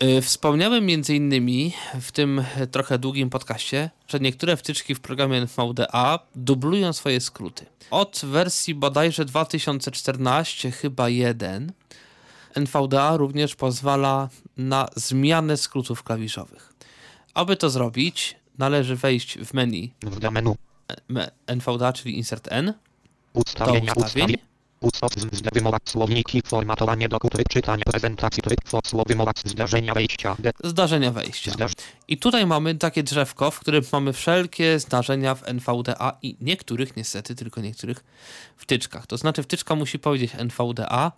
Y, 0.03 0.21
Wspomniałem 0.21 0.85
między 0.85 1.15
innymi 1.15 1.73
w 2.01 2.11
tym 2.11 2.43
e, 2.55 2.67
trochę 2.67 2.99
długim 2.99 3.29
podcaście, 3.29 3.89
że 4.07 4.19
niektóre 4.19 4.57
wtyczki 4.57 4.95
w 4.95 4.99
programie 4.99 5.37
NVDA 5.41 6.19
dublują 6.35 6.93
swoje 6.93 7.21
skróty. 7.21 7.65
Od 7.91 8.21
wersji 8.23 8.75
bodajże 8.75 9.25
2014, 9.25 10.71
chyba 10.71 11.09
1, 11.09 11.71
NVDA 12.55 13.17
również 13.17 13.55
pozwala 13.55 14.29
na 14.57 14.87
zmianę 14.95 15.57
skrótów 15.57 16.03
klawiszowych. 16.03 16.73
Aby 17.33 17.55
to 17.55 17.69
zrobić, 17.69 18.35
należy 18.57 18.95
wejść 18.95 19.37
w 19.39 19.53
menu 19.53 19.93
w 20.01 20.31
menu 20.31 20.55
me- 21.07 21.31
NVDA, 21.47 21.93
czyli 21.93 22.17
Insert 22.17 22.47
N, 22.51 22.73
ustawienia 23.33 23.93
ustawień 23.95 24.05
ustawień 24.05 24.37
ustaw 24.81 25.11
z 25.13 25.41
wymowa 25.53 25.77
słowniki 25.85 26.41
formatowanie 26.45 27.09
do 27.09 27.19
tryb 27.19 27.49
czytania 27.49 27.83
prezentacji 27.83 28.43
tryb 28.43 28.59
wymowa 29.07 29.31
zdarzenia 29.45 29.93
wejścia 29.93 30.35
D 30.39 30.51
zdarzenia 30.63 31.11
wejścia. 31.11 31.51
zdarz 31.51 31.71
I 32.07 32.17
tutaj 32.17 32.45
mamy 32.45 32.75
takie 32.75 33.03
drzewko, 33.03 33.51
w 33.51 33.59
którym 33.59 33.83
mamy 33.91 34.13
wszelkie 34.13 34.79
zdarzenia 34.79 35.35
w 35.35 35.47
NVDA 35.47 36.17
i 36.21 36.37
niektórych, 36.41 36.95
niestety, 36.95 37.35
tylko 37.35 37.61
niektórych 37.61 38.03
wtyczkach. 38.57 39.07
To 39.07 39.17
znaczy 39.17 39.43
wtyczka 39.43 39.75
musi 39.75 39.99
powiedzieć 39.99 40.31
NVDA, 40.37 41.11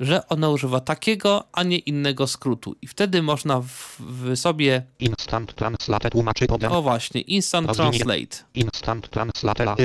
że 0.00 0.28
ona 0.28 0.50
używa 0.50 0.80
takiego, 0.80 1.44
a 1.52 1.62
nie 1.62 1.78
innego 1.78 2.26
skrótu. 2.26 2.76
I 2.82 2.86
wtedy 2.86 3.22
można 3.22 3.60
w, 3.60 3.96
w 4.00 4.36
sobie, 4.36 4.82
instant 4.98 5.54
translate 5.54 6.10
tłumaczy 6.10 6.46
podem 6.46 6.72
o 6.72 6.82
właśnie, 6.82 7.20
Instant. 7.20 7.76
Translate, 7.76 8.36
instant 8.54 9.10
translate 9.10 9.76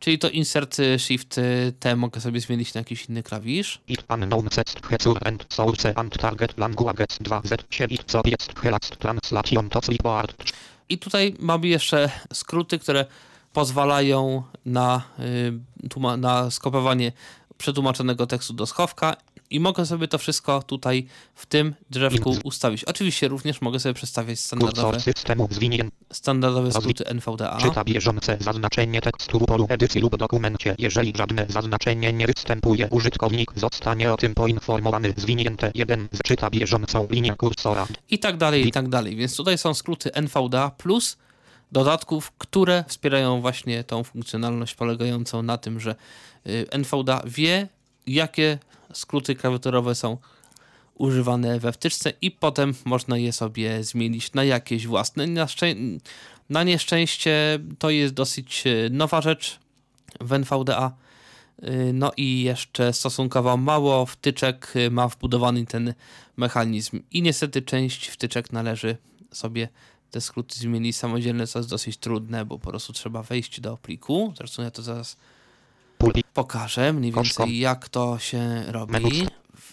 czyli 0.00 0.18
to 0.18 0.30
Insert 0.30 0.78
y, 0.78 0.98
Shift 0.98 1.38
y, 1.38 1.72
T 1.80 1.96
mogę 1.96 2.20
sobie 2.20 2.40
zmienić 2.40 2.74
na 2.74 2.80
jakiś 2.80 3.04
inny 3.08 3.22
klawisz. 3.22 3.80
it 3.88 4.04
unknown 4.08 4.48
hecur 4.90 5.28
and 5.28 5.46
source 5.48 5.98
and 5.98 6.18
target 6.18 6.58
languages 6.58 7.18
2 7.20 7.42
z 7.44 7.74
się 7.74 7.84
it 7.84 8.04
co 8.06 8.22
jest 8.24 8.58
helast 8.58 8.96
translation 8.96 9.68
to 9.68 9.80
clipboard 9.80 10.52
I 10.88 10.98
tutaj 10.98 11.34
mamy 11.38 11.68
jeszcze 11.68 12.10
skróty, 12.32 12.78
które 12.78 13.06
pozwalają 13.52 14.42
na, 14.66 15.02
y, 15.18 16.18
na 16.18 16.50
skopiowanie 16.50 17.12
przetłumaczonego 17.58 18.26
tekstu 18.26 18.52
do 18.52 18.66
schowka 18.66 19.16
i 19.50 19.60
mogę 19.60 19.86
sobie 19.86 20.08
to 20.08 20.18
wszystko 20.18 20.62
tutaj 20.62 21.06
w 21.34 21.46
tym 21.46 21.74
drzewku 21.90 22.30
Int. 22.32 22.40
ustawić. 22.44 22.84
Oczywiście 22.84 23.28
również 23.28 23.60
mogę 23.60 23.80
sobie 23.80 23.94
przestawiać 23.94 24.40
standardowe, 24.40 24.82
kursor 24.82 25.02
systemu 25.02 25.48
zwinięty 25.50 25.96
standardowe 26.12 26.72
skróty 26.72 27.04
NVDA. 27.06 27.58
Czyta 27.60 27.84
bieżące 27.84 28.36
zaznaczenie 28.40 29.00
tekstu 29.00 29.40
polu 29.40 29.66
edycji 29.68 30.00
lub 30.00 30.16
dokumencie. 30.16 30.74
Jeżeli 30.78 31.12
żadne 31.16 31.46
zaznaczenie 31.48 32.12
nie 32.12 32.26
występuje, 32.26 32.88
użytkownik 32.90 33.52
zostanie 33.56 34.12
o 34.12 34.16
tym 34.16 34.34
poinformowany. 34.34 35.14
Zwinięte 35.16 35.70
1 35.74 36.08
czyta 36.24 36.50
bieżącą 36.50 37.06
linię 37.10 37.36
kursora. 37.36 37.86
i 38.10 38.18
tak 38.18 38.36
dalej, 38.36 38.68
i 38.68 38.72
tak 38.72 38.88
dalej. 38.88 39.16
Więc 39.16 39.36
tutaj 39.36 39.58
są 39.58 39.74
skróty 39.74 40.14
NVDA 40.14 40.70
plus 40.70 41.16
dodatków, 41.72 42.32
które 42.38 42.84
wspierają 42.88 43.40
właśnie 43.40 43.84
tą 43.84 44.04
funkcjonalność 44.04 44.74
polegającą 44.74 45.42
na 45.42 45.58
tym, 45.58 45.80
że 45.80 45.94
y, 46.46 46.66
NVDA 46.70 47.22
wie, 47.26 47.68
jakie 48.06 48.58
skróty 48.92 49.34
klawiaturowe 49.34 49.94
są 49.94 50.16
używane 50.94 51.60
we 51.60 51.72
wtyczce 51.72 52.12
i 52.22 52.30
potem 52.30 52.74
można 52.84 53.16
je 53.16 53.32
sobie 53.32 53.84
zmienić 53.84 54.32
na 54.32 54.44
jakieś 54.44 54.86
własne. 54.86 55.26
Na, 55.26 55.46
szczę- 55.46 56.00
na 56.50 56.64
nieszczęście 56.64 57.58
to 57.78 57.90
jest 57.90 58.14
dosyć 58.14 58.66
y, 58.66 58.88
nowa 58.90 59.20
rzecz 59.20 59.58
w 60.20 60.32
NVDA, 60.32 60.92
Y, 61.64 61.92
No 61.92 62.12
i 62.16 62.42
jeszcze 62.42 62.92
stosunkowo 62.92 63.56
mało 63.56 64.06
wtyczek 64.06 64.74
ma 64.90 65.08
wbudowany 65.08 65.66
ten 65.66 65.94
mechanizm. 66.36 67.00
I 67.10 67.22
niestety 67.22 67.62
część 67.62 68.08
wtyczek 68.08 68.52
należy 68.52 68.96
sobie 69.32 69.68
te 70.10 70.20
skróty 70.20 70.58
zmienić 70.58 70.96
samodzielnie, 70.96 71.46
co 71.46 71.58
jest 71.58 71.68
dosyć 71.68 71.96
trudne, 71.96 72.44
bo 72.44 72.58
po 72.58 72.70
prostu 72.70 72.92
trzeba 72.92 73.22
wejść 73.22 73.60
do 73.60 73.76
pliku. 73.76 74.32
Zresztą 74.36 74.62
ja 74.62 74.70
to 74.70 74.82
zaraz 74.82 75.16
pokażę 76.34 76.92
mniej 76.92 77.12
więcej 77.12 77.58
jak 77.58 77.88
to 77.88 78.18
się 78.18 78.64
robi. 78.66 79.26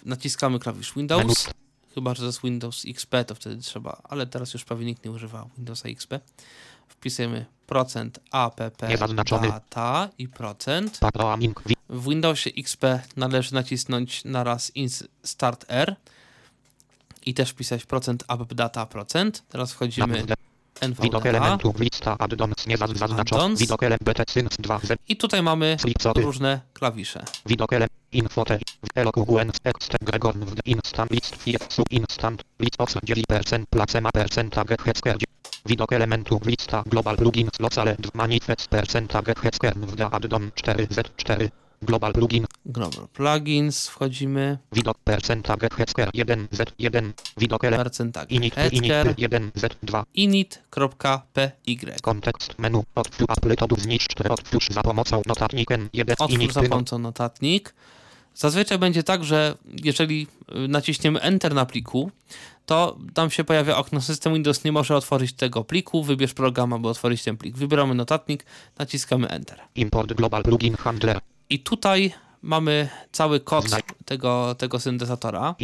Naciskamy 0.06 0.60
klawisz. 0.60 0.94
Windows, 0.96 1.50
chyba 1.96 2.14
że 2.14 2.20
to 2.20 2.26
jest 2.26 2.42
Windows 2.42 2.84
XP, 2.88 3.16
to 3.28 3.36
wtedy 3.36 3.62
trzeba, 3.62 4.02
ale 4.04 4.28
teraz 4.28 4.54
już 4.54 4.64
prawie 4.64 4.86
nikt 4.86 5.06
nie 5.06 5.12
używa 5.12 5.48
Windowsa 5.58 5.90
XP. 5.90 6.14
Wpisujemy 6.88 7.46
procent 7.68 8.20
app 8.32 8.56
data 9.42 10.10
i 10.18 10.28
procent. 10.28 11.00
W 11.90 12.10
Windowsie 12.10 12.50
XP 12.58 12.84
należy 13.18 13.54
nacisnąć 13.54 14.26
na 14.26 14.44
raz 14.44 14.72
Start 15.24 15.66
R 15.68 15.96
i 17.26 17.34
też 17.34 17.50
wpisać 17.50 17.86
procent 17.86 18.24
appdata 18.28 18.86
procent. 18.86 19.44
Teraz 19.50 19.74
wchodzimy 19.74 20.08
Napęd. 20.08 20.36
Widok 20.82 21.26
NVDA 21.26 21.30
elementów. 21.30 21.80
Lista 21.80 22.18
addons. 22.20 22.68
Nie 22.68 22.78
zaz- 22.78 22.98
zaznaczony. 22.98 23.56
Widok 23.56 23.84
element. 23.84 24.04
BT 24.04 24.24
Syns 24.32 24.58
2. 24.60 24.80
Z. 24.84 25.00
i 25.08 25.16
tutaj 25.18 25.44
mamy 25.44 25.78
różne 26.16 26.62
klawisze. 26.74 27.24
Widok 27.46 27.74
element. 27.74 27.92
Infote. 28.12 28.60
Eloquent. 28.96 29.60
Extent. 29.64 30.04
Gregorn. 30.04 30.46
Instant. 30.66 31.12
List. 31.12 31.36
Instant. 31.90 32.44
List. 32.60 32.76
Os. 32.78 32.96
9%. 32.96 33.66
Placema. 33.70 34.10
Percenta. 34.12 34.64
Hetzker. 34.86 35.18
Widok 35.66 35.94
elementów. 35.94 36.46
Lista. 36.46 36.84
Global 36.86 37.18
plugins. 37.18 37.60
Locale. 37.60 37.96
Manifest. 38.14 38.68
Percenta. 38.68 39.22
Hetzker. 39.44 39.74
Wda. 39.78 40.12
Addon. 40.12 40.52
4. 40.56 40.88
Z4. 41.82 41.86
Global 41.86 42.14
plugin. 42.14 42.46
Global 42.66 43.08
Plugins, 43.14 43.88
wchodzimy, 43.88 44.58
Widok. 44.72 44.98
Percenta. 45.04 45.56
Hetzker. 45.78 46.10
1. 46.14 46.48
Z1. 46.52 47.12
Widok 47.38 47.64
element. 47.64 47.84
percentag 47.84 48.32
Init. 48.32 48.56
Init. 48.72 48.94
1. 49.18 49.52
Z2. 49.56 50.04
init.py. 50.14 51.96
Kontekst 52.02 52.60
menu. 52.60 52.84
Otwórz 52.96 53.26
apletodów 53.30 53.82
zniszcz. 53.82 54.22
Otwórz 54.30 54.70
za 54.70 54.84
pomocą 54.84 55.22
notatnikiem 55.26 55.90
1. 55.94 56.16
Otwórz 56.20 56.42
Init. 56.42 56.54
za 56.54 56.62
pomocą 56.62 57.00
notatnik. 57.00 57.74
Zazwyczaj 58.36 58.78
będzie 58.78 59.04
tak, 59.04 59.24
że 59.24 59.58
jeżeli 59.84 60.28
y, 60.66 60.68
naciśniemy 60.68 61.22
Enter 61.22 61.54
na 61.54 61.66
pliku, 61.66 62.12
to 62.66 62.98
tam 63.14 63.32
się 63.32 63.44
pojawia 63.44 63.78
okno 63.78 64.02
system 64.02 64.34
Windows 64.34 64.64
nie 64.64 64.72
może 64.72 64.96
otworzyć 64.96 65.34
tego 65.34 65.64
pliku, 65.64 66.04
wybierz 66.04 66.34
program, 66.34 66.74
aby 66.74 66.88
otworzyć 66.88 67.24
ten 67.24 67.38
plik. 67.38 67.58
Wybieramy 67.58 67.96
notatnik, 67.96 68.46
naciskamy 68.80 69.28
Enter. 69.30 69.60
Import 69.76 70.14
global 70.14 70.44
plugin 70.44 70.76
handler. 70.76 71.20
I 71.50 71.60
tutaj 71.60 72.14
mamy 72.42 72.90
cały 73.12 73.40
kod 73.40 73.66
tego, 74.06 74.56
tego 74.56 74.80
syntezatora. 74.80 75.56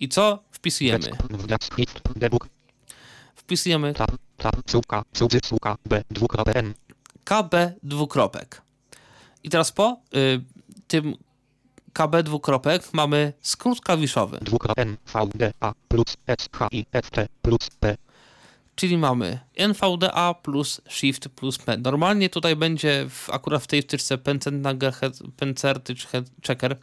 I 0.00 0.08
co 0.08 0.42
wpisujemy? 0.52 1.10
Wpisujemy. 3.36 3.94
KB 7.24 7.54
dwukropek. 7.82 8.62
I 9.44 9.50
teraz 9.50 9.72
po 9.72 10.00
y, 10.14 10.44
tym 10.88 11.14
KB 11.92 12.22
dwukropek 12.22 12.92
mamy 12.92 13.32
skrót 13.40 13.80
klawiszowy, 13.80 14.38
Dwukropek 14.42 14.78
N. 14.78 14.96
V. 15.06 15.28
D. 15.34 15.52
A. 15.60 15.72
Plus. 15.88 16.16
S. 16.26 16.48
H. 16.52 16.68
I. 16.72 16.86
F. 16.92 17.10
T. 17.10 17.28
Plus. 17.42 17.70
P. 17.80 17.96
czyli 18.78 18.98
mamy 18.98 19.38
NVDA 19.54 20.34
plus 20.34 20.80
Shift 20.88 21.28
plus 21.28 21.58
P. 21.58 21.76
Normalnie 21.76 22.30
tutaj 22.30 22.56
będzie 22.56 23.06
w, 23.10 23.30
akurat 23.30 23.62
w 23.62 23.66
tej 23.66 23.82
wtyczce 23.82 24.18
Pencertycz 25.36 26.06
Head 26.06 26.24
Checker 26.46 26.76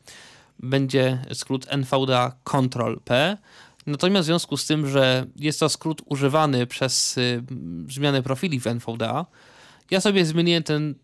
będzie 0.59 1.25
skrót 1.33 1.65
NVDA 1.69 2.31
Ctrl 2.43 2.99
P. 3.05 3.37
Natomiast 3.85 4.25
w 4.25 4.25
związku 4.25 4.57
z 4.57 4.67
tym, 4.67 4.89
że 4.89 5.25
jest 5.35 5.59
to 5.59 5.69
skrót 5.69 6.01
używany 6.05 6.67
przez 6.67 7.17
y, 7.17 7.43
zmianę 7.89 8.23
profili 8.23 8.59
w 8.59 8.67
NVDA, 8.67 9.25
ja 9.91 10.01
sobie 10.01 10.25
zmieniłem 10.25 10.63
ten 10.63 10.95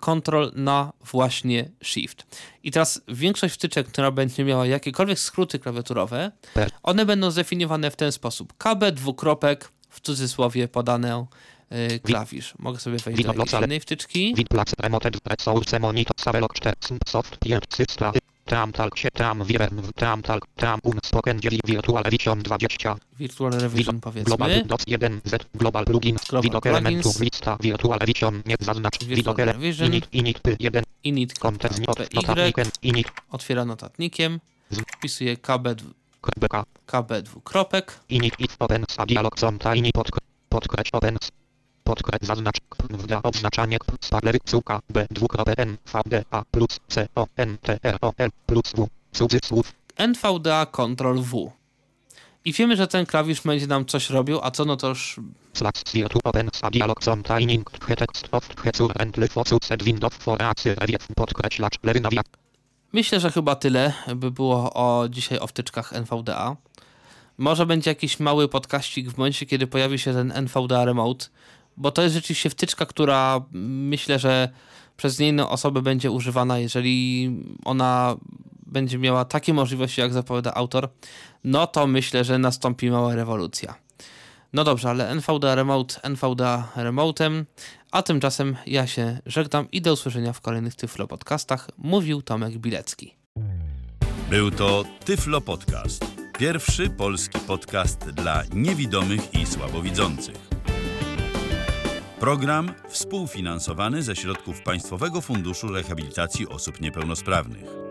Ctrl 0.00 0.50
na 0.54 0.92
właśnie 1.04 1.70
Shift. 1.84 2.26
I 2.62 2.70
teraz 2.70 3.00
większość 3.08 3.54
wtyczek, 3.54 3.86
która 3.88 4.10
będzie 4.10 4.44
miała 4.44 4.66
jakiekolwiek 4.66 5.18
skróty 5.18 5.58
klawiaturowe, 5.58 6.32
P. 6.54 6.66
one 6.82 7.06
będą 7.06 7.30
zdefiniowane 7.30 7.90
w 7.90 7.96
ten 7.96 8.12
sposób. 8.12 8.54
KB 8.58 8.90
dwukropek, 8.92 9.75
w 9.96 10.00
cudzysłowie 10.00 10.68
podane 10.68 11.26
y, 11.72 12.00
klawisz. 12.00 12.54
Mogę 12.58 12.78
sobie 12.78 12.98
wejść 12.98 13.24
do 13.24 13.60
innej 13.64 13.80
wtyczki. 13.80 14.34
Wid. 14.36 14.48
Plac. 14.48 14.72
Remoted. 14.78 15.16
Resource. 15.24 15.78
Monitor. 15.80 16.16
Savelok 16.20 16.54
4. 16.54 16.76
Soft. 17.08 17.46
Jent. 17.46 17.64
Systra. 17.74 18.12
Tram 18.44 18.72
talk 18.72 18.98
się 18.98 19.10
tram 19.10 19.44
wirem 19.44 19.82
tram 19.94 20.22
talk 20.22 20.46
tram 20.56 20.80
un 20.82 20.98
spoken 21.04 21.40
virtual 21.64 22.04
vision 22.10 22.42
20 22.42 22.96
Virtual 23.18 23.52
Revision 23.52 24.00
global 24.00 24.48
powiedzmy. 24.48 24.64
doc 24.64 24.82
1 24.86 25.20
z 25.24 25.46
global 25.54 25.84
plugin 25.84 26.16
Global 26.28 26.42
widok 26.42 26.66
elementów 26.66 27.20
lista 27.20 27.56
virtual 27.60 27.98
vision 28.06 28.42
nie 28.46 28.56
zaznacz 28.60 29.04
widok 29.04 29.38
Revision. 29.38 29.88
init 29.88 30.08
init 30.12 30.40
py 30.40 30.56
1 30.60 30.84
kontekst 31.40 31.78
Init.py 31.78 32.14
not 32.14 32.26
notatnikiem 32.26 32.70
init 32.82 33.06
otwiera 33.30 33.64
notatnikiem, 33.64 34.40
wpisuje 34.96 35.36
KB, 35.36 35.68
kropka 36.26 36.64
KB 36.86 37.22
dwukropek, 37.22 38.00
init 38.08 38.34
if 38.38 38.56
open 38.58 38.84
a 38.96 39.06
dialog 39.06 39.34
com 39.40 39.58
tiny 39.58 39.90
podkre 39.94 40.20
podkreś 40.48 40.88
open 40.92 41.16
podkreś 41.84 42.20
zaznacz 42.22 42.56
wda 42.90 43.22
oznaczanie 43.22 43.78
sparlery 44.00 44.38
cuka 44.44 44.80
b 44.90 45.06
dwukropek 45.10 45.58
n 45.58 45.76
v 45.92 46.00
d 46.06 46.24
a 46.30 46.42
plus 46.50 46.80
c 46.88 47.08
o 47.14 47.26
n 47.36 47.58
t 47.58 47.78
r 47.82 47.98
o 48.00 48.12
l 48.18 48.30
plus 48.46 48.72
w 48.76 48.88
cudzysłów. 49.18 49.72
NVDA 49.98 50.66
Ctrl 50.66 51.20
V. 51.20 51.50
I 52.44 52.52
wiemy, 52.52 52.76
że 52.76 52.86
ten 52.86 53.06
klawisz 53.06 53.40
będzie 53.40 53.66
nam 53.66 53.86
coś 53.86 54.10
robił, 54.10 54.40
a 54.42 54.50
co 54.50 54.64
no 54.64 54.76
to 54.76 54.88
już 54.88 55.20
slash 55.52 55.84
virtu 55.94 56.18
open 56.24 56.50
a 56.62 56.70
dialog 56.70 57.04
com 57.04 57.22
tiny 57.22 57.64
text 57.96 58.28
of 58.32 58.48
hecur 58.64 58.92
and 59.02 59.16
lyfocu 59.16 59.58
set 59.64 59.82
window 59.82 60.14
for 60.14 60.38
rewiec 60.64 61.06
podkreślacz 61.16 61.78
lewy 61.82 62.00
nawiat 62.00 62.26
Myślę, 62.96 63.20
że 63.20 63.30
chyba 63.30 63.56
tyle 63.56 63.92
by 64.16 64.30
było 64.30 64.72
o 64.74 65.08
dzisiaj 65.08 65.38
o 65.38 65.46
wtyczkach 65.46 65.92
NVDA. 65.92 66.56
Może 67.38 67.66
będzie 67.66 67.90
jakiś 67.90 68.20
mały 68.20 68.48
podkaścik 68.48 69.10
w 69.10 69.18
momencie, 69.18 69.46
kiedy 69.46 69.66
pojawi 69.66 69.98
się 69.98 70.12
ten 70.12 70.32
NVDA 70.32 70.84
Remote, 70.84 71.26
bo 71.76 71.90
to 71.90 72.02
jest 72.02 72.14
rzeczywiście 72.14 72.50
wtyczka, 72.50 72.86
która 72.86 73.40
mm, 73.54 73.88
myślę, 73.88 74.18
że 74.18 74.48
przez 74.96 75.20
inne 75.20 75.48
osoby 75.48 75.82
będzie 75.82 76.10
używana, 76.10 76.58
jeżeli 76.58 77.30
ona 77.64 78.16
będzie 78.66 78.98
miała 78.98 79.24
takie 79.24 79.54
możliwości, 79.54 80.00
jak 80.00 80.12
zapowiada 80.12 80.54
autor, 80.54 80.88
no 81.44 81.66
to 81.66 81.86
myślę, 81.86 82.24
że 82.24 82.38
nastąpi 82.38 82.90
mała 82.90 83.14
rewolucja. 83.14 83.74
No 84.52 84.64
dobrze, 84.64 84.90
ale 84.90 85.10
NVDA 85.10 85.54
Remote, 85.54 86.02
NVDA 86.02 86.72
Remotem, 86.76 87.46
a 87.96 88.02
tymczasem 88.02 88.56
ja 88.66 88.86
się 88.86 89.18
żegnam 89.26 89.70
i 89.70 89.82
do 89.82 89.92
usłyszenia 89.92 90.32
w 90.32 90.40
kolejnych 90.40 90.74
Tyflo 90.74 91.06
podcastach. 91.06 91.70
Mówił 91.78 92.22
Tomek 92.22 92.58
Bilecki. 92.58 93.14
Był 94.30 94.50
to 94.50 94.84
Tyflo 95.04 95.40
Podcast. 95.40 96.04
Pierwszy 96.38 96.90
polski 96.90 97.38
podcast 97.38 98.10
dla 98.10 98.42
niewidomych 98.54 99.34
i 99.34 99.46
słabowidzących. 99.46 100.36
Program 102.20 102.72
współfinansowany 102.88 104.02
ze 104.02 104.16
środków 104.16 104.62
Państwowego 104.62 105.20
Funduszu 105.20 105.68
Rehabilitacji 105.68 106.48
Osób 106.48 106.80
Niepełnosprawnych. 106.80 107.85